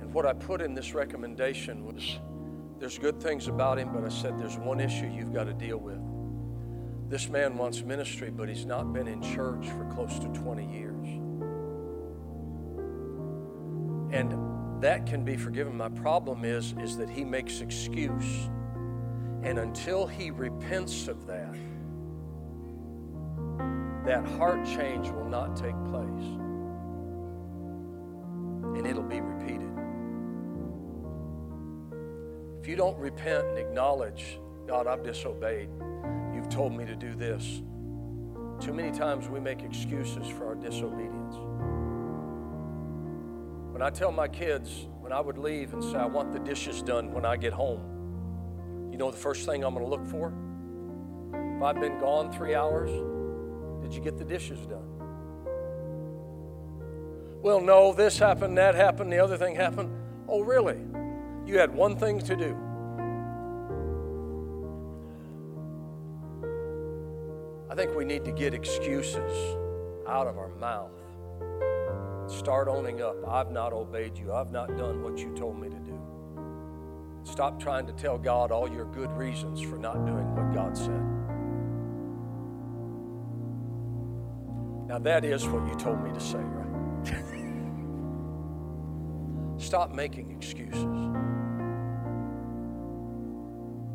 And 0.01 0.11
what 0.11 0.25
I 0.25 0.33
put 0.33 0.59
in 0.61 0.73
this 0.73 0.95
recommendation 0.95 1.85
was 1.85 2.19
there's 2.83 2.99
good 2.99 3.21
things 3.21 3.47
about 3.47 3.79
him, 3.79 3.93
but 3.93 4.03
I 4.03 4.09
said 4.09 4.37
there's 4.37 4.57
one 4.57 4.81
issue 4.81 5.05
you've 5.05 5.33
got 5.33 5.45
to 5.45 5.53
deal 5.53 5.77
with. 5.77 6.01
This 7.09 7.29
man 7.29 7.55
wants 7.55 7.81
ministry, 7.81 8.29
but 8.29 8.49
he's 8.49 8.65
not 8.65 8.91
been 8.91 9.07
in 9.07 9.21
church 9.21 9.69
for 9.69 9.85
close 9.85 10.19
to 10.19 10.27
20 10.27 10.69
years. 10.69 11.07
And 14.13 14.83
that 14.83 15.05
can 15.05 15.23
be 15.23 15.37
forgiven. 15.37 15.77
My 15.77 15.87
problem 15.87 16.43
is, 16.43 16.75
is 16.77 16.97
that 16.97 17.09
he 17.09 17.23
makes 17.23 17.61
excuse. 17.61 18.49
And 19.43 19.59
until 19.59 20.05
he 20.05 20.29
repents 20.31 21.07
of 21.07 21.25
that, 21.25 21.55
that 24.05 24.25
heart 24.37 24.65
change 24.65 25.07
will 25.07 25.29
not 25.29 25.55
take 25.55 25.81
place. 25.85 26.27
And 28.75 28.85
it'll 28.85 29.03
be 29.03 29.21
If 32.63 32.69
you 32.69 32.77
don't 32.77 32.97
repent 32.97 33.45
and 33.45 33.57
acknowledge, 33.57 34.39
God, 34.65 34.87
I've 34.87 35.03
disobeyed, 35.03 35.67
you've 36.33 36.47
told 36.47 36.71
me 36.71 36.85
to 36.85 36.95
do 36.95 37.13
this. 37.13 37.61
Too 38.61 38.71
many 38.71 38.89
times 38.89 39.27
we 39.27 39.41
make 39.41 39.63
excuses 39.63 40.29
for 40.29 40.47
our 40.47 40.55
disobedience. 40.55 41.35
When 43.73 43.81
I 43.81 43.89
tell 43.89 44.13
my 44.13 44.29
kids, 44.29 44.87
when 45.01 45.11
I 45.11 45.19
would 45.19 45.37
leave 45.37 45.73
and 45.73 45.83
say, 45.83 45.95
I 45.95 46.05
want 46.05 46.31
the 46.31 46.39
dishes 46.39 46.81
done 46.81 47.11
when 47.11 47.25
I 47.25 47.35
get 47.35 47.51
home, 47.51 47.81
you 48.93 48.97
know 48.97 49.11
the 49.11 49.17
first 49.17 49.45
thing 49.45 49.65
I'm 49.65 49.73
going 49.73 49.83
to 49.83 49.91
look 49.91 50.05
for? 50.05 50.33
If 51.57 51.61
I've 51.61 51.81
been 51.81 51.99
gone 51.99 52.31
three 52.31 52.55
hours, 52.55 52.91
did 53.81 53.93
you 53.93 53.99
get 53.99 54.17
the 54.17 54.23
dishes 54.23 54.65
done? 54.67 54.87
Well, 57.41 57.59
no, 57.59 57.91
this 57.91 58.17
happened, 58.17 58.57
that 58.57 58.73
happened, 58.73 59.11
the 59.11 59.19
other 59.19 59.35
thing 59.35 59.53
happened. 59.53 59.91
Oh, 60.29 60.39
really? 60.39 60.77
You 61.45 61.59
had 61.59 61.73
one 61.73 61.97
thing 61.97 62.19
to 62.19 62.35
do. 62.35 62.57
I 67.69 67.75
think 67.75 67.95
we 67.95 68.05
need 68.05 68.23
to 68.25 68.31
get 68.31 68.53
excuses 68.53 69.57
out 70.07 70.27
of 70.27 70.37
our 70.37 70.49
mouth. 70.59 70.91
Start 72.27 72.67
owning 72.67 73.01
up. 73.01 73.15
I've 73.27 73.51
not 73.51 73.73
obeyed 73.73 74.17
you. 74.17 74.31
I've 74.31 74.51
not 74.51 74.77
done 74.77 75.03
what 75.03 75.17
you 75.17 75.33
told 75.35 75.59
me 75.59 75.69
to 75.69 75.79
do. 75.79 75.99
Stop 77.23 77.59
trying 77.59 77.87
to 77.87 77.93
tell 77.93 78.17
God 78.17 78.51
all 78.51 78.69
your 78.71 78.85
good 78.85 79.11
reasons 79.11 79.59
for 79.61 79.77
not 79.77 80.05
doing 80.05 80.35
what 80.35 80.53
God 80.53 80.77
said. 80.77 81.01
Now, 84.87 84.99
that 84.99 85.25
is 85.25 85.47
what 85.47 85.67
you 85.67 85.75
told 85.75 86.03
me 86.03 86.11
to 86.11 86.19
say, 86.19 86.37
right? 86.37 87.23
Stop 89.63 89.93
making 89.93 90.29
excuses. 90.29 90.83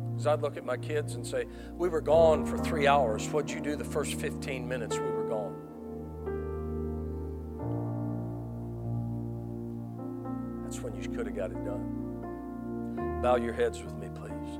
Because 0.09 0.25
I'd 0.25 0.41
look 0.41 0.57
at 0.57 0.65
my 0.65 0.77
kids 0.77 1.13
and 1.13 1.25
say, 1.25 1.45
We 1.77 1.89
were 1.89 2.01
gone 2.01 2.43
for 2.43 2.57
three 2.57 2.87
hours. 2.87 3.27
What'd 3.27 3.51
you 3.51 3.61
do 3.61 3.75
the 3.75 3.83
first 3.83 4.15
15 4.15 4.67
minutes 4.67 4.97
we 4.97 5.05
were 5.05 5.29
gone? 5.29 5.55
That's 10.63 10.81
when 10.81 10.95
you 10.95 11.07
could 11.07 11.27
have 11.27 11.35
got 11.35 11.51
it 11.51 11.63
done. 11.63 13.19
Bow 13.21 13.35
your 13.35 13.53
heads 13.53 13.83
with 13.83 13.93
me, 13.95 14.07
please. 14.15 14.59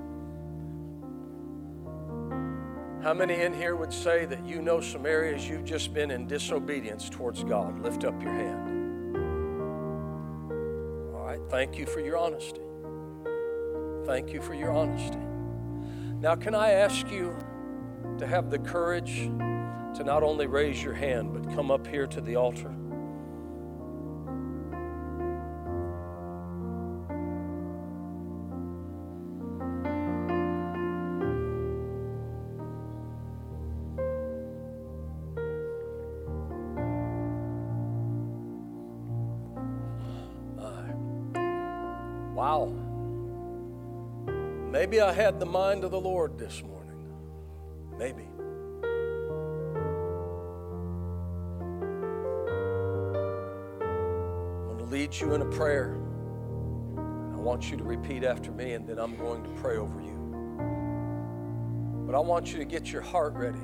How 3.03 3.15
many 3.15 3.41
in 3.41 3.53
here 3.53 3.75
would 3.75 3.91
say 3.93 4.25
that 4.25 4.45
you 4.45 4.61
know 4.61 4.79
some 4.79 5.07
areas 5.07 5.49
you've 5.49 5.65
just 5.65 5.91
been 5.91 6.11
in 6.11 6.27
disobedience 6.27 7.09
towards 7.09 7.43
God? 7.43 7.79
Lift 7.79 8.03
up 8.03 8.21
your 8.21 8.33
hand. 8.33 8.78
All 11.39 11.45
right, 11.45 11.51
thank 11.51 11.77
you 11.77 11.85
for 11.85 11.99
your 11.99 12.17
honesty. 12.17 12.61
Thank 14.05 14.33
you 14.33 14.41
for 14.41 14.53
your 14.53 14.71
honesty. 14.71 15.19
Now, 16.19 16.35
can 16.35 16.55
I 16.55 16.71
ask 16.71 17.09
you 17.11 17.35
to 18.17 18.27
have 18.27 18.49
the 18.49 18.59
courage 18.59 19.29
to 19.95 20.03
not 20.03 20.23
only 20.23 20.47
raise 20.47 20.83
your 20.83 20.93
hand, 20.93 21.33
but 21.33 21.53
come 21.55 21.71
up 21.71 21.85
here 21.87 22.07
to 22.07 22.21
the 22.21 22.35
altar? 22.35 22.73
Maybe 44.99 45.11
I 45.11 45.13
had 45.13 45.39
the 45.39 45.45
mind 45.45 45.85
of 45.85 45.91
the 45.91 45.99
Lord 45.99 46.37
this 46.37 46.61
morning. 46.61 47.07
Maybe. 47.97 48.27
I'm 53.79 54.67
going 54.67 54.77
to 54.79 54.83
lead 54.91 55.15
you 55.15 55.35
in 55.35 55.41
a 55.41 55.45
prayer. 55.45 55.95
I 56.97 57.37
want 57.37 57.71
you 57.71 57.77
to 57.77 57.83
repeat 57.85 58.25
after 58.25 58.51
me, 58.51 58.73
and 58.73 58.85
then 58.85 58.99
I'm 58.99 59.15
going 59.15 59.41
to 59.41 59.49
pray 59.61 59.77
over 59.77 60.01
you. 60.01 60.17
But 62.05 62.13
I 62.13 62.19
want 62.19 62.51
you 62.51 62.57
to 62.57 62.65
get 62.65 62.91
your 62.91 63.01
heart 63.01 63.35
ready. 63.35 63.57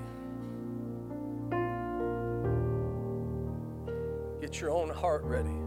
Get 4.39 4.61
your 4.61 4.71
own 4.71 4.87
heart 4.87 5.25
ready. 5.25 5.64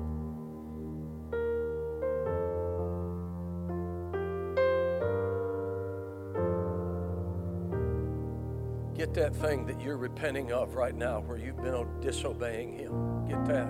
That 9.19 9.35
thing 9.35 9.67
that 9.67 9.81
you're 9.81 9.97
repenting 9.97 10.53
of 10.53 10.77
right 10.77 10.95
now 10.95 11.19
where 11.21 11.37
you've 11.37 11.61
been 11.61 11.87
disobeying 12.01 12.79
Him. 12.79 13.27
Get 13.27 13.45
that. 13.47 13.69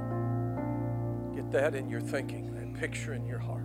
Get 1.35 1.51
that 1.53 1.75
in 1.75 1.89
your 1.89 2.03
thinking, 2.03 2.55
that 2.55 2.79
picture 2.79 3.15
in 3.15 3.25
your 3.25 3.39
heart. 3.39 3.65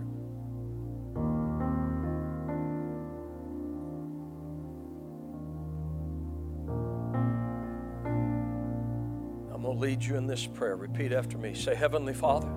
I'm 9.54 9.62
going 9.62 9.76
to 9.76 9.80
lead 9.80 10.02
you 10.02 10.16
in 10.16 10.26
this 10.26 10.46
prayer. 10.46 10.76
Repeat 10.76 11.12
after 11.12 11.36
me. 11.36 11.52
Say, 11.54 11.74
Heavenly 11.74 12.14
Father, 12.14 12.48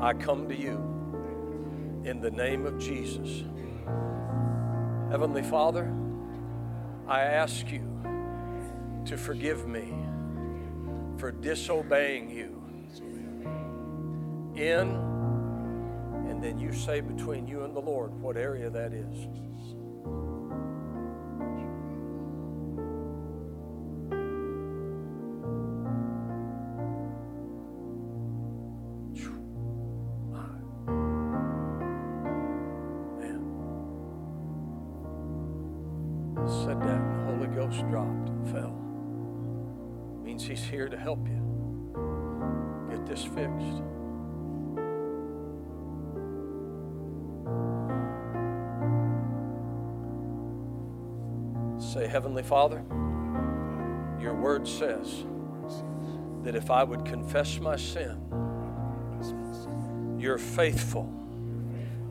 I 0.00 0.14
come 0.14 0.48
to 0.48 0.56
you 0.56 0.76
in 2.04 2.22
the 2.22 2.30
name 2.30 2.64
of 2.64 2.78
Jesus. 2.78 3.44
Heavenly 5.10 5.42
Father, 5.42 5.92
I 7.06 7.22
ask 7.22 7.70
you 7.70 7.89
to 9.06 9.16
forgive 9.16 9.66
me 9.66 9.92
for 11.18 11.30
disobeying 11.30 12.30
you 12.30 12.56
in, 14.56 14.88
and 16.28 16.42
then 16.42 16.58
you 16.58 16.72
say 16.72 17.00
between 17.00 17.46
you 17.46 17.62
and 17.62 17.74
the 17.74 17.80
Lord 17.80 18.12
what 18.20 18.36
area 18.36 18.70
that 18.70 18.92
is. 18.92 19.28
Father, 52.50 52.82
your 54.20 54.34
word 54.34 54.66
says 54.66 55.24
that 56.42 56.56
if 56.56 56.68
I 56.68 56.82
would 56.82 57.04
confess 57.04 57.60
my 57.60 57.76
sin, 57.76 58.18
you're 60.18 60.36
faithful 60.36 61.08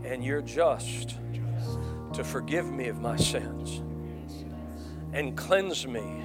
and 0.05 0.23
you're 0.23 0.41
just 0.41 1.17
to 2.13 2.23
forgive 2.23 2.71
me 2.71 2.87
of 2.87 3.01
my 3.01 3.17
sins 3.17 3.81
and 5.11 5.35
cleanse 5.35 5.85
me 5.85 6.23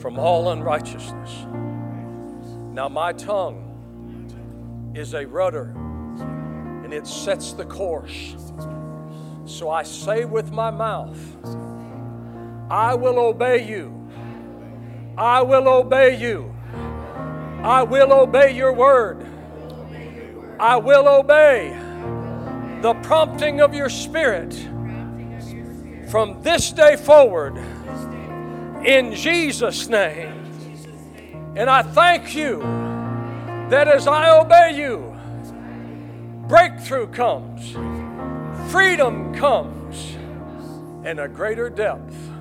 from 0.00 0.18
all 0.18 0.50
unrighteousness. 0.50 1.46
Now, 2.72 2.88
my 2.88 3.12
tongue 3.12 4.92
is 4.96 5.14
a 5.14 5.24
rudder 5.28 5.72
and 6.82 6.92
it 6.92 7.06
sets 7.06 7.52
the 7.52 7.66
course. 7.66 8.34
So 9.44 9.70
I 9.70 9.84
say 9.84 10.24
with 10.24 10.50
my 10.50 10.72
mouth, 10.72 11.20
I 12.72 12.94
will 12.94 13.18
obey 13.18 13.68
you. 13.68 13.92
I 15.18 15.42
will 15.42 15.68
obey 15.68 16.18
you. 16.18 16.54
I 17.62 17.82
will 17.82 18.14
obey 18.14 18.56
your 18.56 18.72
word. 18.72 19.26
I 20.58 20.76
will 20.76 21.06
obey 21.06 21.78
the 22.80 22.94
prompting 23.02 23.60
of 23.60 23.74
your 23.74 23.90
spirit 23.90 24.54
from 26.08 26.40
this 26.40 26.72
day 26.72 26.96
forward 26.96 27.58
in 28.86 29.14
Jesus' 29.14 29.88
name. 29.88 30.32
And 31.54 31.68
I 31.68 31.82
thank 31.82 32.34
you 32.34 32.60
that 33.68 33.86
as 33.86 34.06
I 34.06 34.30
obey 34.30 34.78
you, 34.78 35.14
breakthrough 36.48 37.08
comes, 37.08 37.72
freedom 38.72 39.34
comes, 39.34 40.16
and 41.04 41.20
a 41.20 41.28
greater 41.28 41.68
depth 41.68 42.31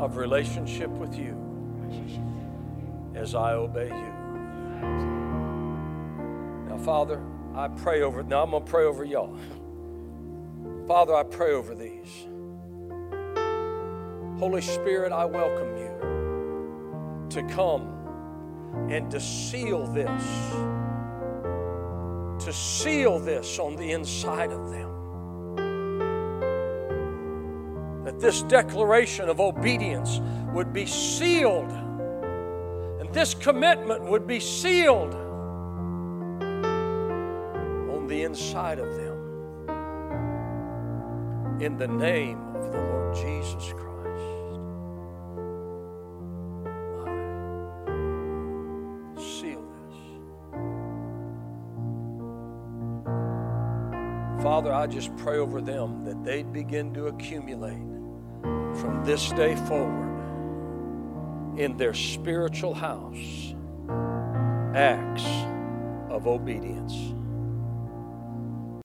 of 0.00 0.16
relationship 0.16 0.88
with 0.90 1.14
you 1.16 1.36
as 3.14 3.34
I 3.34 3.52
obey 3.52 3.88
you. 3.88 4.12
Now, 6.68 6.78
Father, 6.78 7.22
I 7.54 7.68
pray 7.68 8.00
over, 8.00 8.22
now 8.22 8.42
I'm 8.42 8.50
going 8.50 8.64
to 8.64 8.70
pray 8.70 8.84
over 8.84 9.04
y'all. 9.04 9.36
Father, 10.88 11.14
I 11.14 11.22
pray 11.22 11.52
over 11.52 11.74
these. 11.74 12.26
Holy 14.38 14.62
Spirit, 14.62 15.12
I 15.12 15.26
welcome 15.26 15.76
you 15.76 17.26
to 17.28 17.42
come 17.54 17.96
and 18.88 19.10
to 19.10 19.20
seal 19.20 19.86
this, 19.86 20.24
to 22.42 22.52
seal 22.54 23.18
this 23.18 23.58
on 23.58 23.76
the 23.76 23.92
inside 23.92 24.50
of 24.50 24.70
them. 24.70 24.89
This 28.20 28.42
declaration 28.42 29.28
of 29.28 29.40
obedience 29.40 30.20
would 30.52 30.72
be 30.72 30.86
sealed, 30.86 31.70
and 33.00 33.12
this 33.12 33.34
commitment 33.34 34.02
would 34.04 34.26
be 34.26 34.38
sealed 34.38 35.14
on 37.94 38.06
the 38.06 38.22
inside 38.22 38.78
of 38.78 38.94
them. 38.94 39.16
In 41.60 41.76
the 41.76 41.88
name 41.88 42.38
of 42.56 42.72
the 42.72 42.78
Lord 42.78 43.14
Jesus 43.14 43.72
Christ. 43.72 43.86
Seal 49.40 49.62
this. 49.76 49.96
Father, 54.42 54.72
I 54.72 54.86
just 54.86 55.14
pray 55.18 55.38
over 55.38 55.60
them 55.60 56.04
that 56.04 56.24
they'd 56.24 56.50
begin 56.52 56.94
to 56.94 57.08
accumulate 57.08 57.89
from 58.80 59.04
this 59.04 59.30
day 59.32 59.54
forward 59.66 60.08
in 61.58 61.76
their 61.76 61.92
spiritual 61.92 62.72
house 62.72 63.54
acts 64.74 65.26
of 66.08 66.26
obedience. 66.26 67.14